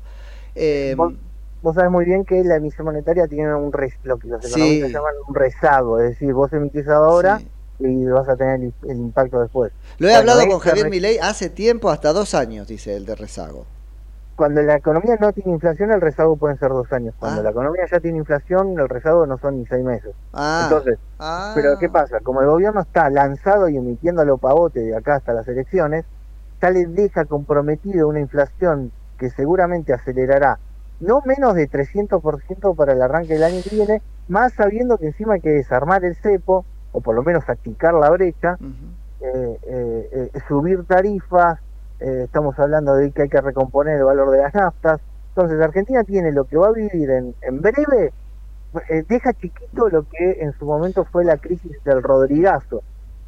Eh, 0.55 0.95
Vos, 0.97 1.14
vos 1.62 1.74
sabés 1.74 1.91
muy 1.91 2.05
bien 2.05 2.24
que 2.24 2.43
la 2.45 2.57
emisión 2.57 2.85
monetaria 2.85 3.26
tiene 3.26 3.55
un 3.55 3.72
res, 3.72 3.95
lo 4.05 4.18
que 4.18 4.29
los 4.29 4.45
Sí. 4.45 4.51
economistas 4.53 4.91
llaman 4.93 5.14
un 5.26 5.35
rezago, 5.35 5.99
es 6.01 6.11
decir, 6.11 6.33
vos 6.35 6.53
emitís 6.53 6.87
ahora 6.89 7.41
y 7.81 8.05
vas 8.07 8.29
a 8.29 8.37
tener 8.37 8.61
el, 8.61 8.74
el 8.89 8.97
impacto 8.99 9.41
después. 9.41 9.72
lo 9.99 10.09
he 10.09 10.14
hablado 10.14 10.47
con 10.49 10.59
Javier 10.59 10.91
Milei 10.91 11.18
hace 11.18 11.49
tiempo, 11.49 11.91
hasta 11.91 12.12
dos 12.12 12.35
años, 12.35 12.66
dice 12.68 12.95
el 12.97 13.07
de 13.07 13.14
rezago. 13.14 13.66
Cuando 14.39 14.62
la 14.62 14.76
economía 14.76 15.16
no 15.20 15.32
tiene 15.32 15.51
inflación, 15.51 15.91
el 15.91 16.01
rezago 16.01 16.36
pueden 16.36 16.57
ser 16.59 16.68
dos 16.68 16.93
años. 16.93 17.12
Cuando 17.18 17.41
Ah. 17.41 17.43
la 17.43 17.51
economía 17.51 17.82
ya 17.91 17.99
tiene 17.99 18.18
inflación, 18.18 18.78
el 18.78 18.89
rezago 18.89 19.26
no 19.26 19.36
son 19.39 19.57
ni 19.57 19.66
seis 19.66 19.84
meses. 19.84 20.14
Ah, 20.32 20.68
Entonces, 20.70 20.97
ah. 21.18 21.51
pero 21.57 21.76
¿qué 21.80 21.89
pasa? 21.89 22.20
Como 22.20 22.41
el 22.41 22.47
gobierno 22.47 22.80
está 22.82 23.11
lanzado 23.11 23.68
y 23.68 23.76
emitiendo 23.76 24.22
a 24.22 24.24
lo 24.24 24.39
pavote 24.39 24.78
de 24.78 24.97
acá 24.97 25.16
hasta 25.16 25.32
las 25.32 25.49
elecciones, 25.49 26.05
ya 26.62 26.70
le 26.70 26.86
deja 26.86 27.24
comprometido 27.24 28.07
una 28.07 28.20
inflación 28.20 28.93
que 29.18 29.28
seguramente 29.30 29.93
acelerará 29.93 30.61
no 31.01 31.20
menos 31.24 31.55
de 31.57 31.68
300% 31.68 32.76
para 32.76 32.93
el 32.93 33.03
arranque 33.03 33.34
del 33.34 33.43
año 33.43 33.61
que 33.68 33.74
viene, 33.74 34.03
más 34.28 34.53
sabiendo 34.53 34.99
que 34.99 35.07
encima 35.07 35.34
hay 35.34 35.41
que 35.41 35.51
desarmar 35.51 36.05
el 36.05 36.14
cepo, 36.14 36.64
o 36.93 37.01
por 37.01 37.16
lo 37.16 37.24
menos 37.24 37.49
achicar 37.49 37.93
la 37.95 38.09
brecha, 38.11 38.57
eh, 39.20 39.59
eh, 39.66 40.30
eh, 40.32 40.41
subir 40.47 40.84
tarifas, 40.86 41.59
eh, 42.01 42.22
estamos 42.24 42.59
hablando 42.59 42.94
de 42.94 43.11
que 43.11 43.22
hay 43.22 43.28
que 43.28 43.40
recomponer 43.40 43.96
el 43.96 44.05
valor 44.05 44.30
de 44.30 44.38
las 44.38 44.55
naftas. 44.55 45.01
Entonces, 45.30 45.61
Argentina 45.61 46.05
tiene 46.05 46.32
lo 46.32 46.44
que 46.44 46.57
va 46.57 46.68
a 46.68 46.72
vivir 46.72 47.11
en, 47.11 47.34
en 47.42 47.61
breve, 47.61 48.12
eh, 48.88 49.05
deja 49.09 49.32
chiquito 49.32 49.88
lo 49.88 50.07
que 50.09 50.38
en 50.40 50.53
su 50.59 50.64
momento 50.64 51.05
fue 51.05 51.24
la 51.24 51.36
crisis 51.36 51.72
del 51.84 52.03
Rodrigazo. 52.03 52.82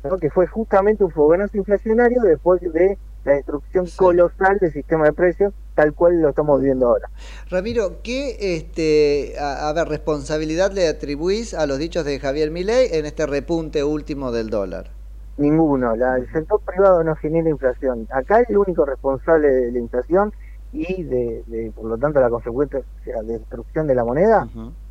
¿no? 0.04 0.18
que 0.18 0.30
fue 0.30 0.46
justamente 0.46 1.04
un 1.04 1.10
fogonazo 1.10 1.56
inflacionario 1.56 2.22
después 2.22 2.60
de 2.60 2.96
la 3.24 3.32
destrucción 3.32 3.86
colosal 3.96 4.58
del 4.58 4.72
sistema 4.72 5.04
de 5.04 5.12
precios, 5.12 5.52
tal 5.74 5.92
cual 5.94 6.20
lo 6.22 6.30
estamos 6.30 6.60
viendo 6.62 6.86
ahora. 6.86 7.10
Ramiro, 7.50 8.00
¿qué 8.02 8.56
este, 8.56 9.38
a, 9.38 9.68
a 9.68 9.72
ver, 9.74 9.88
responsabilidad 9.88 10.72
le 10.72 10.88
atribuís 10.88 11.52
a 11.52 11.66
los 11.66 11.78
dichos 11.78 12.04
de 12.04 12.18
Javier 12.18 12.50
Milei 12.50 12.88
en 12.92 13.04
este 13.04 13.26
repunte 13.26 13.84
último 13.84 14.32
del 14.32 14.48
dólar? 14.48 14.99
Ninguno, 15.40 15.96
la, 15.96 16.16
el 16.16 16.30
sector 16.32 16.60
privado 16.60 17.02
no 17.02 17.16
genera 17.16 17.48
inflación. 17.48 18.06
Acá 18.10 18.44
el 18.46 18.58
único 18.58 18.84
responsable 18.84 19.48
de 19.48 19.72
la 19.72 19.78
inflación 19.78 20.32
y 20.70 21.02
de, 21.02 21.42
de, 21.46 21.72
por 21.74 21.86
lo 21.86 21.96
tanto 21.96 22.20
la 22.20 22.28
consecuente 22.28 22.76
o 22.76 23.04
sea, 23.04 23.22
destrucción 23.22 23.86
de 23.86 23.94
la 23.94 24.04
moneda 24.04 24.46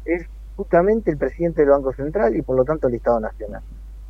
es 0.05 0.25
justamente 0.55 1.11
el 1.11 1.17
presidente 1.17 1.61
del 1.61 1.69
Banco 1.69 1.93
Central 1.93 2.35
y 2.35 2.41
por 2.41 2.57
lo 2.57 2.65
tanto 2.65 2.87
el 2.87 2.95
Estado 2.95 3.19
Nacional. 3.19 3.61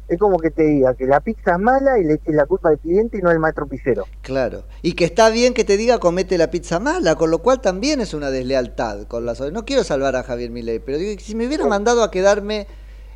Es 0.08 0.18
como 0.18 0.40
que 0.40 0.50
te 0.50 0.64
diga 0.64 0.96
que 0.96 1.06
la 1.06 1.20
pizza 1.20 1.52
es 1.52 1.60
mala 1.60 2.00
y 2.00 2.06
le 2.06 2.14
eches 2.14 2.34
la 2.34 2.48
culpa 2.48 2.70
al 2.70 2.80
cliente 2.80 3.20
y 3.20 3.22
no 3.22 3.30
al 3.30 3.38
maestro 3.38 3.68
pizzero. 3.68 4.06
Claro. 4.22 4.64
Y 4.82 4.94
que 4.94 5.06
está 5.06 5.30
bien 5.30 5.54
que 5.54 5.66
te 5.66 5.78
diga 5.78 6.00
comete 6.00 6.38
la 6.38 6.50
pizza 6.50 6.80
mala, 6.80 7.16
con 7.16 7.30
lo 7.30 7.40
cual 7.40 7.62
también 7.62 8.02
es 8.02 8.16
una 8.16 8.32
deslealtad 8.32 9.04
con 9.04 9.26
la 9.26 9.34
No 9.52 9.66
quiero 9.66 9.84
salvar 9.84 10.16
a 10.16 10.24
Javier 10.24 10.50
Milei, 10.50 10.80
pero 10.80 10.98
digo, 10.98 11.20
si 11.20 11.36
me 11.36 11.46
hubiera 11.46 11.68
mandado 11.68 12.02
a 12.02 12.10
quedarme 12.10 12.66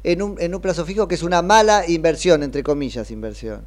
en 0.04 0.22
un, 0.22 0.36
en 0.39 0.54
un 0.54 0.62
plazo 0.62 0.86
fijo 0.86 1.08
que 1.08 1.16
es 1.16 1.24
una 1.24 1.41
mala 1.41 1.88
inversión, 1.88 2.43
entre 2.43 2.64
comillas, 2.64 3.10
inversión. 3.12 3.62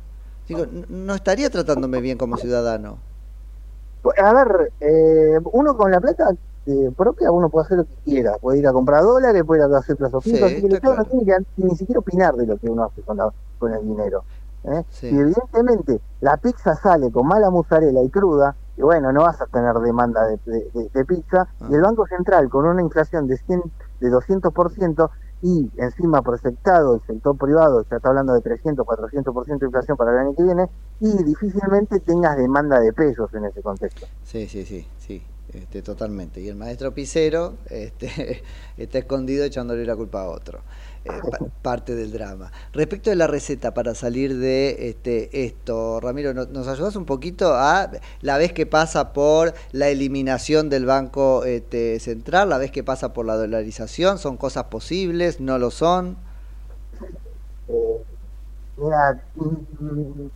Digo, 0.49 0.65
no 0.89 1.15
estaría 1.15 1.51
tratándome 1.51 2.01
bien 2.01 2.19
como 2.19 2.37
ciudadano. 2.37 2.99
A 4.23 4.33
ver, 4.33 4.73
eh, 4.81 5.41
uno 5.53 5.77
con 5.77 5.91
la 5.91 6.01
plata 6.01 6.31
eh, 6.67 6.91
propia, 6.97 7.31
uno 7.33 7.49
puede 7.49 7.67
hacer 7.67 7.79
lo 7.79 7.85
que 7.85 7.95
quiera. 8.05 8.37
Puede 8.39 8.59
ir 8.61 8.69
a 8.69 8.73
comprar 8.73 9.03
dólares, 9.03 9.43
puede 9.45 9.67
ir 9.67 9.73
a 9.75 9.79
hacer 9.79 9.97
plazo 9.97 10.21
fijo. 10.21 10.37
Sí, 10.37 10.43
así 10.45 10.55
que 10.61 10.67
el 10.69 10.75
está 10.75 10.77
Estado 10.77 10.95
claro. 10.95 11.09
no 11.13 11.25
tiene 11.25 11.45
que 11.57 11.65
ni 11.65 11.77
siquiera 11.77 11.99
opinar 11.99 12.35
de 12.37 12.47
lo 12.47 12.57
que 12.59 12.69
uno 12.71 12.85
hace 12.85 13.03
con, 13.03 13.17
la- 13.17 13.33
con 13.59 13.73
el 13.75 13.85
dinero. 13.85 14.23
¿eh? 14.65 14.85
Sí. 14.91 15.11
Si 15.11 15.19
evidentemente 15.19 16.01
la 16.21 16.37
pizza 16.37 16.77
sale 16.77 17.11
con 17.11 17.27
mala 17.27 17.51
mozzarella 17.51 18.03
y 18.03 18.09
cruda, 18.11 18.55
y 18.77 18.83
bueno, 18.83 19.13
no 19.13 19.23
vas 19.23 19.41
a 19.41 19.47
tener 19.47 19.75
demanda 19.77 20.25
de, 20.27 20.39
de- 20.45 20.71
de- 20.73 20.91
de 20.93 21.05
pizza, 21.05 21.49
Ah. 21.61 21.67
y 21.71 21.75
el 21.75 21.81
Banco 21.83 22.07
Central 22.07 22.49
con 22.49 22.67
una 22.67 22.83
inflación 22.83 23.27
de 23.27 23.37
100, 23.39 23.63
de 24.01 24.11
200% 24.11 25.11
y 25.43 25.71
encima 25.77 26.23
proyectado 26.23 26.97
el 26.97 27.01
sector 27.07 27.37
privado, 27.37 27.85
ya 27.91 27.97
está 27.97 28.09
hablando 28.09 28.33
de 28.33 28.41
300, 28.41 28.87
400% 28.87 29.59
de 29.59 29.67
inflación 29.67 29.97
para 29.97 30.13
el 30.13 30.19
año 30.19 30.35
que 30.35 30.43
viene, 30.43 30.67
y 31.01 31.23
difícilmente 31.25 32.01
tengas 32.01 32.37
demanda 32.37 32.81
de 32.81 32.93
pesos 32.93 33.33
en 33.35 33.45
ese 33.45 33.63
contexto. 33.63 34.07
Sí, 34.25 34.49
sí, 34.49 34.65
sí, 34.65 34.87
sí, 34.99 35.23
este, 35.53 35.83
totalmente. 35.83 36.41
Y 36.41 36.49
el 36.49 36.57
maestro 36.57 36.93
Picero 36.93 37.55
este, 37.69 38.43
está 38.77 38.99
escondido 38.99 39.45
echándole 39.45 39.85
la 39.85 39.97
culpa 39.97 40.23
a 40.23 40.29
otro. 40.29 40.61
Eh, 41.09 41.23
pa- 41.31 41.39
parte 41.63 41.95
del 41.95 42.11
drama. 42.11 42.51
Respecto 42.73 43.11
de 43.11 43.17
la 43.17 43.29
receta 43.29 43.73
para 43.75 43.95
salir 43.95 44.37
de 44.39 44.89
este, 44.89 45.45
esto, 45.45 46.01
Ramiro, 46.01 46.35
¿no- 46.35 46.47
¿nos 46.47 46.67
ayudas 46.67 46.97
un 46.97 47.05
poquito 47.07 47.55
a 47.55 47.91
la 48.23 48.39
vez 48.39 48.53
que 48.53 48.67
pasa 48.67 49.13
por 49.13 49.55
la 49.73 49.89
eliminación 49.89 50.69
del 50.69 50.85
Banco 50.85 51.45
este, 51.45 52.01
Central, 52.01 52.49
la 52.49 52.59
vez 52.59 52.73
que 52.73 52.83
pasa 52.83 53.13
por 53.13 53.25
la 53.27 53.37
dolarización? 53.37 54.19
¿Son 54.19 54.37
cosas 54.37 54.65
posibles? 54.65 55.39
¿No 55.41 55.59
lo 55.59 55.71
son? 55.71 56.17
Eh, 57.69 58.03
mira, 58.77 59.23
mm, 59.37 59.85
mm, 59.85 60.31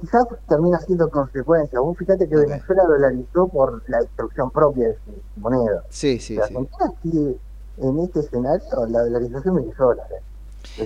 quizás 0.00 0.26
termina 0.48 0.78
siendo 0.80 1.08
consecuencia. 1.10 1.80
Vos 1.80 1.96
fíjate 1.98 2.28
que 2.28 2.36
Venezuela 2.36 2.82
dolarizó 2.84 3.48
por 3.48 3.82
la 3.88 3.98
destrucción 4.00 4.50
propia 4.50 4.88
de 4.88 4.94
su 4.94 5.40
moneda. 5.40 5.82
Sí, 5.88 6.18
sí, 6.18 6.36
La 6.36 6.46
sí. 6.46 6.54
Argentina 6.54 6.92
sigue 7.02 7.36
en 7.80 7.98
este 8.00 8.20
escenario 8.20 8.86
la 8.88 9.02
dolarización 9.02 9.56
de 9.56 9.72
dólares, 9.74 10.22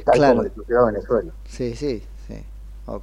tal 0.04 0.14
Claro. 0.14 0.32
como 0.34 0.42
le 0.44 0.54
sucedió 0.54 0.80
a 0.80 0.86
Venezuela. 0.86 1.32
Sí, 1.46 1.74
sí, 1.74 2.04
sí. 2.26 2.44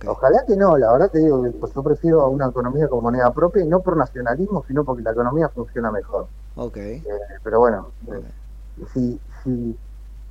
Ojalá 0.07 0.43
que 0.45 0.55
no, 0.55 0.77
la 0.77 0.91
verdad 0.91 1.09
te 1.09 1.19
digo 1.19 1.41
que 1.41 1.51
pues, 1.51 1.73
yo 1.73 1.81
prefiero 1.81 2.21
a 2.21 2.27
una 2.27 2.47
economía 2.47 2.87
con 2.87 3.01
moneda 3.01 3.31
propia 3.33 3.63
y 3.63 3.67
no 3.67 3.79
por 3.79 3.95
nacionalismo, 3.97 4.63
sino 4.67 4.83
porque 4.83 5.01
la 5.03 5.11
economía 5.11 5.49
funciona 5.49 5.89
mejor. 5.91 6.27
Ok. 6.55 6.77
Eh, 6.77 7.03
pero 7.43 7.59
bueno, 7.59 7.87
eh, 8.11 8.21
si, 8.93 9.19
si 9.43 9.77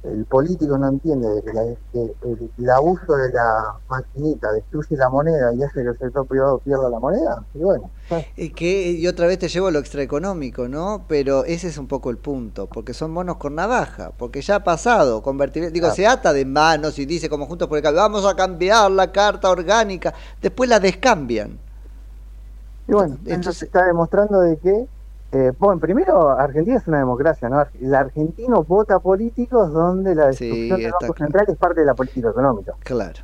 el 0.03 0.27
político 0.27 0.79
no 0.79 0.89
entiende 0.89 1.29
de 1.29 1.43
que, 1.43 1.53
la- 1.53 1.77
que 1.93 2.17
el, 2.23 2.53
el 2.57 2.71
abuso 2.71 3.15
de 3.17 3.33
la 3.33 3.81
maquinita 3.89 4.53
destruye 4.53 4.97
la 4.97 5.11
moneda 5.11 5.53
y 5.55 5.63
hace 5.63 5.83
que 5.83 5.89
el 5.91 5.99
sector 5.99 6.27
privado 6.27 6.61
pierda 6.61 6.89
la 6.91 6.99
moneda, 7.01 7.47
y 7.55 7.59
bueno, 7.61 7.93
Y 8.37 8.51
que 8.51 8.93
y 8.93 9.07
otra 9.07 9.27
vez 9.27 9.39
te 9.39 9.49
llevo 9.49 9.67
a 9.67 9.71
lo 9.71 9.79
extraeconómico, 9.81 10.69
¿no? 10.69 11.05
Pero 11.09 11.45
ese 11.45 11.69
es 11.69 11.77
un 11.79 11.89
poco 11.89 12.09
el 12.11 12.17
punto, 12.19 12.67
porque 12.71 12.95
son 12.95 13.11
monos 13.11 13.37
con 13.37 13.55
navaja, 13.55 14.13
porque 14.17 14.41
ya 14.41 14.57
ha 14.57 14.65
pasado, 14.65 15.23
convertir, 15.23 15.71
digo, 15.73 15.89
Claro. 15.89 15.97
se 15.97 16.07
ata 16.07 16.33
de 16.33 16.45
manos 16.47 16.99
y 16.99 17.05
dice 17.07 17.29
como 17.29 17.47
juntos 17.47 17.69
por 17.69 17.77
el 17.79 17.83
cambio, 17.83 18.01
vamos 18.03 18.25
a 18.25 18.35
cambiar 18.37 18.91
la 18.91 19.13
carta 19.13 19.51
orgánica, 19.51 20.15
después 20.41 20.71
la 20.71 20.81
descambian. 20.81 21.59
y 22.87 22.93
bueno, 22.93 23.19
eso 23.27 23.53
se 23.53 23.67
está 23.67 23.85
demostrando 23.87 24.41
de 24.41 24.59
que, 24.59 24.89
eh, 25.33 25.53
bueno, 25.59 25.79
primero 25.81 26.31
Argentina 26.31 26.77
es 26.79 26.87
una 26.89 26.99
democracia, 26.99 27.49
¿no? 27.49 27.65
El 27.81 27.95
argentino 27.95 28.63
vota 28.65 28.99
políticos 28.99 29.73
donde 29.73 30.15
la 30.15 30.33
Sí, 30.33 30.47
destrucción 30.49 30.77
del 30.79 30.87
está 30.87 30.99
Banco 31.01 31.15
claro. 31.15 31.27
Central 31.33 31.45
es 31.49 31.57
parte 31.59 31.81
de 31.81 31.87
la 31.87 31.95
política 31.95 32.31
económica. 32.31 32.73
Claro. 32.85 33.19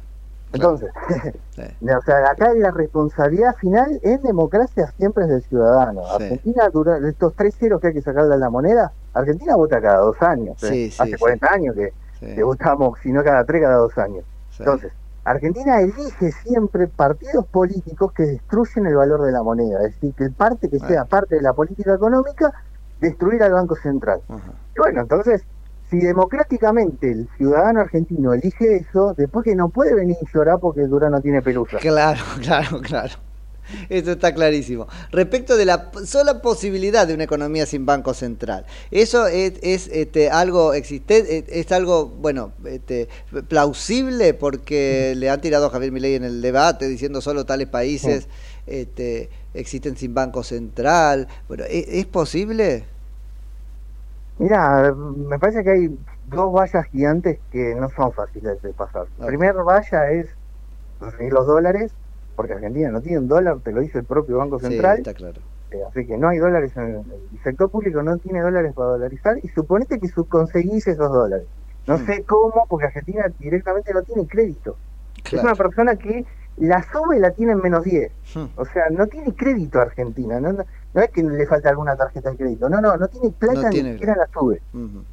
Entonces, 0.52 0.90
Sí. 1.50 1.62
o 1.88 2.02
sea, 2.02 2.30
acá 2.30 2.52
la 2.54 2.70
responsabilidad 2.70 3.56
final 3.56 3.98
en 4.02 4.22
democracia 4.22 4.86
siempre 4.96 5.24
es 5.24 5.30
del 5.30 5.42
ciudadano. 5.42 6.02
Sí. 6.04 6.12
Argentina, 6.24 6.68
durante 6.72 7.08
estos 7.08 7.34
tres 7.34 7.56
ceros 7.56 7.80
que 7.80 7.88
hay 7.88 7.94
que 7.94 8.02
sacarle 8.02 8.34
a 8.34 8.38
la 8.38 8.50
moneda, 8.50 8.92
Argentina 9.14 9.56
vota 9.56 9.80
cada 9.80 9.98
dos 9.98 10.20
años. 10.22 10.62
¿eh? 10.64 10.68
Sí, 10.68 10.90
sí, 10.90 11.02
Hace 11.02 11.12
sí. 11.12 11.18
40 11.18 11.52
años 11.52 11.74
que, 11.74 11.92
Sí. 12.20 12.34
que 12.34 12.42
votamos, 12.44 12.98
si 13.02 13.10
no 13.12 13.24
cada 13.24 13.44
tres, 13.44 13.62
cada 13.62 13.76
dos 13.76 13.96
años. 13.98 14.24
Sí. 14.50 14.58
Entonces, 14.60 14.92
Argentina 15.24 15.80
elige 15.80 16.32
siempre 16.32 16.86
partidos 16.86 17.46
políticos 17.46 18.12
que 18.12 18.24
destruyen 18.24 18.86
el 18.86 18.96
valor 18.96 19.22
de 19.22 19.32
la 19.32 19.42
moneda, 19.42 19.78
es 19.86 19.94
decir, 19.94 20.14
que 20.14 20.30
parte 20.30 20.68
que 20.68 20.78
sea 20.78 21.06
parte 21.06 21.36
de 21.36 21.42
la 21.42 21.54
política 21.54 21.94
económica, 21.94 22.52
destruir 23.00 23.42
al 23.42 23.52
Banco 23.52 23.74
Central. 23.74 24.20
Y 24.28 24.78
bueno, 24.78 25.00
entonces, 25.00 25.42
si 25.88 25.98
democráticamente 25.98 27.10
el 27.10 27.28
ciudadano 27.38 27.80
argentino 27.80 28.34
elige 28.34 28.76
eso, 28.76 29.14
después 29.16 29.44
que 29.44 29.54
no 29.54 29.70
puede 29.70 29.94
venir 29.94 30.16
y 30.20 30.26
llorar 30.32 30.58
porque 30.60 30.82
Durán 30.82 31.12
no 31.12 31.20
tiene 31.20 31.40
pelusa. 31.40 31.78
Claro, 31.78 32.20
claro, 32.42 32.80
claro. 32.80 33.14
Eso 33.88 34.12
está 34.12 34.34
clarísimo. 34.34 34.86
Respecto 35.10 35.56
de 35.56 35.64
la 35.64 35.90
sola 36.04 36.40
posibilidad 36.42 37.06
de 37.06 37.14
una 37.14 37.24
economía 37.24 37.66
sin 37.66 37.86
banco 37.86 38.14
central, 38.14 38.66
eso 38.90 39.26
es, 39.26 39.54
es, 39.62 39.88
este, 39.88 40.30
algo 40.30 40.74
existente, 40.74 41.44
es 41.48 41.72
algo, 41.72 42.06
bueno, 42.06 42.52
este, 42.64 43.08
plausible 43.48 44.34
porque 44.34 45.14
le 45.16 45.30
han 45.30 45.40
tirado 45.40 45.66
a 45.66 45.70
Javier 45.70 45.92
Milei 45.92 46.14
en 46.14 46.24
el 46.24 46.42
debate 46.42 46.88
diciendo 46.88 47.20
solo 47.20 47.44
tales 47.44 47.68
países 47.68 48.28
este, 48.66 49.30
existen 49.52 49.96
sin 49.96 50.14
banco 50.14 50.42
central. 50.42 51.28
Bueno, 51.48 51.64
¿e- 51.64 52.00
¿es, 52.00 52.06
posible? 52.06 52.84
Mira, 54.38 54.92
me 54.92 55.38
parece 55.38 55.62
que 55.62 55.70
hay 55.70 55.98
dos 56.26 56.52
vallas 56.52 56.86
gigantes 56.86 57.38
que 57.50 57.74
no 57.74 57.88
son 57.90 58.12
fáciles 58.12 58.60
de 58.62 58.72
pasar. 58.72 59.06
La 59.18 59.26
primera 59.26 59.62
valla 59.62 60.10
es 60.10 60.28
los 61.30 61.46
dólares, 61.46 61.92
porque 62.34 62.52
Argentina 62.54 62.90
no 62.90 63.00
tiene 63.00 63.18
un 63.18 63.28
dólar, 63.28 63.58
te 63.62 63.72
lo 63.72 63.80
dice 63.80 63.98
el 63.98 64.04
propio 64.04 64.38
Banco 64.38 64.58
Sí, 64.58 64.66
Central. 64.66 64.98
está 64.98 65.14
claro. 65.14 65.40
Eh, 65.70 65.80
así 65.88 66.06
que 66.06 66.16
no 66.16 66.28
hay 66.28 66.38
dólares 66.38 66.72
en 66.76 66.82
el, 66.84 67.04
sector 67.42 67.70
público 67.70 68.02
no 68.02 68.16
tiene 68.18 68.40
dólares 68.40 68.72
para 68.74 68.90
dolarizar 68.90 69.36
y 69.42 69.48
suponete 69.48 69.98
que 69.98 70.08
conseguís 70.28 70.86
esos 70.86 71.10
dólares. 71.12 71.46
No 71.86 71.98
Mm. 71.98 72.06
sé 72.06 72.24
cómo, 72.24 72.66
porque 72.68 72.86
Argentina 72.86 73.24
directamente 73.38 73.92
no 73.92 74.02
tiene 74.02 74.26
crédito. 74.26 74.76
Es 75.24 75.32
una 75.42 75.54
persona 75.54 75.96
que 75.96 76.24
la 76.58 76.82
sube 76.92 77.16
y 77.16 77.20
la 77.20 77.30
tiene 77.32 77.52
en 77.52 77.58
menos 77.60 77.82
10. 77.84 78.10
Hmm. 78.34 78.44
O 78.56 78.64
sea, 78.66 78.84
no 78.90 79.06
tiene 79.06 79.34
crédito 79.34 79.80
Argentina. 79.80 80.38
No, 80.40 80.52
no, 80.52 80.64
no 80.94 81.00
es 81.02 81.10
que 81.10 81.22
le 81.22 81.46
falta 81.46 81.68
alguna 81.70 81.96
tarjeta 81.96 82.30
de 82.30 82.36
crédito. 82.36 82.68
No, 82.68 82.80
no, 82.80 82.96
no 82.96 83.08
tiene 83.08 83.30
plata 83.30 83.62
No 83.62 83.70
ni 83.70 83.82
siquiera 83.82 84.14
la 84.16 84.26
sube. 84.32 84.60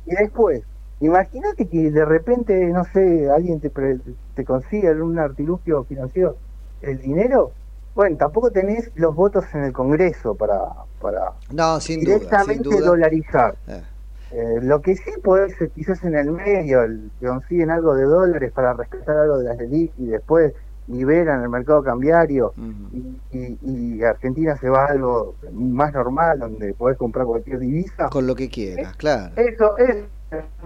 Y 0.06 0.16
después, 0.16 0.62
imagínate 1.00 1.68
que 1.68 1.90
de 1.92 2.06
repente, 2.06 2.66
no 2.68 2.84
sé, 2.94 3.30
alguien 3.30 3.60
te, 3.60 3.70
pre- 3.70 4.00
te 4.36 4.46
consigue 4.46 4.92
un 5.02 5.18
artilugio 5.18 5.84
financiero 5.86 6.38
el 6.82 7.00
dinero. 7.00 7.52
Bueno, 7.96 8.16
tampoco 8.18 8.52
tenés 8.52 8.90
los 8.96 9.14
votos 9.16 9.46
en 9.54 9.64
el 9.66 9.74
Congreso 9.74 10.36
para, 10.36 10.60
para 11.02 11.32
No, 11.52 11.80
sin 11.80 12.04
duda, 12.04 12.16
directamente 12.16 12.64
sin 12.64 12.72
duda. 12.78 12.86
dolarizar. 12.88 13.56
Eh. 13.68 13.84
Eh, 14.32 14.60
lo 14.62 14.82
que 14.82 14.96
sí 14.96 15.12
podés, 15.22 15.54
quizás 15.76 16.02
en 16.06 16.16
el 16.16 16.32
medio, 16.32 16.84
el- 16.84 17.12
que 17.20 17.28
consiguen 17.28 17.70
algo 17.70 17.94
de 17.96 18.06
dólares 18.06 18.52
para 18.54 18.74
rescatar 18.74 19.18
algo 19.18 19.40
de 19.40 19.44
las 19.44 19.58
LELIC 19.58 19.92
y 19.98 20.06
después 20.06 20.54
liberan 20.88 21.44
el 21.44 21.50
mercado 21.50 21.84
cambiario 21.84 22.54
y, 22.94 22.98
y- 23.38 23.60
y 23.62 24.04
Argentina 24.04 24.56
se 24.58 24.70
va 24.70 24.86
a 24.86 24.92
algo 24.92 25.36
más 25.52 25.92
normal, 25.94 26.40
donde 26.40 26.74
podés 26.74 26.98
comprar 26.98 27.26
cualquier 27.26 27.60
divisa. 27.60 28.10
Con 28.10 28.26
lo 28.26 28.36
que 28.36 28.50
quieras, 28.50 28.96
claro. 28.96 29.34
Eso 29.36 29.78
es 29.78 29.98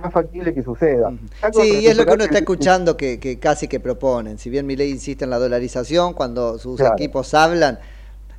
más 0.01 0.13
factible 0.13 0.53
que 0.53 0.61
suceda. 0.63 1.11
Sí, 1.53 1.79
y 1.81 1.87
es 1.87 1.97
lo 1.97 2.05
que 2.05 2.13
uno 2.13 2.23
está 2.23 2.37
escuchando 2.37 2.95
que, 2.97 3.19
que 3.19 3.39
casi 3.39 3.67
que 3.67 3.79
proponen. 3.79 4.37
Si 4.37 4.49
bien 4.49 4.65
Milei 4.65 4.91
insiste 4.91 5.23
en 5.23 5.31
la 5.31 5.39
dolarización, 5.39 6.13
cuando 6.13 6.57
sus 6.59 6.77
Claro. 6.77 6.93
equipos 6.95 7.33
hablan, 7.33 7.79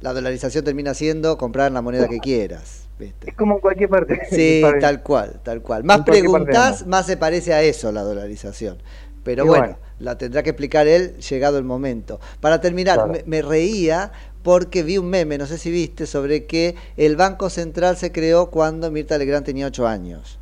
la 0.01 0.13
dolarización 0.13 0.65
termina 0.65 0.95
siendo 0.95 1.37
comprar 1.39 1.73
la 1.73 1.83
moneda 1.83 2.09
que 2.09 2.19
quieras. 2.21 2.83
¿viste? 2.99 3.31
Es 3.31 3.37
como 3.37 3.57
en 3.57 3.61
cualquier 3.61 3.89
parte. 3.89 4.21
Sí, 4.31 4.63
tal 4.81 5.03
cual, 5.03 5.41
tal 5.43 5.63
cual. 5.63 5.85
Más 5.85 6.03
preguntas, 6.03 6.87
más 6.87 7.07
se 7.07 7.17
parece 7.17 7.53
a 7.53 7.63
eso 7.63 7.91
la 7.93 8.03
dolarización. 8.03 8.79
Pero 9.25 9.45
bueno, 9.45 9.65
bueno. 9.65 9.79
la 9.99 10.17
tendrá 10.19 10.45
que 10.45 10.51
explicar 10.51 10.87
él 10.87 11.17
llegado 11.17 11.59
el 11.59 11.65
momento. 11.65 12.21
Para 12.41 12.61
terminar, 12.61 12.97
Claro. 12.97 13.13
me, 13.13 13.23
me 13.27 13.43
reía 13.43 14.13
porque 14.45 14.85
vi 14.85 14.97
un 14.99 15.11
meme, 15.11 15.39
no 15.39 15.47
sé 15.47 15.59
si 15.59 15.73
viste, 15.73 16.07
sobre 16.07 16.45
que 16.47 16.77
el 16.97 17.17
Banco 17.17 17.51
Central 17.51 17.97
se 17.97 18.13
creó 18.13 18.49
cuando 18.51 18.93
Mirta 18.93 19.19
Legrand 19.19 19.45
tenía 19.45 19.67
ocho 19.67 19.89
años. 19.89 20.39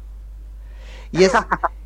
Y, 1.14 1.22
es, 1.22 1.32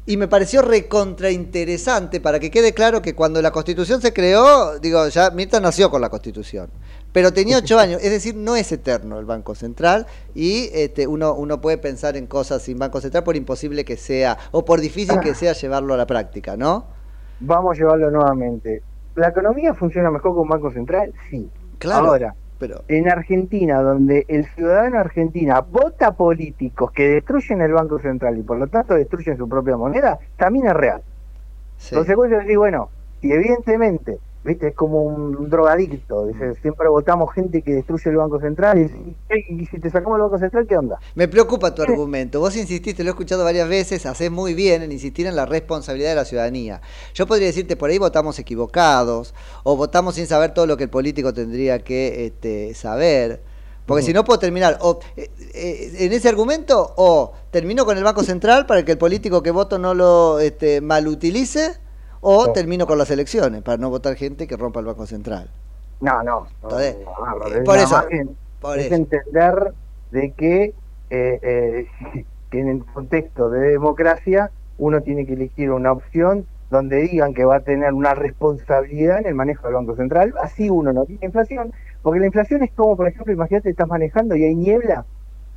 y 0.07 0.17
me 0.17 0.27
pareció 0.27 0.63
recontrainteresante 0.63 2.19
para 2.19 2.41
que 2.41 2.51
quede 2.51 2.73
claro 2.73 3.03
que 3.03 3.15
cuando 3.15 3.43
la 3.43 3.51
Constitución 3.51 4.01
se 4.01 4.15
creó, 4.15 4.79
digo, 4.79 5.07
ya 5.09 5.31
Mirta 5.31 5.61
nació 5.61 5.91
con 5.91 6.01
la 6.01 6.09
Constitución, 6.09 6.71
pero 7.13 7.31
tenía 7.31 7.59
ocho 7.59 7.79
años, 7.79 8.03
es 8.03 8.11
decir, 8.11 8.35
no 8.35 8.57
es 8.57 8.73
eterno 8.73 9.19
el 9.19 9.27
Banco 9.27 9.55
Central 9.55 10.07
y 10.35 10.71
este, 10.73 11.07
uno, 11.07 11.35
uno 11.35 11.61
puede 11.61 11.77
pensar 11.77 12.17
en 12.17 12.27
cosas 12.27 12.63
sin 12.63 12.79
Banco 12.79 13.03
Central 13.03 13.23
por 13.23 13.37
imposible 13.37 13.85
que 13.85 13.99
sea 13.99 14.39
o 14.51 14.65
por 14.65 14.81
difícil 14.81 15.21
que 15.21 15.35
sea 15.35 15.53
llevarlo 15.53 15.93
a 15.93 15.99
la 15.99 16.07
práctica, 16.07 16.57
¿no? 16.57 16.87
Vamos 17.41 17.77
a 17.77 17.79
llevarlo 17.79 18.11
nuevamente. 18.11 18.83
¿La 19.15 19.29
economía 19.29 19.75
funciona 19.75 20.11
mejor 20.11 20.35
con 20.35 20.49
banco 20.49 20.73
central? 20.73 21.13
Sí. 21.29 21.51
Claro, 21.79 22.09
Ahora, 22.09 22.35
pero 22.59 22.83
en 22.89 23.09
Argentina, 23.09 23.81
donde 23.81 24.25
el 24.29 24.47
ciudadano 24.47 24.99
argentina 24.99 25.61
vota 25.61 26.13
políticos 26.13 26.91
que 26.93 27.09
destruyen 27.09 27.61
el 27.61 27.73
Banco 27.73 27.99
Central 28.01 28.39
y 28.39 28.43
por 28.43 28.59
lo 28.59 28.67
tanto 28.67 28.95
destruyen 28.95 29.37
su 29.37 29.49
propia 29.49 29.77
moneda, 29.77 30.19
también 30.37 30.67
es 30.67 30.75
real. 30.75 31.03
Sí. 31.77 31.95
Consecuencia 31.95 32.39
es 32.39 32.45
decir, 32.45 32.59
bueno, 32.59 32.91
si 33.21 33.33
evidentemente, 33.33 34.19
viste, 34.45 34.69
es 34.69 34.75
como 34.75 35.03
un 35.03 35.51
drogadicto, 35.51 36.27
dice, 36.27 36.55
siempre 36.63 36.89
votamos 36.89 37.33
gente 37.35 37.61
que 37.63 37.73
destruye 37.75 38.11
el 38.11 38.17
Banco 38.17 38.41
Central 38.41 38.79
y, 38.79 38.89
si- 38.89 39.55
y 39.63 39.67
si 39.67 39.79
te 39.79 39.91
sacamos 39.91 40.17
el 40.17 40.23
Banco 40.23 40.39
Central, 40.39 40.67
¿qué 40.67 40.77
onda? 40.77 40.99
Me 41.15 41.29
preocupa 41.29 41.75
tu 41.75 41.83
argumento. 41.83 42.41
Vos 42.41 42.57
insististe, 42.57 43.03
lo 43.05 43.11
he 43.11 43.13
escuchado 43.13 43.45
varias 43.45 43.69
veces, 43.69 44.07
haces 44.07 44.31
muy 44.31 44.55
bien 44.55 44.83
en 44.83 44.93
insistir 44.93 45.27
en 45.27 45.37
la 45.37 45.45
responsabilidad 45.45 46.11
de 46.11 46.17
la 46.17 46.25
ciudadanía. 46.25 46.81
Yo 47.15 47.27
podría 47.27 47.49
decirte, 47.49 47.77
por 47.77 47.91
ahí 47.91 47.99
votamos 47.99 48.39
equivocados, 48.39 49.35
o 49.65 49.77
votamos 49.77 50.15
sin 50.15 50.27
saber 50.27 50.55
todo 50.55 50.67
lo 50.67 50.77
que 50.77 50.85
el 50.85 50.91
político 50.91 51.33
tendría 51.35 51.81
que 51.81 52.27
este, 52.27 52.75
saber. 52.75 53.43
Porque 53.87 54.03
si 54.03 54.13
no 54.13 54.23
puedo 54.23 54.39
terminar 54.39 54.77
o, 54.83 55.01
eh, 55.17 55.31
eh, 55.55 55.93
en 56.01 56.13
ese 56.13 56.29
argumento, 56.29 56.93
o 56.97 57.33
termino 57.51 57.87
con 57.87 57.97
el 57.97 58.05
Banco 58.05 58.23
Central 58.23 58.67
para 58.67 58.85
que 58.85 58.93
el 58.93 58.99
político 58.99 59.43
que 59.43 59.51
voto 59.51 59.79
no 59.79 59.95
lo 59.95 60.41
este, 60.41 60.83
malutilice, 60.83 61.79
o 62.21 62.53
termino 62.53 62.87
con 62.87 62.99
las 62.99 63.11
elecciones 63.11 63.63
para 63.63 63.79
no 63.79 63.91
votar 63.91 64.15
gente 64.17 64.47
que 64.47 64.57
rompa 64.57 64.81
el 64.81 64.87
Banco 64.87 65.07
Central. 65.07 65.51
No, 66.01 66.23
no. 66.23 66.41
no, 66.41 66.47
Entonces, 66.63 66.97
no, 67.05 67.55
eh, 67.55 67.63
por 67.65 67.77
eso, 67.79 68.05
por 68.61 68.79
es 68.79 68.87
eso. 68.87 68.95
entender 68.95 69.73
de 70.11 70.33
que, 70.33 70.75
eh, 71.11 71.41
eh, 71.43 71.87
que 72.51 72.61
en 72.61 72.69
el 72.69 72.85
contexto 72.85 73.51
de 73.51 73.61
democracia 73.71 74.51
uno 74.79 75.01
tiene 75.03 75.27
que 75.27 75.35
elegir 75.35 75.71
una 75.71 75.93
opción 75.93 76.47
donde 76.71 76.97
digan 76.99 77.35
que 77.35 77.45
va 77.45 77.57
a 77.57 77.61
tener 77.61 77.93
una 77.95 78.15
responsabilidad 78.15 79.19
en 79.21 79.27
el 79.27 79.35
manejo 79.35 79.67
del 79.67 79.75
Banco 79.75 79.97
Central, 79.97 80.35
así 80.43 80.69
uno 80.69 80.93
no 80.93 81.07
tiene 81.07 81.27
inflación, 81.27 81.73
porque 82.03 82.21
la 82.21 82.27
inflación 82.27 82.63
es 82.63 82.71
como, 82.73 82.97
por 82.97 83.09
ejemplo, 83.09 83.33
imagínate, 83.33 83.71
estás 83.71 83.89
manejando 83.89 84.37
y 84.37 84.45
hay 84.45 84.55
niebla, 84.55 85.07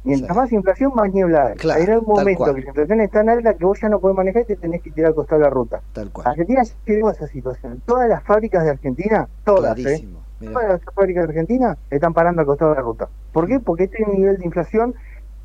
mientras 0.04 0.36
más 0.36 0.52
inflación, 0.52 0.92
más 0.96 1.12
niebla 1.14 1.48
hay. 1.48 1.56
Claro, 1.56 1.82
hay 1.82 1.88
un 1.98 2.06
momento 2.06 2.46
que 2.56 2.62
la 2.62 2.68
inflación 2.68 3.02
es 3.02 3.12
tan 3.12 3.30
alta 3.30 3.54
que 3.54 3.66
vos 3.66 3.80
ya 3.82 3.90
no 3.90 4.00
podés 4.00 4.18
manejar 4.18 4.42
y 4.44 4.46
te 4.46 4.56
tenés 4.56 4.82
que 4.82 4.92
tirar 4.92 5.10
al 5.10 5.16
costado 5.16 5.40
de 5.40 5.46
la 5.46 5.50
ruta. 5.50 5.82
Tal 5.94 6.12
cual. 6.12 6.28
Argentina 6.28 6.64
ya 6.64 6.74
llegó 6.94 7.10
a 7.10 7.12
esa 7.12 7.28
situación. 7.28 7.82
Todas 7.86 8.10
las 8.10 8.24
fábricas 8.24 8.64
de 8.64 8.72
Argentina, 8.72 9.28
todas, 9.44 9.78
¿eh? 9.80 10.08
Todas 10.54 10.70
las 10.70 10.82
fábricas 10.96 11.24
de 11.24 11.30
Argentina 11.30 11.78
están 11.92 12.14
parando 12.14 12.42
al 12.42 12.48
costado 12.48 12.72
de 12.72 12.78
la 12.78 12.82
ruta. 12.82 13.10
¿Por 13.32 13.48
qué? 13.48 13.60
Porque 13.60 13.84
este 13.84 14.04
nivel 14.08 14.38
de 14.38 14.46
inflación 14.46 14.96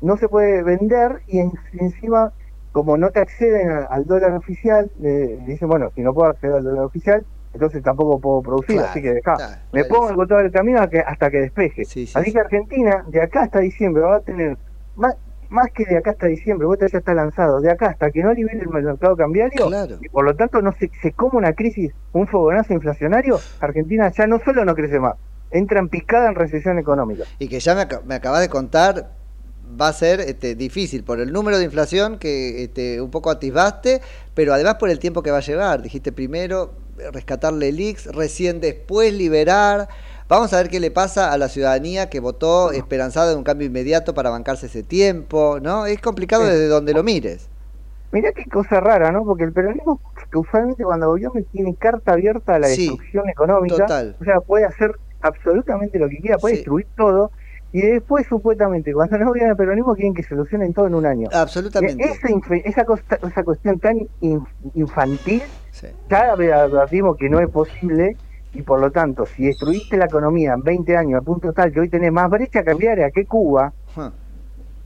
no 0.01 0.17
se 0.17 0.27
puede 0.27 0.63
vender 0.63 1.21
y 1.27 1.39
en- 1.39 1.53
encima, 1.73 2.31
como 2.71 2.97
no 2.97 3.09
te 3.11 3.19
acceden 3.19 3.69
al 3.89 4.05
dólar 4.05 4.31
oficial, 4.33 4.89
eh, 5.03 5.39
dicen, 5.45 5.67
bueno, 5.67 5.91
si 5.95 6.01
no 6.01 6.13
puedo 6.13 6.29
acceder 6.29 6.55
al 6.55 6.63
dólar 6.63 6.85
oficial, 6.85 7.25
entonces 7.57 7.83
tampoco 7.83 8.19
puedo 8.19 8.41
producir, 8.41 8.75
Claro, 8.77 8.89
así 8.91 9.01
que 9.01 9.13
dejá. 9.13 9.33
claro, 9.35 9.53
Me 9.73 9.81
clarísimo. 9.81 9.95
pongo 9.97 10.09
al 10.09 10.15
costado 10.15 10.41
del 10.43 10.51
camino 10.51 10.79
hasta 10.79 11.29
que, 11.31 11.39
despeje. 11.41 11.85
Sí, 11.85 12.05
sí, 12.07 12.13
así 12.15 12.27
sí. 12.27 12.33
que 12.33 12.39
Argentina, 12.39 13.03
de 13.07 13.21
acá 13.21 13.41
hasta 13.43 13.59
diciembre, 13.59 14.03
va 14.03 14.17
a 14.17 14.19
tener 14.21 14.57
más, 14.95 15.15
más 15.49 15.67
que 15.73 15.85
de 15.85 15.97
acá 15.97 16.11
hasta 16.11 16.27
diciembre, 16.27 16.65
vos 16.67 16.77
ya 16.79 16.85
está 16.97 17.13
lanzado, 17.13 17.59
de 17.61 17.71
acá 17.71 17.87
hasta 17.87 18.11
que 18.11 18.21
no 18.23 18.33
libere 18.33 18.59
el 18.59 18.69
mercado 18.69 19.15
cambiario, 19.15 19.67
Claro. 19.67 19.97
y 20.01 20.09
por 20.09 20.23
lo 20.25 20.35
tanto 20.35 20.61
no 20.61 20.73
se, 20.79 20.89
se 21.01 21.11
come 21.13 21.37
una 21.37 21.53
crisis, 21.53 21.91
un 22.13 22.27
fogonazo 22.27 22.73
inflacionario, 22.73 23.39
Argentina 23.59 24.11
ya 24.11 24.27
no 24.27 24.39
solo 24.45 24.63
no 24.65 24.75
crece 24.75 24.99
más, 24.99 25.15
entra 25.51 25.79
en 25.79 25.89
picada 25.89 26.29
en 26.29 26.35
recesión 26.35 26.77
económica. 26.79 27.23
y 27.39 27.47
que 27.47 27.59
ya 27.59 27.75
me, 27.75 27.81
aca- 27.81 28.01
me 28.05 28.15
acabas 28.15 28.41
de 28.41 28.49
contar 28.49 29.11
va 29.81 29.89
a 29.89 29.93
ser 29.93 30.21
este, 30.21 30.55
difícil 30.55 31.03
por 31.03 31.19
el 31.19 31.33
número 31.33 31.57
de 31.57 31.65
inflación 31.65 32.19
que 32.19 32.63
este, 32.63 33.01
un 33.01 33.11
poco 33.11 33.29
atisbaste, 33.29 34.01
pero 34.33 34.53
además 34.53 34.75
por 34.75 34.89
el 34.89 34.97
tiempo 34.97 35.21
que 35.21 35.29
va 35.29 35.37
a 35.39 35.41
llevar. 35.41 35.81
Dijiste 35.81 36.13
primero 36.13 36.71
rescatarle 37.13 37.69
el 37.69 37.79
IX, 37.79 38.05
recién 38.07 38.59
después 38.61 39.13
liberar. 39.13 39.87
Vamos 40.29 40.53
a 40.53 40.57
ver 40.57 40.69
qué 40.69 40.79
le 40.79 40.91
pasa 40.91 41.31
a 41.31 41.37
la 41.37 41.47
ciudadanía 41.49 42.09
que 42.09 42.19
votó 42.19 42.71
esperanzada 42.71 43.29
de 43.31 43.35
un 43.35 43.43
cambio 43.43 43.67
inmediato 43.67 44.13
para 44.13 44.29
bancarse 44.29 44.65
ese 44.65 44.83
tiempo, 44.83 45.59
¿no? 45.61 45.85
Es 45.85 46.01
complicado 46.01 46.43
Sí. 46.43 46.49
desde 46.51 46.67
donde 46.67 46.93
lo 46.93 47.03
mires. 47.03 47.47
Mirá 48.11 48.31
qué 48.31 48.45
cosa 48.45 48.79
rara, 48.79 49.11
¿no? 49.11 49.23
Porque 49.25 49.43
el 49.43 49.53
peronismo, 49.53 49.99
que 50.31 50.37
usualmente 50.37 50.83
cuando 50.83 51.07
gobierna 51.07 51.41
tiene 51.51 51.75
carta 51.75 52.13
abierta 52.13 52.55
a 52.55 52.59
la 52.59 52.67
Sí, 52.67 52.87
destrucción 52.87 53.29
económica, 53.29 53.75
total. 53.77 54.15
o 54.19 54.23
sea, 54.23 54.39
puede 54.41 54.65
hacer 54.65 54.91
absolutamente 55.21 55.99
lo 55.99 56.07
que 56.09 56.17
quiera, 56.17 56.37
puede 56.37 56.55
Sí. 56.55 56.59
destruir 56.59 56.87
todo, 56.95 57.31
y 57.71 57.81
después 57.81 58.25
supuestamente, 58.27 58.93
cuando 58.93 59.17
no 59.17 59.27
gobierna 59.27 59.51
el 59.51 59.57
peronismo, 59.57 59.93
quieren 59.95 60.13
que 60.13 60.23
solucionen 60.23 60.73
todo 60.73 60.87
en 60.87 60.95
un 60.95 61.05
año. 61.05 61.29
Absolutamente. 61.33 62.01
E- 62.03 62.07
Esa, 62.11 62.27
esa, 62.69 62.85
costa- 62.85 63.19
esa 63.27 63.43
cuestión 63.43 63.79
tan 63.79 63.97
inf- 64.21 64.47
infantil, 64.73 65.41
Sí. 65.71 65.87
ya 66.09 66.31
advertimos 66.31 67.17
que 67.17 67.29
no 67.29 67.39
es 67.39 67.49
posible, 67.49 68.15
y 68.53 68.61
por 68.63 68.79
lo 68.79 68.89
tanto, 68.91 69.25
si 69.25 69.45
destruiste 69.45 69.97
la 69.97 70.05
economía 70.05 70.53
en 70.53 70.61
20 70.63 70.95
años 70.97 71.21
a 71.21 71.23
punto 71.23 71.53
tal 71.53 71.71
que 71.71 71.79
hoy 71.81 71.89
tenés 71.89 72.11
más 72.11 72.29
brecha 72.29 72.63
cambiaria 72.63 73.11
que 73.11 73.25
Cuba, 73.25 73.73
Huh. 73.95 74.09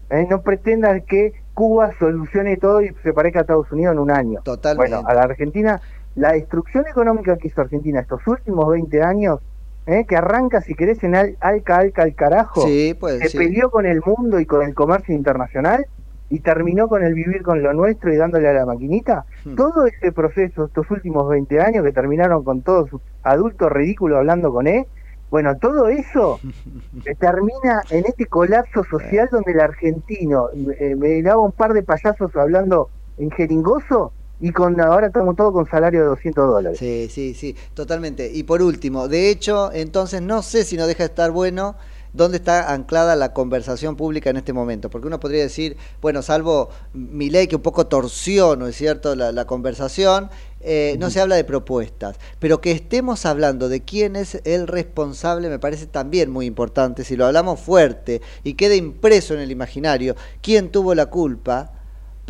eh, 0.10 0.28
no 0.30 0.42
pretendas 0.42 1.02
que 1.08 1.34
Cuba 1.54 1.92
solucione 2.00 2.58
todo 2.58 2.82
y 2.82 2.94
se 3.04 3.14
parezca 3.14 3.40
a 3.40 3.42
Estados 3.42 3.72
Unidos 3.72 3.94
en 3.94 4.00
un 4.00 4.12
año. 4.12 4.42
Totalmente. 4.44 4.94
Bueno, 4.96 5.08
a 5.08 5.14
la 5.14 5.22
Argentina, 5.24 5.80
la 6.16 6.34
destrucción 6.34 6.86
económica 6.88 7.38
que 7.38 7.48
hizo 7.48 7.62
Argentina 7.62 8.02
estos 8.02 8.26
últimos 8.28 8.68
20 8.70 9.02
años, 9.02 9.40
eh, 9.88 10.06
que 10.08 10.16
arranca, 10.16 10.62
si 10.62 10.76
querés, 10.76 11.04
en 11.04 11.16
al, 11.16 11.38
Alca, 11.40 11.78
Alca, 11.78 12.04
al 12.04 12.16
carajo, 12.16 12.62
Sí, 12.62 12.96
pues, 13.00 13.20
se 13.20 13.30
sí. 13.30 13.38
peleó 13.38 13.72
con 13.72 13.86
el 13.86 14.02
mundo 14.06 14.40
y 14.40 14.46
con 14.46 14.64
el 14.64 14.74
comercio 14.74 15.16
internacional 15.16 15.86
y 16.30 16.40
terminó 16.40 16.88
con 16.88 17.04
el 17.04 17.14
vivir 17.14 17.42
con 17.42 17.62
lo 17.62 17.74
nuestro 17.74 18.14
y 18.14 18.16
dándole 18.16 18.48
a 18.48 18.54
la 18.54 18.66
maquinita. 18.66 19.26
Hmm. 19.44 19.56
Todo 19.56 19.86
ese 19.86 20.12
proceso, 20.12 20.66
estos 20.66 20.90
últimos 20.90 21.28
20 21.28 21.60
años 21.60 21.84
que 21.84 21.92
terminaron 21.92 22.44
con 22.44 22.62
todos 22.62 22.90
sus 22.90 23.02
adultos 23.24 23.72
ridículos 23.72 24.20
hablando 24.20 24.52
con 24.54 24.68
él, 24.68 24.86
bueno, 25.30 25.58
todo 25.58 25.88
eso 25.88 26.40
termina 27.20 27.82
en 27.90 28.06
este 28.06 28.26
colapso 28.28 28.84
social 28.84 29.30
donde 29.32 29.52
el 29.54 29.62
argentino 29.62 30.50
eh, 30.80 30.96
me 30.96 31.22
daba 31.22 31.42
un 31.42 31.52
par 31.54 31.74
de 31.74 31.84
payasos 31.84 32.36
hablando 32.36 32.90
en 33.18 33.32
jeringoso 33.32 34.14
y 34.42 34.52
con 34.52 34.80
ahora 34.82 35.08
estamos 35.08 35.36
todos 35.36 35.54
con 35.54 35.70
salario 35.70 36.02
de 36.02 36.08
200 36.08 36.48
dólares. 36.48 36.80
Sí, 36.80 37.08
sí, 37.10 37.34
sí, 37.34 37.56
totalmente. 37.74 38.32
Y 38.34 38.44
por 38.44 38.62
último, 38.62 39.08
de 39.08 39.30
hecho, 39.30 39.72
entonces 39.72 40.22
no 40.22 40.42
sé 40.42 40.64
si 40.64 40.78
no 40.78 40.88
deja 40.88 41.04
de 41.04 41.10
estar 41.10 41.32
bueno 41.32 41.76
dónde 42.14 42.38
está 42.38 42.74
anclada 42.74 43.16
la 43.16 43.34
conversación 43.34 43.96
pública 43.96 44.30
en 44.30 44.38
este 44.38 44.52
momento, 44.52 44.90
porque 44.90 45.08
uno 45.08 45.20
podría 45.20 45.44
decir, 45.44 45.78
bueno, 46.02 46.22
salvo 46.22 46.70
mi 46.94 47.30
ley 47.30 47.48
que 47.48 47.56
un 47.56 47.62
poco 47.62 47.88
torció, 47.88 48.56
¿no 48.56 48.68
es 48.68 48.76
cierto?, 48.76 49.16
la, 49.16 49.32
la 49.32 49.46
conversación, 49.46 50.30
eh, 50.60 50.98
no 51.00 51.10
se 51.10 51.22
habla 51.22 51.36
de 51.36 51.44
propuestas, 51.44 52.18
pero 52.40 52.60
que 52.60 52.72
estemos 52.72 53.26
hablando 53.26 53.70
de 53.70 53.82
quién 53.82 54.16
es 54.16 54.42
el 54.44 54.68
responsable 54.68 55.50
me 55.50 55.58
parece 55.58 55.88
también 55.88 56.30
muy 56.30 56.46
importante, 56.46 57.04
si 57.06 57.16
lo 57.16 57.26
hablamos 57.26 57.60
fuerte 57.60 58.22
y 58.44 58.56
quede 58.56 58.76
impreso 58.76 59.34
en 59.34 59.40
el 59.40 59.52
imaginario 59.52 60.16
quién 60.42 60.70
tuvo 60.70 60.94
la 60.94 61.06
culpa, 61.06 61.81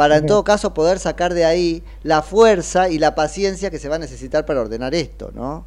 para 0.02 0.18
en 0.18 0.26
todo 0.26 0.44
caso 0.44 0.74
poder 0.74 0.98
sacar 0.98 1.34
de 1.36 1.46
ahí 1.46 1.84
la 2.02 2.24
fuerza 2.24 2.90
y 2.90 2.98
la 2.98 3.14
paciencia 3.14 3.70
que 3.70 3.78
se 3.78 3.88
va 3.88 3.98
a 3.98 4.00
necesitar 4.00 4.46
para 4.48 4.62
ordenar 4.62 4.96
esto, 4.96 5.30
¿no? 5.36 5.64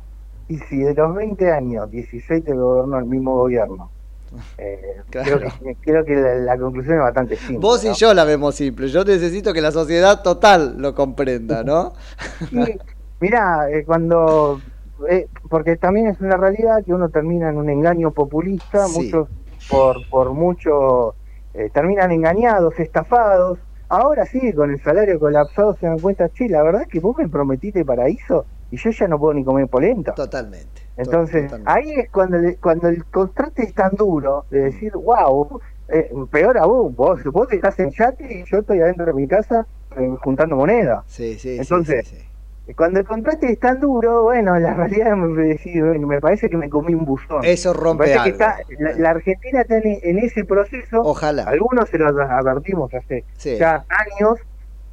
Y 0.49 0.59
si 0.59 0.79
de 0.79 0.93
los 0.93 1.15
20 1.15 1.53
años, 1.53 1.89
16 1.91 2.45
te 2.45 2.53
gobernó 2.53 2.99
el 2.99 3.05
mismo 3.05 3.37
gobierno, 3.37 3.91
eh, 4.59 4.81
Claro. 5.11 5.39
creo, 5.39 5.53
que, 5.63 5.77
creo 5.77 6.05
que 6.05 6.15
la, 6.17 6.35
la 6.35 6.59
conclusión 6.59 6.97
es 6.97 7.03
bastante 7.03 7.37
simple. 7.37 7.59
Vos 7.59 7.85
y 7.85 7.89
¿no? 7.89 7.95
yo 7.95 8.13
la 8.13 8.25
vemos 8.25 8.57
simple, 8.57 8.89
yo 8.89 9.05
necesito 9.05 9.53
que 9.53 9.61
la 9.61 9.71
sociedad 9.71 10.23
total 10.23 10.75
lo 10.79 10.95
comprenda, 10.97 11.63
¿no? 11.63 11.93
Sí, 12.51 12.77
mirá, 13.21 13.71
eh, 13.71 13.85
cuando. 13.85 14.61
eh, 15.09 15.29
porque 15.49 15.77
también 15.77 16.09
es 16.09 16.21
una 16.21 16.37
realidad 16.37 16.85
que 16.85 16.93
uno 16.93 17.09
termina 17.09 17.51
en 17.51 17.57
un 17.57 17.71
engaño 17.71 18.11
populista, 18.11 18.89
Sí. 18.89 19.13
muchos 19.13 19.29
por, 19.69 20.09
por 20.09 20.33
mucho 20.33 21.15
eh, 21.55 21.71
terminan 21.73 22.11
engañados, 22.11 22.79
estafados. 22.81 23.61
Ahora 23.95 24.27
sí, 24.27 24.53
con 24.55 24.71
el 24.73 24.81
salario 24.83 25.19
colapsado 25.21 25.75
se 25.79 25.87
dan 25.87 26.01
cuenta, 26.01 26.29
che, 26.31 26.49
la 26.49 26.63
verdad 26.63 26.83
es 26.83 26.89
que 26.89 27.01
vos 27.01 27.17
me 27.19 27.29
prometiste 27.29 27.85
paraíso 27.85 28.47
y 28.71 28.77
yo 28.79 28.91
ya 28.91 29.09
no 29.09 29.19
puedo 29.19 29.35
ni 29.35 29.45
comer 29.45 29.69
polenta. 29.69 30.21
Totalmente. 30.21 30.91
Entonces, 30.97 31.45
totalmente. 31.45 31.63
ahí 31.65 31.93
es 31.97 32.11
cuando, 32.11 32.39
le- 32.39 32.59
cuando 32.59 32.89
el 32.89 33.07
contraste 33.09 33.65
es 33.65 33.75
tan 33.75 33.93
duro 33.97 34.47
de 34.51 34.61
decir, 34.61 34.93
wow, 34.97 35.61
Eh, 35.89 36.09
peor 36.31 36.57
aún, 36.59 36.95
vos, 36.95 37.23
vos 37.25 37.47
estás 37.53 37.79
en 37.81 37.91
yate 37.91 38.25
y 38.41 38.45
yo 38.51 38.59
estoy 38.61 38.81
adentro 38.81 39.05
de 39.07 39.13
mi 39.15 39.29
casa 39.29 39.67
eh, 39.97 40.17
juntando 40.23 40.57
moneda. 40.57 41.05
Sí, 41.07 41.39
sí, 41.39 41.63
Entonces, 41.63 42.03
sí, 42.03 42.05
sí, 42.05 42.17
sí. 42.19 42.34
Cuando 42.77 43.01
el 43.01 43.07
contraste 43.07 43.53
es 43.53 43.61
tan 43.61 43.79
duro, 43.81 44.23
bueno, 44.23 44.59
la 44.59 44.73
realidad 44.75 45.15
me, 45.17 45.99
me 45.99 46.21
parece 46.21 46.49
que 46.49 46.57
me 46.57 46.71
comí 46.71 46.95
un 46.95 47.05
buzón. 47.05 47.45
Eso 47.45 47.73
rompe 47.75 48.07
que 48.07 48.15
algo. 48.15 48.27
está- 48.33 48.57
la, 48.79 48.93
la 48.93 49.11
Argentina 49.11 49.61
está 49.61 49.77
en, 49.79 49.99
en 50.03 50.19
ese 50.19 50.45
proceso. 50.45 51.03
Ojalá. 51.03 51.43
Algunos 51.45 51.89
se 51.91 51.99
los 51.99 52.11
advertimos 52.19 52.93
hace 52.95 53.25
Sí. 53.37 53.57
ya 53.59 53.85
años. 53.89 54.39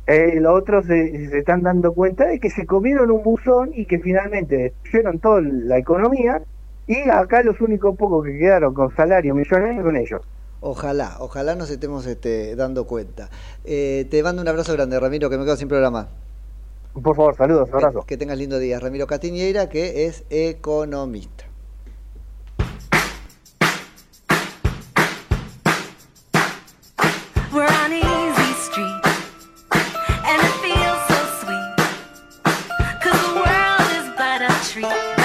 eh, 0.07 0.39
los 0.41 0.53
otros 0.59 0.85
se, 0.87 1.29
se 1.29 1.37
están 1.37 1.61
dando 1.61 1.93
cuenta 1.93 2.25
de 2.25 2.39
que 2.39 2.49
se 2.49 2.65
comieron 2.65 3.11
un 3.11 3.23
buzón 3.23 3.69
y 3.73 3.85
que 3.85 3.99
finalmente 3.99 4.57
destruyeron 4.57 5.19
toda 5.19 5.39
la 5.41 5.77
economía 5.77 6.41
y 6.87 7.07
acá 7.09 7.43
los 7.43 7.61
únicos 7.61 7.95
pocos 7.95 8.25
que 8.25 8.37
quedaron 8.37 8.73
con 8.73 8.93
salario 8.95 9.33
millonario 9.35 9.83
son 9.83 9.95
ellos. 9.95 10.21
Ojalá, 10.59 11.15
ojalá 11.19 11.55
nos 11.55 11.69
estemos 11.69 12.05
este, 12.07 12.55
dando 12.55 12.85
cuenta. 12.85 13.29
Eh, 13.63 14.05
te 14.11 14.21
mando 14.23 14.41
un 14.41 14.47
abrazo 14.47 14.73
grande, 14.73 14.99
Ramiro, 14.99 15.29
que 15.29 15.37
me 15.37 15.45
quedo 15.45 15.55
sin 15.55 15.67
programa. 15.69 16.09
Por 16.93 17.15
favor, 17.15 17.35
saludos, 17.35 17.69
abrazo. 17.71 18.01
Que, 18.01 18.07
que 18.07 18.17
tengas 18.17 18.37
lindo 18.37 18.59
día. 18.59 18.79
Ramiro 18.79 19.07
Castiñeira, 19.07 19.69
que 19.69 20.05
es 20.05 20.23
economista. 20.29 21.45
We're 34.73 35.20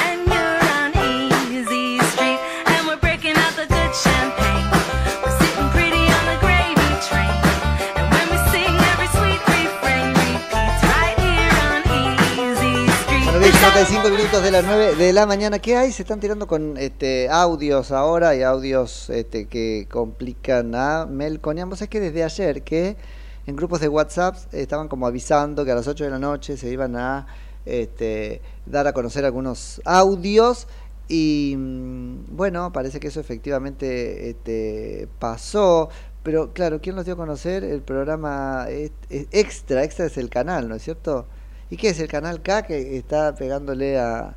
55 13.72 14.10
minutos 14.10 14.42
de 14.44 14.50
las 14.52 14.64
9 14.64 14.94
de 14.94 15.12
la 15.12 15.26
mañana. 15.26 15.58
¿Qué 15.58 15.76
hay? 15.76 15.90
Se 15.90 16.02
están 16.02 16.20
tirando 16.20 16.46
con 16.46 16.76
este 16.76 17.28
audios 17.28 17.90
ahora 17.90 18.36
y 18.36 18.42
audios 18.44 19.10
este, 19.10 19.46
que 19.46 19.88
complican 19.90 20.72
a 20.76 21.04
Melconian. 21.04 21.68
Vos 21.68 21.80
sabés 21.80 21.90
que 21.90 21.98
desde 21.98 22.22
ayer 22.22 22.62
que 22.62 22.96
en 23.44 23.56
grupos 23.56 23.80
de 23.80 23.88
WhatsApp 23.88 24.36
estaban 24.52 24.86
como 24.86 25.04
avisando 25.08 25.64
que 25.64 25.72
a 25.72 25.74
las 25.74 25.88
8 25.88 26.04
de 26.04 26.10
la 26.10 26.20
noche 26.20 26.56
se 26.56 26.70
iban 26.70 26.94
a 26.94 27.26
este, 27.64 28.40
dar 28.66 28.86
a 28.86 28.92
conocer 28.92 29.24
algunos 29.24 29.80
audios. 29.84 30.68
Y 31.08 31.56
mm, 31.58 32.36
bueno, 32.36 32.72
parece 32.72 33.00
que 33.00 33.08
eso 33.08 33.18
efectivamente 33.18 34.30
este, 34.30 35.08
pasó. 35.18 35.88
Pero 36.22 36.52
claro, 36.52 36.80
¿quién 36.80 36.94
los 36.94 37.04
dio 37.04 37.14
a 37.14 37.16
conocer? 37.16 37.64
El 37.64 37.82
programa 37.82 38.66
es- 38.70 38.92
es 39.10 39.26
Extra. 39.32 39.82
Extra 39.82 40.06
es 40.06 40.16
el 40.18 40.28
canal, 40.30 40.68
¿no 40.68 40.76
es 40.76 40.82
cierto? 40.84 41.26
¿Y 41.70 41.76
qué 41.76 41.88
es 41.90 42.00
el 42.00 42.08
canal 42.08 42.42
K 42.42 42.62
que 42.62 42.96
está 42.96 43.34
pegándole 43.34 43.98
a, 43.98 44.36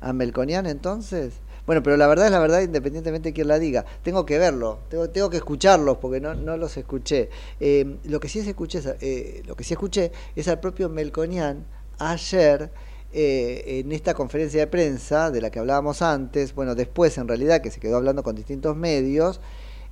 a 0.00 0.12
Melconian 0.12 0.66
entonces? 0.66 1.34
Bueno, 1.66 1.82
pero 1.82 1.98
la 1.98 2.06
verdad 2.06 2.26
es 2.26 2.32
la 2.32 2.38
verdad 2.38 2.62
independientemente 2.62 3.28
de 3.28 3.32
quién 3.34 3.48
la 3.48 3.58
diga. 3.58 3.84
Tengo 4.02 4.24
que 4.24 4.38
verlo, 4.38 4.78
tengo, 4.88 5.10
tengo 5.10 5.28
que 5.28 5.36
escucharlos 5.36 5.98
porque 5.98 6.18
no, 6.20 6.34
no 6.34 6.56
los 6.56 6.74
escuché. 6.78 7.28
Eh, 7.60 7.98
lo 8.04 8.18
que 8.20 8.28
sí 8.30 8.38
escuché, 8.38 8.78
es- 8.78 8.94
eh, 9.02 9.42
lo 9.46 9.54
que 9.54 9.64
sí 9.64 9.74
escuché 9.74 10.10
es 10.34 10.48
al 10.48 10.60
propio 10.60 10.88
Melconian 10.88 11.66
ayer 11.98 12.70
eh, 13.12 13.80
en 13.84 13.92
esta 13.92 14.14
conferencia 14.14 14.60
de 14.60 14.66
prensa 14.66 15.30
de 15.30 15.40
la 15.42 15.50
que 15.50 15.58
hablábamos 15.58 16.00
antes, 16.00 16.54
bueno, 16.54 16.74
después 16.74 17.18
en 17.18 17.28
realidad 17.28 17.60
que 17.60 17.70
se 17.70 17.80
quedó 17.80 17.96
hablando 17.98 18.22
con 18.22 18.34
distintos 18.34 18.74
medios, 18.76 19.40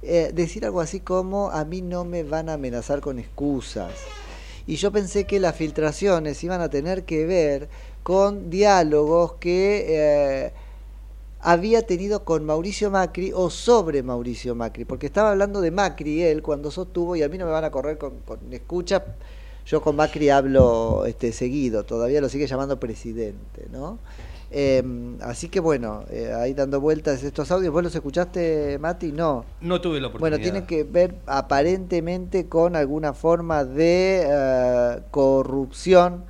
eh, 0.02 0.30
decir 0.34 0.64
algo 0.64 0.80
así 0.80 1.00
como 1.00 1.50
a 1.50 1.64
mí 1.66 1.82
no 1.82 2.04
me 2.04 2.22
van 2.22 2.48
a 2.48 2.54
amenazar 2.54 3.00
con 3.00 3.18
excusas. 3.18 3.92
Y 4.66 4.76
yo 4.76 4.90
pensé 4.90 5.24
que 5.24 5.38
las 5.38 5.54
filtraciones 5.54 6.42
iban 6.42 6.60
a 6.60 6.68
tener 6.68 7.04
que 7.04 7.24
ver 7.24 7.68
con 8.02 8.50
diálogos 8.50 9.34
que 9.34 9.86
eh, 9.88 10.52
había 11.40 11.82
tenido 11.86 12.24
con 12.24 12.44
Mauricio 12.44 12.90
Macri 12.90 13.32
o 13.32 13.50
sobre 13.50 14.02
Mauricio 14.02 14.54
Macri, 14.54 14.84
porque 14.84 15.06
estaba 15.06 15.30
hablando 15.30 15.60
de 15.60 15.70
Macri 15.70 16.22
él 16.22 16.42
cuando 16.42 16.70
sostuvo, 16.70 17.14
y 17.14 17.22
a 17.22 17.28
mí 17.28 17.38
no 17.38 17.46
me 17.46 17.52
van 17.52 17.64
a 17.64 17.70
correr 17.70 17.98
con, 17.98 18.18
con 18.20 18.52
escucha, 18.52 19.04
yo 19.64 19.80
con 19.80 19.96
Macri 19.96 20.30
hablo 20.30 21.04
este, 21.06 21.32
seguido, 21.32 21.84
todavía 21.84 22.20
lo 22.20 22.28
sigue 22.28 22.46
llamando 22.46 22.80
presidente, 22.80 23.66
¿no? 23.70 23.98
Eh, 24.58 24.82
así 25.20 25.50
que 25.50 25.60
bueno, 25.60 26.04
eh, 26.08 26.32
ahí 26.32 26.54
dando 26.54 26.80
vueltas 26.80 27.22
estos 27.22 27.50
audios, 27.50 27.74
¿vos 27.74 27.82
los 27.82 27.94
escuchaste, 27.94 28.78
Mati? 28.78 29.12
No. 29.12 29.44
No 29.60 29.82
tuve 29.82 30.00
la 30.00 30.08
Bueno, 30.08 30.36
oportunidad. 30.36 30.42
tiene 30.42 30.66
que 30.66 30.84
ver 30.84 31.16
aparentemente 31.26 32.48
con 32.48 32.74
alguna 32.74 33.12
forma 33.12 33.64
de 33.64 34.24
eh, 34.26 35.02
corrupción 35.10 36.24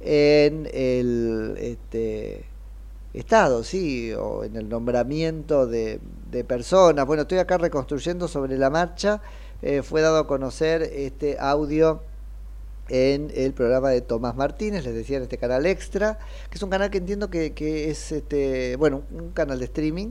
en 0.00 0.68
el 0.74 1.56
este, 1.58 2.44
Estado, 3.14 3.64
sí, 3.64 4.12
o 4.12 4.44
en 4.44 4.56
el 4.56 4.68
nombramiento 4.68 5.66
de, 5.66 6.00
de 6.30 6.44
personas. 6.44 7.06
Bueno, 7.06 7.22
estoy 7.22 7.38
acá 7.38 7.56
reconstruyendo 7.58 8.28
sobre 8.28 8.58
la 8.58 8.68
marcha. 8.68 9.22
Eh, 9.62 9.82
fue 9.82 10.00
dado 10.02 10.18
a 10.18 10.26
conocer 10.26 10.82
este 10.82 11.38
audio 11.40 12.02
en 12.90 13.32
el 13.34 13.54
programa 13.54 13.90
de 13.90 14.02
Tomás 14.02 14.36
Martínez, 14.36 14.84
les 14.84 14.94
decía 14.94 15.16
en 15.16 15.22
este 15.22 15.38
canal 15.38 15.64
extra, 15.64 16.18
que 16.50 16.56
es 16.56 16.62
un 16.62 16.70
canal 16.70 16.90
que 16.90 16.98
entiendo 16.98 17.30
que, 17.30 17.54
es 17.90 18.12
este, 18.12 18.76
bueno, 18.76 19.02
un 19.12 19.30
canal 19.30 19.58
de 19.58 19.64
streaming, 19.66 20.08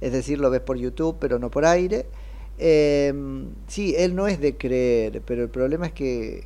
es 0.00 0.12
decir, 0.12 0.38
lo 0.40 0.50
ves 0.50 0.62
por 0.62 0.76
YouTube, 0.76 1.16
pero 1.20 1.38
no 1.38 1.50
por 1.50 1.64
aire. 1.64 2.06
Eh, 2.58 3.12
sí, 3.68 3.94
él 3.96 4.14
no 4.14 4.26
es 4.26 4.40
de 4.40 4.56
creer, 4.56 5.22
pero 5.24 5.42
el 5.42 5.50
problema 5.50 5.86
es 5.86 5.92
que 5.92 6.44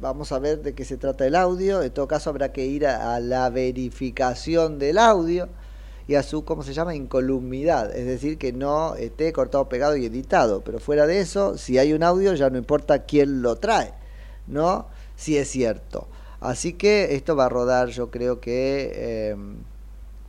vamos 0.00 0.32
a 0.32 0.38
ver 0.38 0.62
de 0.62 0.74
qué 0.74 0.84
se 0.84 0.96
trata 0.96 1.26
el 1.26 1.36
audio. 1.36 1.82
En 1.82 1.90
todo 1.92 2.08
caso, 2.08 2.30
habrá 2.30 2.52
que 2.52 2.66
ir 2.66 2.86
a, 2.86 3.14
a 3.14 3.20
la 3.20 3.48
verificación 3.50 4.78
del 4.78 4.98
audio 4.98 5.48
y 6.06 6.16
a 6.16 6.22
su, 6.22 6.44
¿cómo 6.44 6.62
se 6.62 6.74
llama? 6.74 6.94
Incolumnidad. 6.94 7.94
Es 7.96 8.06
decir, 8.06 8.38
que 8.38 8.52
no 8.52 8.94
esté 8.96 9.32
cortado, 9.32 9.68
pegado 9.68 9.96
y 9.96 10.04
editado. 10.04 10.62
Pero 10.62 10.78
fuera 10.78 11.06
de 11.06 11.20
eso, 11.20 11.56
si 11.56 11.78
hay 11.78 11.92
un 11.92 12.02
audio, 12.02 12.34
ya 12.34 12.50
no 12.50 12.58
importa 12.58 13.04
quién 13.04 13.42
lo 13.42 13.56
trae, 13.56 13.94
¿no? 14.46 14.86
Si 15.16 15.36
es 15.36 15.48
cierto. 15.48 16.08
Así 16.40 16.74
que 16.74 17.14
esto 17.14 17.36
va 17.36 17.46
a 17.46 17.48
rodar, 17.48 17.88
yo 17.88 18.10
creo 18.10 18.40
que. 18.40 18.92
eh, 18.94 19.36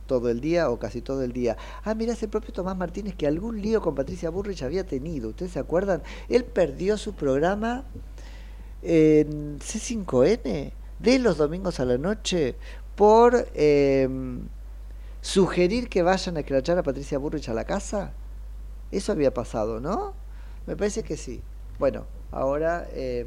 todo 0.06 0.30
el 0.30 0.40
día 0.40 0.70
o 0.70 0.78
casi 0.78 1.02
todo 1.02 1.22
el 1.22 1.32
día. 1.32 1.56
Ah, 1.84 1.94
mira, 1.94 2.12
ese 2.12 2.28
propio 2.28 2.52
Tomás 2.52 2.76
Martínez 2.76 3.14
que 3.14 3.26
algún 3.26 3.60
lío 3.60 3.82
con 3.82 3.94
Patricia 3.94 4.30
Burrich 4.30 4.62
había 4.62 4.84
tenido. 4.86 5.30
¿Ustedes 5.30 5.52
se 5.52 5.58
acuerdan? 5.58 6.02
Él 6.28 6.44
perdió 6.44 6.96
su 6.96 7.14
programa 7.14 7.84
en 8.82 9.58
C5N 9.58 10.72
de 10.98 11.18
los 11.18 11.36
domingos 11.36 11.80
a 11.80 11.84
la 11.84 11.98
noche 11.98 12.54
por 12.94 13.48
eh, 13.54 14.08
sugerir 15.20 15.88
que 15.88 16.02
vayan 16.02 16.36
a 16.36 16.40
escrachar 16.40 16.78
a 16.78 16.82
Patricia 16.82 17.18
Burrich 17.18 17.48
a 17.48 17.54
la 17.54 17.64
casa. 17.64 18.12
Eso 18.90 19.12
había 19.12 19.34
pasado, 19.34 19.80
¿no? 19.80 20.14
Me 20.66 20.76
parece 20.76 21.02
que 21.02 21.16
sí. 21.16 21.42
Bueno, 21.78 22.06
ahora 22.30 22.86
eh, 22.92 23.26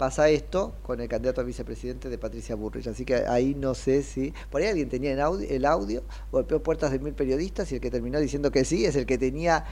pasa 0.00 0.30
esto 0.30 0.72
con 0.82 0.98
el 1.02 1.08
candidato 1.08 1.42
a 1.42 1.44
vicepresidente 1.44 2.08
de 2.08 2.16
Patricia 2.16 2.54
Burrich. 2.54 2.86
Así 2.86 3.04
que 3.04 3.16
ahí 3.16 3.54
no 3.54 3.74
sé 3.74 4.02
si. 4.02 4.32
Por 4.48 4.62
ahí 4.62 4.68
alguien 4.68 4.88
tenía 4.88 5.12
el 5.12 5.66
audio, 5.66 6.02
golpeó 6.32 6.62
puertas 6.62 6.90
de 6.90 6.98
mil 6.98 7.12
periodistas 7.12 7.70
y 7.70 7.74
el 7.74 7.82
que 7.82 7.90
terminó 7.90 8.18
diciendo 8.18 8.50
que 8.50 8.64
sí 8.64 8.86
es 8.86 8.96
el 8.96 9.04
que 9.04 9.18
tenía 9.18 9.66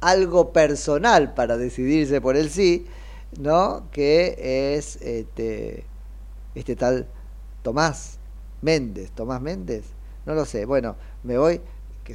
algo 0.00 0.52
personal 0.52 1.34
para 1.34 1.56
decidirse 1.56 2.20
por 2.20 2.36
el 2.36 2.48
sí, 2.48 2.86
¿no? 3.40 3.88
Que 3.90 4.76
es 4.76 5.02
este, 5.02 5.84
este 6.54 6.76
tal 6.76 7.08
Tomás 7.64 8.20
Méndez. 8.60 9.10
Tomás 9.10 9.42
Méndez. 9.42 9.82
No 10.26 10.36
lo 10.36 10.44
sé. 10.44 10.64
Bueno, 10.64 10.94
me 11.24 11.38
voy 11.38 11.60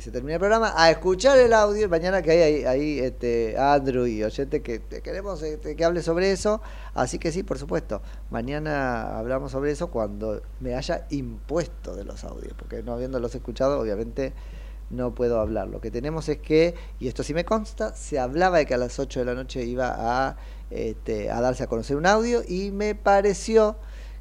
se 0.02 0.12
termine 0.12 0.34
el 0.34 0.40
programa, 0.40 0.74
a 0.76 0.90
escuchar 0.90 1.38
el 1.38 1.54
audio 1.54 1.88
mañana 1.90 2.22
que 2.22 2.32
hay 2.32 2.66
ahí, 2.66 3.00
este, 3.00 3.58
Andrew 3.58 4.06
y 4.06 4.24
oyente 4.24 4.62
que 4.62 4.82
que 4.82 5.02
queremos 5.02 5.42
este, 5.42 5.76
que 5.76 5.86
hable 5.86 6.02
sobre 6.02 6.32
eso. 6.32 6.62
Así 6.94 7.20
que 7.20 7.32
sí, 7.32 7.44
por 7.44 7.58
supuesto, 7.58 8.02
mañana 8.30 9.18
hablamos 9.18 9.52
sobre 9.52 9.72
eso 9.72 9.88
cuando 9.90 10.42
me 10.60 10.76
haya 10.76 11.06
impuesto 11.10 11.96
de 11.96 12.04
los 12.04 12.24
audios, 12.24 12.54
porque 12.58 12.84
no 12.84 12.94
habiéndolos 12.94 13.36
escuchado, 13.36 13.80
obviamente 13.80 14.34
no 14.90 15.14
puedo 15.14 15.40
hablar. 15.40 15.68
Lo 15.68 15.82
que 15.82 15.92
tenemos 15.92 16.30
es 16.30 16.38
que, 16.38 16.76
y 17.00 17.08
esto 17.08 17.24
sí 17.24 17.34
me 17.34 17.46
consta, 17.46 17.94
se 17.94 18.20
hablaba 18.20 18.58
de 18.58 18.66
que 18.66 18.74
a 18.74 18.78
las 18.78 19.00
8 19.00 19.20
de 19.20 19.26
la 19.26 19.34
noche 19.34 19.64
iba 19.64 19.94
a, 19.98 20.38
este, 20.70 21.30
a 21.32 21.42
darse 21.42 21.64
a 21.64 21.68
conocer 21.68 21.98
un 21.98 22.06
audio 22.06 22.42
y 22.48 22.72
me 22.72 22.96
pareció 22.96 23.76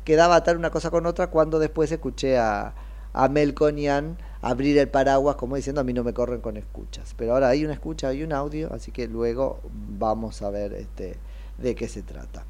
que 0.05 0.16
daba 0.16 0.37
atar 0.37 0.57
una 0.57 0.70
cosa 0.70 0.91
con 0.91 1.07
otra 1.07 1.29
cuando 1.29 1.59
después 1.59 1.91
escuché 1.91 2.39
a, 2.39 2.74
a 3.12 3.29
Melconian 3.29 4.18
abrir 4.51 4.78
el 4.78 4.88
paraguas 4.88 5.36
como 5.36 5.57
diciendo 5.57 5.80
a 5.80 5.84
mí 5.84 5.92
no 5.92 6.05
me 6.05 6.12
corren 6.12 6.40
con 6.40 6.57
escuchas. 6.57 7.14
Pero 7.16 7.32
ahora 7.34 7.49
hay 7.49 7.64
una 7.64 7.74
escucha, 7.74 8.09
hay 8.09 8.22
un 8.22 8.32
audio, 8.32 8.72
así 8.72 8.90
que 8.92 9.09
luego 9.09 9.61
vamos 9.99 10.42
a 10.42 10.51
ver 10.51 10.72
este, 10.74 11.16
de 11.59 11.74
qué 11.74 11.88
se 11.88 12.03
trata. 12.03 12.44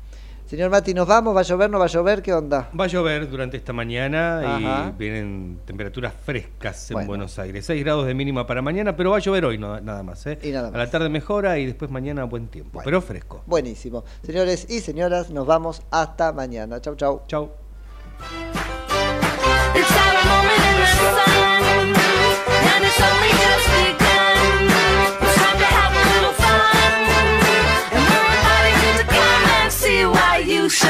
Señor 0.46 0.70
Mati, 0.70 0.94
¿nos 0.94 1.08
vamos? 1.08 1.34
¿Va 1.34 1.40
a 1.40 1.42
llover? 1.42 1.68
¿No 1.68 1.78
va 1.80 1.86
a 1.86 1.88
llover? 1.88 2.22
¿Qué 2.22 2.32
onda? 2.32 2.70
Va 2.78 2.84
a 2.84 2.86
llover 2.86 3.28
durante 3.28 3.56
esta 3.56 3.72
mañana 3.72 4.38
Ajá. 4.56 4.92
y 4.94 4.98
vienen 4.98 5.58
temperaturas 5.64 6.12
frescas 6.24 6.88
en 6.92 6.94
Bueno. 6.94 7.08
Buenos 7.08 7.36
Aires. 7.40 7.66
6 7.66 7.82
grados 7.82 8.06
de 8.06 8.14
mínima 8.14 8.46
para 8.46 8.62
mañana, 8.62 8.94
pero 8.94 9.10
va 9.10 9.16
a 9.16 9.20
llover 9.20 9.44
hoy 9.44 9.58
no- 9.58 9.80
nada 9.80 10.04
más. 10.04 10.24
¿eh? 10.26 10.38
Y 10.44 10.50
nada 10.52 10.68
A 10.68 10.78
la 10.78 10.88
tarde 10.88 11.08
mejora 11.08 11.58
y 11.58 11.66
después 11.66 11.90
mañana 11.90 12.22
buen 12.24 12.46
tiempo, 12.46 12.80
pero 12.84 13.02
fresco. 13.02 13.42
Buenísimo. 13.46 14.04
Señores 14.22 14.66
y 14.70 14.78
señoras, 14.80 15.30
nos 15.30 15.46
vamos 15.48 15.82
hasta 15.90 16.32
mañana. 16.32 16.80
Chau, 16.80 16.94
chau. 16.94 17.22
Chau. 17.26 17.50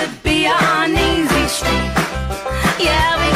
Should 0.07 0.23
be 0.23 0.47
on 0.47 0.91
Easy 0.91 1.49
Street. 1.49 1.93
Yeah, 2.79 3.36